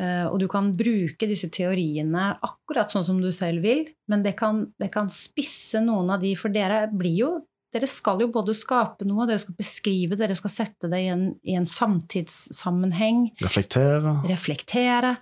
Eh, 0.00 0.24
og 0.30 0.38
du 0.40 0.46
kan 0.48 0.70
bruke 0.72 1.26
disse 1.28 1.50
teoriene 1.52 2.30
akkurat 2.46 2.88
sånn 2.92 3.04
som 3.04 3.18
du 3.20 3.28
selv 3.36 3.60
vil, 3.66 3.82
men 4.08 4.22
det 4.24 4.32
kan, 4.38 4.62
det 4.80 4.88
kan 4.94 5.10
spisse 5.12 5.82
noen 5.84 6.08
av 6.14 6.22
de, 6.24 6.30
for 6.40 6.48
dere 6.54 6.86
blir 6.88 7.16
jo 7.18 7.30
dere 7.70 7.86
skal 7.86 8.18
jo 8.18 8.26
både 8.34 8.50
skape 8.56 9.06
noe, 9.06 9.28
dere 9.30 9.38
skal 9.38 9.54
beskrive, 9.54 10.16
dere 10.18 10.34
skal 10.34 10.50
sette 10.50 10.88
det 10.90 10.98
i 11.04 11.10
en, 11.12 11.20
i 11.46 11.54
en 11.54 11.68
samtidssammenheng, 11.70 13.28
Reflektere. 13.44 14.16
reflektere. 14.26 15.12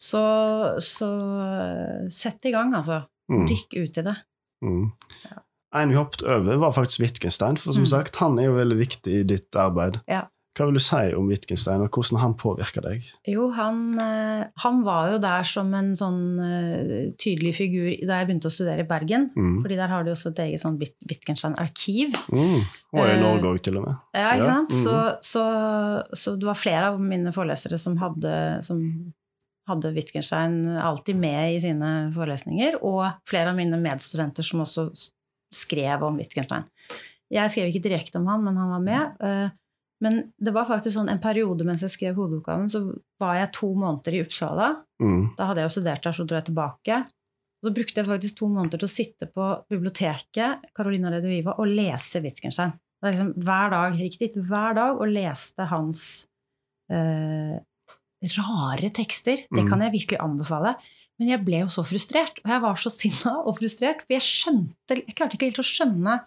Så, 0.00 0.22
så 0.80 1.10
sett 2.08 2.46
i 2.48 2.54
gang, 2.54 2.72
altså. 2.78 3.02
Mm. 3.28 3.44
Dykk 3.50 3.76
ut 3.82 3.98
i 4.00 4.04
det. 4.06 4.14
Mm. 4.64 4.86
En 5.76 5.92
vi 5.92 5.98
hoppet 5.98 6.24
over, 6.24 6.56
var 6.62 6.72
faktisk 6.72 7.02
Wittgenstein. 7.04 7.58
For 7.60 7.76
som 7.76 7.84
Mm. 7.84 7.90
sagt, 7.92 8.16
han 8.16 8.38
er 8.40 8.48
jo 8.48 8.56
veldig 8.56 8.78
viktig 8.80 9.18
i 9.20 9.22
ditt 9.28 9.52
arbeid. 9.60 10.00
Ja. 10.08 10.24
Hva 10.60 10.66
vil 10.68 10.76
du 10.76 10.82
si 10.84 10.98
om 11.16 11.28
Wittgenstein, 11.32 11.80
og 11.80 11.88
hvordan 11.96 12.18
han 12.20 12.34
påvirker 12.36 12.84
deg? 12.84 13.06
Jo, 13.32 13.46
han, 13.56 13.78
eh, 13.96 14.42
han 14.60 14.82
var 14.84 15.06
jo 15.14 15.20
der 15.22 15.46
som 15.48 15.70
en 15.72 15.94
sånn 15.96 16.18
eh, 16.44 17.06
tydelig 17.16 17.54
figur 17.56 17.86
da 18.04 18.18
jeg 18.20 18.28
begynte 18.28 18.50
å 18.50 18.52
studere 18.52 18.84
i 18.84 18.88
Bergen. 18.90 19.30
Mm. 19.32 19.54
Fordi 19.64 19.78
der 19.80 19.88
har 19.94 20.04
de 20.04 20.12
også 20.12 20.34
et 20.34 20.42
eget 20.44 20.60
sånn 20.60 20.76
Wittgenstein-arkiv. 20.82 22.18
Mm. 22.28 22.58
Og 22.92 23.00
i 23.00 23.06
Eh, 23.14 23.22
Norge 23.22 23.48
òg, 23.54 23.62
til 23.64 23.78
og 23.80 23.86
med. 23.86 23.96
Ja, 24.12 24.34
ikke 24.34 24.44
Ja, 24.44 24.50
sant? 24.50 24.74
mm. 24.76 24.82
Så, 24.82 24.96
så, 25.30 25.44
så 26.12 26.34
det 26.36 26.50
var 26.50 26.58
flere 26.60 26.90
av 26.92 27.00
mine 27.00 27.32
forelesere 27.32 27.78
som 27.80 27.96
hadde, 28.02 28.34
som 28.66 28.82
hadde 29.70 29.94
Wittgenstein 29.96 30.76
alltid 30.76 31.16
med 31.16 31.54
i 31.54 31.60
sine 31.62 32.10
forelesninger, 32.12 32.76
og 32.84 33.06
flere 33.24 33.54
av 33.54 33.56
mine 33.56 33.80
medstudenter 33.80 34.44
som 34.44 34.60
også 34.66 34.90
skrev 35.54 36.04
om 36.04 36.20
Wittgenstein. 36.20 36.68
Jeg 37.30 37.48
skrev 37.54 37.70
ikke 37.70 37.84
direkte 37.88 38.18
om 38.18 38.26
han, 38.26 38.42
men 38.44 38.56
han 38.58 38.70
var 38.74 38.84
med. 38.84 39.50
Men 40.00 40.32
det 40.40 40.52
var 40.56 40.64
faktisk 40.64 40.94
sånn 40.96 41.10
en 41.12 41.20
periode 41.20 41.64
mens 41.68 41.82
jeg 41.84 41.92
skrev 41.92 42.14
hovedoppgaven, 42.16 42.68
så 42.72 42.80
var 43.20 43.34
jeg 43.36 43.50
to 43.52 43.68
måneder 43.76 44.14
i 44.16 44.22
Uppsala. 44.24 44.68
Mm. 45.02 45.34
Da 45.36 45.48
hadde 45.50 45.60
jeg 45.60 45.68
jo 45.68 45.74
studert 45.76 46.02
der, 46.06 46.12
så 46.16 46.24
dro 46.24 46.38
jeg 46.38 46.46
tilbake. 46.48 47.00
Og 47.60 47.68
så 47.68 47.72
brukte 47.76 48.00
jeg 48.00 48.08
faktisk 48.08 48.38
to 48.38 48.48
måneder 48.48 48.80
til 48.80 48.88
å 48.88 48.94
sitte 48.94 49.28
på 49.28 49.48
biblioteket 49.68 50.62
Carolina 50.76 51.10
Rediviva 51.12 51.52
og 51.60 51.68
lese 51.68 52.22
Wittgenstein. 52.24 52.72
Det 53.00 53.08
er 53.08 53.12
liksom 53.12 53.34
Hver 53.44 53.70
dag 53.74 53.98
riktig, 54.00 54.30
gikk 54.30 54.38
dit 54.40 54.48
hver 54.48 54.74
dag 54.80 54.96
og 55.00 55.12
leste 55.12 55.66
hans 55.68 56.00
eh, 56.90 57.60
rare 58.38 58.90
tekster. 58.96 59.44
Det 59.50 59.62
Mm. 59.64 59.68
kan 59.68 59.80
jeg 59.80 59.92
virkelig 59.92 60.18
anbefale. 60.20 60.74
Men 61.18 61.28
jeg 61.28 61.44
ble 61.44 61.58
jo 61.60 61.66
så 61.68 61.84
frustrert, 61.84 62.40
og 62.44 62.48
jeg 62.50 62.60
var 62.62 62.74
så 62.80 62.90
sinna 63.00 63.34
og 63.44 63.58
frustrert, 63.58 64.00
for 64.06 64.16
jeg 64.16 64.24
skjønte 64.24 64.96
Jeg 65.06 65.14
klarte 65.14 65.36
ikke 65.36 65.50
helt 65.52 65.60
å 65.60 65.68
skjønne 65.68 66.20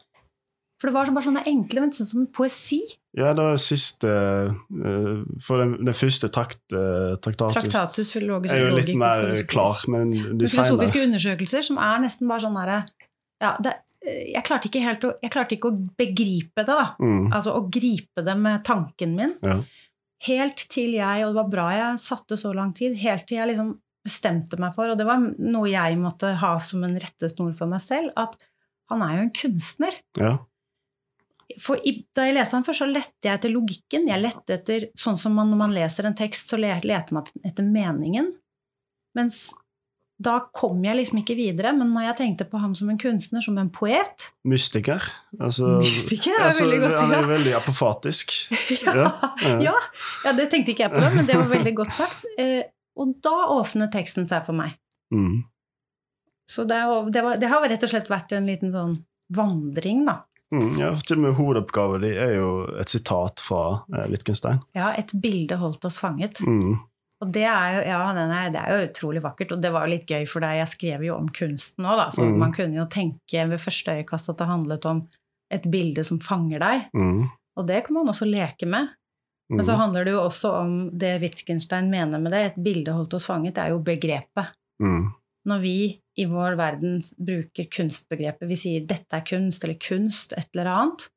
For 0.80 0.90
det 0.90 0.94
var 0.94 1.10
bare 1.10 1.24
sånne 1.26 1.48
enkle, 1.48 1.82
men 1.82 1.92
sånn 1.92 2.06
som 2.06 2.22
en 2.22 2.28
poesi. 2.28 2.82
Ja, 3.14 3.30
det 3.38 3.44
var 3.46 3.60
siste 3.62 4.10
eh, 4.10 5.10
For 5.46 5.62
den, 5.62 5.76
den 5.86 5.94
første 5.94 6.32
trakt, 6.34 6.64
uh, 6.74 7.14
traktatus 7.22 7.54
Traktatus 7.60 8.10
filologisk 8.16 8.56
er 8.56 8.64
jo 8.66 8.78
litt 8.80 8.96
mer 8.98 9.28
klar, 9.50 9.84
men 9.94 10.14
de 10.40 10.50
filosofiske 10.50 11.04
undersøkelser 11.06 11.66
som 11.68 11.78
er 11.78 12.02
nesten 12.02 12.32
bare 12.32 12.46
sånn 12.48 12.58
herre 12.58 12.80
ja, 13.44 13.52
det, 13.62 13.76
jeg, 14.04 14.42
klarte 14.48 14.70
ikke 14.70 14.82
helt 14.84 15.06
å, 15.06 15.14
jeg 15.22 15.34
klarte 15.34 15.58
ikke 15.58 15.70
å 15.70 15.78
begripe 16.00 16.64
det, 16.64 16.76
da. 16.76 16.94
mm. 17.00 17.26
Altså 17.36 17.56
å 17.58 17.66
gripe 17.68 18.24
det 18.24 18.36
med 18.40 18.64
tanken 18.64 19.18
min. 19.18 19.34
Ja. 19.44 19.58
Helt 20.24 20.64
til 20.72 20.96
jeg, 20.96 21.26
og 21.26 21.34
det 21.34 21.40
var 21.42 21.50
bra 21.52 21.66
jeg 21.76 22.00
satte 22.04 22.38
så 22.40 22.54
lang 22.56 22.72
tid, 22.78 22.96
helt 23.02 23.28
til 23.28 23.42
jeg 23.42 23.52
liksom 23.52 23.74
bestemte 24.04 24.60
meg 24.60 24.76
for, 24.76 24.92
og 24.92 25.00
det 25.00 25.08
var 25.08 25.24
noe 25.24 25.68
jeg 25.72 26.00
måtte 26.00 26.34
ha 26.40 26.54
som 26.64 26.84
en 26.88 26.96
rettesnor 27.00 27.52
for 27.58 27.72
meg 27.72 27.84
selv, 27.84 28.12
at 28.20 28.36
han 28.92 29.04
er 29.04 29.18
jo 29.18 29.28
en 29.28 29.36
kunstner. 29.44 30.02
ja. 30.20 30.38
For 31.62 31.80
da 32.16 32.26
jeg 32.28 32.36
leste 32.38 32.56
han 32.58 32.64
først, 32.68 32.82
så 32.84 32.88
lette 32.90 33.28
jeg 33.28 33.38
etter 33.40 33.52
logikken. 33.54 34.08
Jeg 34.10 34.22
lette 34.24 34.56
etter, 34.60 34.88
Sånn 35.00 35.18
som 35.20 35.34
man, 35.38 35.50
når 35.52 35.60
man 35.60 35.74
leser 35.76 36.08
en 36.10 36.16
tekst, 36.18 36.50
så 36.50 36.58
le- 36.60 36.80
leter 36.84 37.14
man 37.18 37.28
etter 37.46 37.64
meningen. 37.68 38.32
Mens 39.18 39.52
da 40.24 40.38
kom 40.56 40.84
jeg 40.86 40.96
liksom 40.96 41.20
ikke 41.24 41.36
videre. 41.36 41.74
Men 41.76 41.90
når 41.92 42.06
jeg 42.10 42.18
tenkte 42.22 42.46
på 42.50 42.60
ham 42.62 42.74
som 42.78 42.90
en 42.90 43.00
kunstner, 43.02 43.42
som 43.44 43.58
en 43.58 43.70
poet 43.74 44.30
Mystiker. 44.48 45.04
Altså, 45.40 45.80
Mystiker 45.82 46.38
er 46.38 46.46
altså, 46.48 46.66
veldig 46.68 46.80
godt, 46.86 46.94
ja. 46.94 47.02
Han 47.08 47.16
er 47.18 47.32
veldig 47.34 47.56
apofatisk. 47.60 48.36
ja, 48.86 49.08
Ja, 49.60 49.74
ja. 50.26 50.34
det 50.38 50.50
tenkte 50.54 50.72
ikke 50.76 50.86
jeg 50.88 50.94
på, 50.94 51.02
men 51.18 51.26
det 51.28 51.36
var 51.40 51.50
veldig 51.52 51.76
godt 51.82 51.98
sagt. 51.98 52.26
Eh, 52.38 52.62
og 52.96 53.16
da 53.26 53.34
åpnet 53.58 53.92
teksten 53.92 54.28
seg 54.30 54.46
for 54.46 54.54
meg. 54.56 54.78
Mm. 55.14 55.42
Så 56.50 56.64
det, 56.70 56.78
det, 57.16 57.24
var, 57.26 57.40
det 57.42 57.50
har 57.50 57.64
rett 57.70 57.84
og 57.86 57.90
slett 57.92 58.10
vært 58.12 58.32
en 58.38 58.46
liten 58.50 58.72
sånn 58.74 58.98
vandring, 59.34 60.04
da. 60.06 60.20
Mm, 60.54 60.74
ja, 60.78 60.92
for 60.94 61.08
til 61.08 61.18
og 61.18 61.24
med 61.26 61.34
hovedoppgaven 61.40 62.04
din 62.06 62.18
er 62.22 62.36
jo 62.38 62.50
et 62.80 62.92
sitat 62.94 63.42
fra 63.42 63.62
eh, 63.94 64.08
Wittgenstein. 64.12 64.60
Ja, 64.78 64.92
et 65.00 65.10
bilde 65.24 65.58
holdt 65.58 65.86
oss 65.90 65.98
fanget. 66.02 66.44
Mm. 66.46 66.76
Og 67.24 67.30
det 67.34 67.46
er, 67.48 67.68
jo, 67.78 67.82
ja, 67.88 68.00
er, 68.12 68.50
det 68.52 68.60
er 68.62 68.74
jo 68.76 68.88
utrolig 68.90 69.22
vakkert, 69.24 69.54
og 69.56 69.62
det 69.64 69.72
var 69.72 69.86
jo 69.88 69.94
litt 69.96 70.10
gøy 70.12 70.26
for 70.28 70.44
deg. 70.44 70.58
Jeg 70.60 70.72
skrev 70.74 71.06
jo 71.08 71.16
om 71.16 71.30
kunsten 71.32 71.86
òg, 71.88 71.96
da, 72.02 72.08
så 72.12 72.26
Mm. 72.26 72.38
man 72.42 72.52
kunne 72.54 72.76
jo 72.82 72.86
tenke 72.92 73.46
ved 73.50 73.62
første 73.64 73.96
øyekast 73.96 74.30
at 74.30 74.38
det 74.42 74.48
handlet 74.50 74.86
om 74.86 75.08
et 75.54 75.64
bilde 75.72 76.04
som 76.04 76.20
fanger 76.20 76.60
deg. 76.60 76.90
Mm. 76.94 77.30
Og 77.58 77.68
det 77.68 77.86
kan 77.86 77.94
man 77.96 78.12
også 78.12 78.28
leke 78.28 78.68
med. 78.68 78.92
Mm. 79.50 79.58
Men 79.58 79.66
så 79.66 79.76
handler 79.80 80.04
det 80.06 80.14
jo 80.16 80.22
også 80.26 80.52
om 80.64 80.90
det 80.98 81.22
Wittgenstein 81.22 81.90
mener 81.90 82.20
med 82.20 82.32
det. 82.34 82.44
Et 82.52 82.64
bilde 82.64 82.92
holdt 82.92 83.14
oss 83.14 83.26
fanget, 83.30 83.56
det 83.56 83.64
er 83.64 83.70
jo 83.74 83.80
begrepet. 83.80 84.54
Når 85.46 85.60
vi 85.60 85.78
i 86.18 86.26
vår 86.30 86.56
verden 86.56 87.02
bruker 87.20 87.68
kunstbegrepet, 87.74 88.48
vi 88.48 88.56
sier 88.56 88.86
'dette 88.86 89.18
er 89.18 89.26
kunst' 89.28 89.64
eller 89.66 89.76
'kunst', 89.76 90.38
et 90.38 90.48
eller 90.56 90.70
annet, 90.72 91.10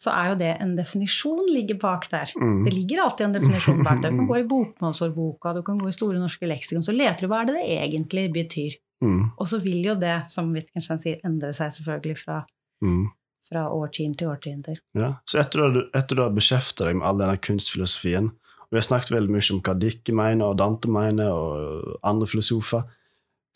så 0.00 0.12
er 0.12 0.28
jo 0.30 0.34
det 0.36 0.52
en 0.60 0.74
definisjon 0.76 1.46
ligger 1.48 1.78
bak 1.80 2.08
der. 2.10 2.30
Mm. 2.36 2.64
Det 2.64 2.72
ligger 2.74 3.02
alltid 3.02 3.26
en 3.26 3.32
definisjon 3.36 3.84
bak 3.84 4.02
der. 4.02 4.10
Du 4.10 4.16
kan 4.18 4.26
gå 4.32 4.38
i 4.38 4.48
bokmålsordboka, 4.48 5.54
du 5.54 5.62
kan 5.62 5.78
gå 5.78 5.88
i 5.88 5.92
Store 5.96 6.18
norske 6.20 6.46
leksikon, 6.48 6.84
så 6.84 6.92
leter 6.96 7.24
du 7.26 7.32
hva 7.32 7.42
er 7.42 7.46
det 7.46 7.54
det 7.60 7.68
egentlig 7.76 8.32
betyr. 8.32 8.76
Mm. 9.04 9.30
Og 9.38 9.46
så 9.48 9.60
vil 9.60 9.84
jo 9.84 9.94
det, 9.94 10.26
som 10.28 10.52
Wittgenstein 10.52 11.00
sier, 11.00 11.20
endre 11.24 11.52
seg 11.52 11.72
selvfølgelig 11.72 12.16
fra, 12.24 12.44
Mm. 12.82 13.08
fra 13.48 13.68
årtiden 13.72 14.16
til 14.16 14.28
årtier. 14.28 14.76
Ja. 14.94 15.14
Så 15.26 15.38
etter 15.40 15.72
du, 15.72 15.80
etter 15.94 16.16
du 16.16 16.22
har 16.22 16.30
beskjeftet 16.30 16.86
deg 16.86 16.96
med 16.96 17.06
all 17.06 17.18
denne 17.18 17.36
kunstfilosofien, 17.38 18.28
og 18.28 18.68
vi 18.70 18.76
har 18.76 18.82
snakket 18.82 19.10
veldig 19.16 19.30
mye 19.30 19.52
om 19.54 19.60
hva 19.62 19.78
Dicke 19.78 20.12
mener, 20.12 20.44
og 20.44 20.58
Dante 20.58 20.88
mener, 20.88 21.30
og 21.30 21.98
andre 22.02 22.26
filosofer, 22.26 22.82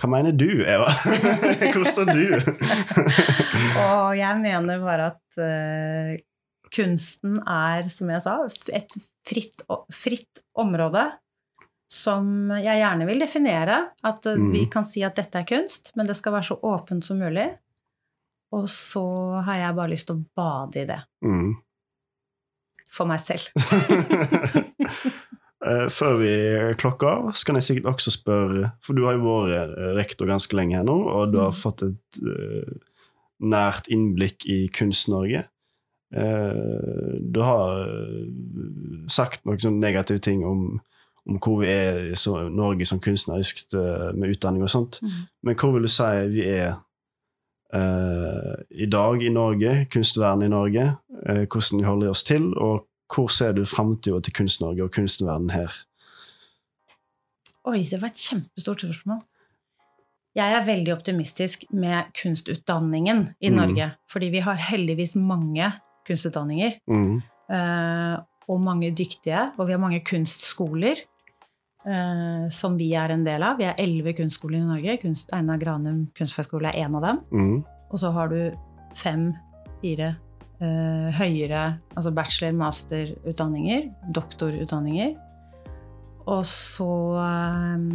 hva 0.00 0.08
mener 0.10 0.32
du, 0.36 0.48
Eva? 0.64 0.88
Hvor 1.74 1.84
står 1.88 2.10
du? 2.14 2.26
Og 3.84 4.16
jeg 4.18 4.38
mener 4.40 4.80
bare 4.82 5.10
at 5.12 5.40
uh, 5.40 6.12
kunsten 6.72 7.38
er, 7.44 7.88
som 7.90 8.10
jeg 8.14 8.22
sa, 8.24 8.36
et 8.76 8.96
fritt, 9.28 9.64
fritt 9.92 10.40
område 10.60 11.08
som 11.90 12.52
jeg 12.62 12.78
gjerne 12.80 13.06
vil 13.08 13.18
definere. 13.24 13.80
At 14.06 14.26
uh, 14.30 14.36
Mm. 14.38 14.52
vi 14.54 14.64
kan 14.70 14.86
si 14.86 15.02
at 15.06 15.16
dette 15.18 15.40
er 15.42 15.48
kunst, 15.48 15.90
men 15.98 16.06
det 16.06 16.16
skal 16.18 16.32
være 16.38 16.48
så 16.52 16.58
åpent 16.70 17.04
som 17.04 17.18
mulig. 17.20 17.48
Og 18.54 18.64
så 18.70 19.02
har 19.46 19.58
jeg 19.60 19.76
bare 19.78 19.92
lyst 19.92 20.08
til 20.10 20.16
å 20.20 20.24
bade 20.38 20.80
i 20.82 20.86
det. 20.88 21.00
Mm. 21.26 21.52
For 22.90 23.06
meg 23.06 23.20
selv. 23.22 23.50
Eh, 25.66 25.88
Før 25.92 26.14
vi 26.16 26.30
klokker 26.80 27.08
av, 27.08 27.32
så 27.36 27.44
kan 27.46 27.58
jeg 27.58 27.66
sikkert 27.66 27.90
også 27.92 28.12
spørre 28.14 28.70
For 28.84 28.96
du 28.96 29.02
har 29.04 29.18
jo 29.18 29.26
vært 29.28 29.74
eh, 29.76 29.90
rektor 29.98 30.30
ganske 30.30 30.56
lenge 30.56 30.78
her 30.78 30.86
nå, 30.88 30.96
og 31.04 31.32
du 31.34 31.38
har 31.42 31.50
Mm. 31.52 31.58
fått 31.60 31.82
et 31.84 32.20
eh, 32.24 32.70
nært 33.40 33.88
innblikk 33.92 34.46
i 34.46 34.68
Kunst-Norge. 34.68 35.46
Du 36.10 37.38
har 37.40 37.86
sagt 39.08 39.44
noen 39.46 39.60
sånne 39.62 39.78
negative 39.80 40.18
ting 40.18 40.42
om, 40.44 40.80
om 41.24 41.38
hvor 41.38 41.60
vi 41.62 41.68
er 41.70 42.10
i 42.10 42.50
Norge 42.50 42.84
som 42.84 42.98
kunstnerisk 43.00 43.62
med 44.18 44.34
utdanning 44.34 44.64
og 44.66 44.72
sånt. 44.72 44.98
Mm. 45.00 45.14
Men 45.46 45.54
hvor 45.56 45.72
vil 45.72 45.86
du 45.86 45.88
si 45.88 46.10
vi 46.34 46.42
er 46.50 46.74
i 48.74 48.90
dag 48.90 49.22
i 49.22 49.30
Norge, 49.30 49.86
kunstverden 49.94 50.42
i 50.42 50.52
Norge? 50.52 50.96
hvordan 51.20 51.78
vi 51.78 51.84
holder 51.86 52.10
oss 52.10 52.24
til, 52.24 52.50
og 52.58 52.89
hvor 53.10 53.30
ser 53.32 53.52
du 53.52 53.64
framtida 53.66 54.20
til 54.20 54.32
Kunst-Norge 54.32 54.84
og 54.86 54.92
kunstverden 54.94 55.50
her? 55.50 55.72
Oi, 57.68 57.82
det 57.90 58.00
var 58.00 58.08
et 58.08 58.20
kjempestort 58.22 58.80
spørsmål. 58.86 59.20
Jeg 60.38 60.54
er 60.54 60.66
veldig 60.66 60.92
optimistisk 60.94 61.64
med 61.74 62.12
kunstutdanningen 62.22 63.34
i 63.42 63.50
Mm. 63.50 63.56
Norge. 63.56 63.90
Fordi 64.08 64.28
vi 64.30 64.38
har 64.38 64.54
heldigvis 64.54 65.16
mange 65.16 65.72
kunstutdanninger. 66.06 66.72
Mm. 66.88 67.22
eh, 67.50 68.18
og 68.48 68.60
mange 68.60 68.90
dyktige. 68.90 69.52
Og 69.58 69.66
vi 69.66 69.72
har 69.72 69.78
mange 69.78 70.00
kunstskoler 70.04 70.96
eh, 71.86 72.48
som 72.48 72.78
vi 72.78 72.92
er 72.94 73.10
en 73.10 73.24
del 73.24 73.42
av. 73.42 73.58
Vi 73.58 73.64
har 73.64 73.74
elleve 73.78 74.12
kunstskoler 74.12 74.58
i 74.58 74.66
Norge. 74.66 74.98
Kunst, 75.02 75.32
Einar 75.32 75.58
Granum 75.58 76.08
kunstfagskole 76.16 76.68
er 76.68 76.86
én 76.86 76.96
av 76.96 77.02
dem. 77.02 77.20
Mm. 77.32 77.64
Og 77.90 77.98
så 77.98 78.10
har 78.10 78.28
du 78.28 78.52
fem, 78.94 79.34
fire 79.82 80.16
høyere, 80.60 81.78
altså 81.96 82.12
bachelor-, 82.12 82.56
masterutdanninger, 82.60 83.88
doktorutdanninger. 84.16 85.14
Og 86.30 86.44
så 86.46 86.90
eh, 87.22 87.86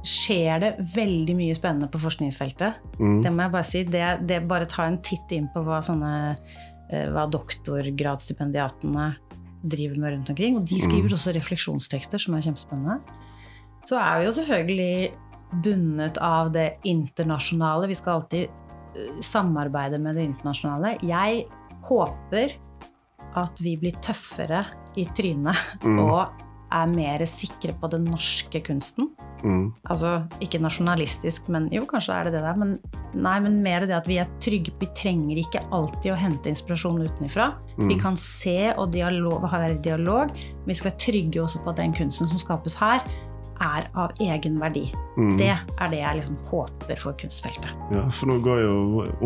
skjer 0.00 0.62
det 0.62 0.70
veldig 0.94 1.34
mye 1.36 1.56
spennende 1.56 1.90
på 1.92 2.00
forskningsfeltet. 2.00 2.80
Mm. 2.98 3.18
Det 3.24 3.32
må 3.34 3.44
jeg 3.44 3.54
bare 3.56 3.68
si. 3.68 3.82
Det, 3.84 4.04
det 4.28 4.40
Bare 4.48 4.68
ta 4.70 4.86
en 4.88 5.00
titt 5.04 5.32
inn 5.36 5.50
på 5.52 5.62
hva 5.66 5.82
sånne 5.84 6.12
eh, 6.90 7.08
hva 7.12 7.26
doktorgradsstipendiatene 7.30 9.10
driver 9.60 10.00
med 10.00 10.14
rundt 10.14 10.30
omkring. 10.32 10.56
Og 10.56 10.64
de 10.64 10.80
skriver 10.80 11.10
Mm. 11.10 11.16
også 11.18 11.34
refleksjonstekster, 11.36 12.18
som 12.18 12.34
er 12.34 12.46
kjempespennende. 12.46 13.00
Så 13.84 13.98
er 14.00 14.20
vi 14.20 14.26
jo 14.26 14.32
selvfølgelig 14.32 15.12
bundet 15.64 16.18
av 16.22 16.52
det 16.52 16.78
internasjonale. 16.86 17.88
Vi 17.90 17.94
skal 17.98 18.20
alltid 18.20 18.48
samarbeide 19.24 20.00
med 20.02 20.18
det 20.18 20.26
internasjonale. 20.30 20.96
Jeg 21.06 21.46
håper 21.88 22.56
at 23.38 23.62
vi 23.62 23.76
blir 23.78 23.98
tøffere 24.02 24.64
i 24.98 25.06
trynet 25.14 25.56
Mm. 25.84 25.98
og 26.02 26.40
er 26.70 26.86
mer 26.86 27.22
sikre 27.26 27.74
på 27.74 27.88
den 27.90 28.04
norske 28.06 28.60
kunsten. 28.62 29.10
Mm. 29.42 29.72
Altså 29.90 30.20
ikke 30.44 30.60
nasjonalistisk, 30.62 31.48
men 31.48 31.68
jo, 31.72 31.82
kanskje 31.88 32.14
er 32.14 32.28
det 32.28 32.34
det 32.36 32.42
der. 32.44 32.58
Men 32.60 32.78
nei, 33.14 33.40
men 33.40 33.62
mer 33.64 33.86
det 33.88 33.96
at 33.96 34.06
vi 34.06 34.20
er 34.22 34.28
trygge. 34.42 34.74
Vi 34.78 34.86
trenger 34.94 35.40
ikke 35.40 35.64
alltid 35.74 36.12
å 36.12 36.20
hente 36.20 36.52
inspirasjon 36.52 37.02
utenfra. 37.02 37.54
Mm. 37.78 37.88
Vi 37.88 37.98
kan 37.98 38.18
se 38.20 38.72
og 38.76 38.92
dialog, 38.94 39.48
være 39.50 39.74
i 39.74 39.82
dialog, 39.82 40.30
vi 40.66 40.74
skal 40.74 40.92
være 40.92 41.02
trygge 41.06 41.42
også 41.42 41.64
på 41.64 41.72
at 41.72 41.82
den 41.82 41.96
kunsten 41.96 42.30
som 42.30 42.38
skapes 42.38 42.78
her, 42.78 43.02
er 43.60 43.88
av 43.94 44.12
egen 44.20 44.58
verdi. 44.60 44.86
Mm. 45.18 45.34
Det 45.38 45.50
er 45.52 45.90
det 45.92 45.98
jeg 46.00 46.16
liksom 46.20 46.36
håper 46.50 46.96
for 47.00 47.12
kunstfeltet. 47.20 47.70
Ja, 47.92 48.06
for 48.14 48.30
nå 48.30 48.38
går 48.44 48.62
jo 48.64 48.76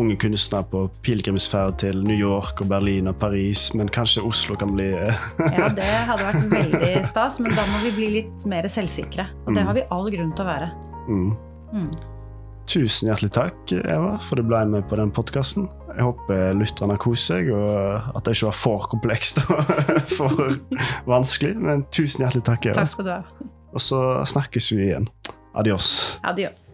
unge 0.01 0.17
kunstnere 0.19 0.67
på 0.71 0.81
pilegrimsferd 1.05 1.77
til 1.83 2.01
New 2.03 2.17
York 2.19 2.59
og 2.65 2.67
Berlin 2.73 3.07
og 3.11 3.17
Paris, 3.21 3.69
men 3.79 3.87
kanskje 3.89 4.25
Oslo 4.27 4.57
kan 4.59 4.73
bli 4.75 4.89
eh, 4.93 5.21
Ja, 5.57 5.69
det 5.71 5.87
hadde 6.09 6.25
vært 6.27 6.49
veldig 6.51 7.05
stas, 7.07 7.39
men 7.39 7.55
da 7.55 7.63
må 7.71 7.83
vi 7.85 7.93
bli 7.99 8.09
litt 8.21 8.45
mer 8.51 8.67
selvsikre. 8.71 9.29
Og 9.45 9.53
det 9.55 9.61
Mm. 9.63 9.67
har 9.71 9.73
vi 9.79 9.87
all 9.91 10.11
grunn 10.11 10.35
til 10.35 10.45
å 10.45 10.51
være. 10.51 10.71
mm. 11.07 11.31
Mm. 11.75 11.89
Tusen 12.65 13.07
hjertelig 13.11 13.29
takk, 13.35 13.71
Eva, 13.85 14.15
for 14.25 14.39
du 14.41 14.43
ble 14.49 14.63
med 14.65 14.87
på 14.89 14.97
den 14.97 15.11
podkasten. 15.13 15.67
Jeg 15.93 16.01
håper 16.07 16.55
lytterne 16.57 16.95
koser 16.97 17.43
seg, 17.43 17.51
og 17.53 18.07
at 18.17 18.25
det 18.25 18.33
ikke 18.33 18.47
var 18.49 18.55
for 18.57 18.87
komplekst 18.89 19.37
og 19.43 19.69
for 20.17 20.55
vanskelig. 21.05 21.51
Men 21.61 21.83
tusen 21.93 22.25
hjertelig 22.25 22.41
takk, 22.47 22.65
Eva. 22.71 22.79
Takk 22.81 22.89
skal 22.95 23.05
du 23.05 23.11
ha. 23.13 23.19
Og 23.75 23.83
så 23.83 23.99
snakkes 24.25 24.71
vi 24.71 24.87
igjen. 24.89 25.09
Adios. 25.55 26.19
Adios. 26.23 26.71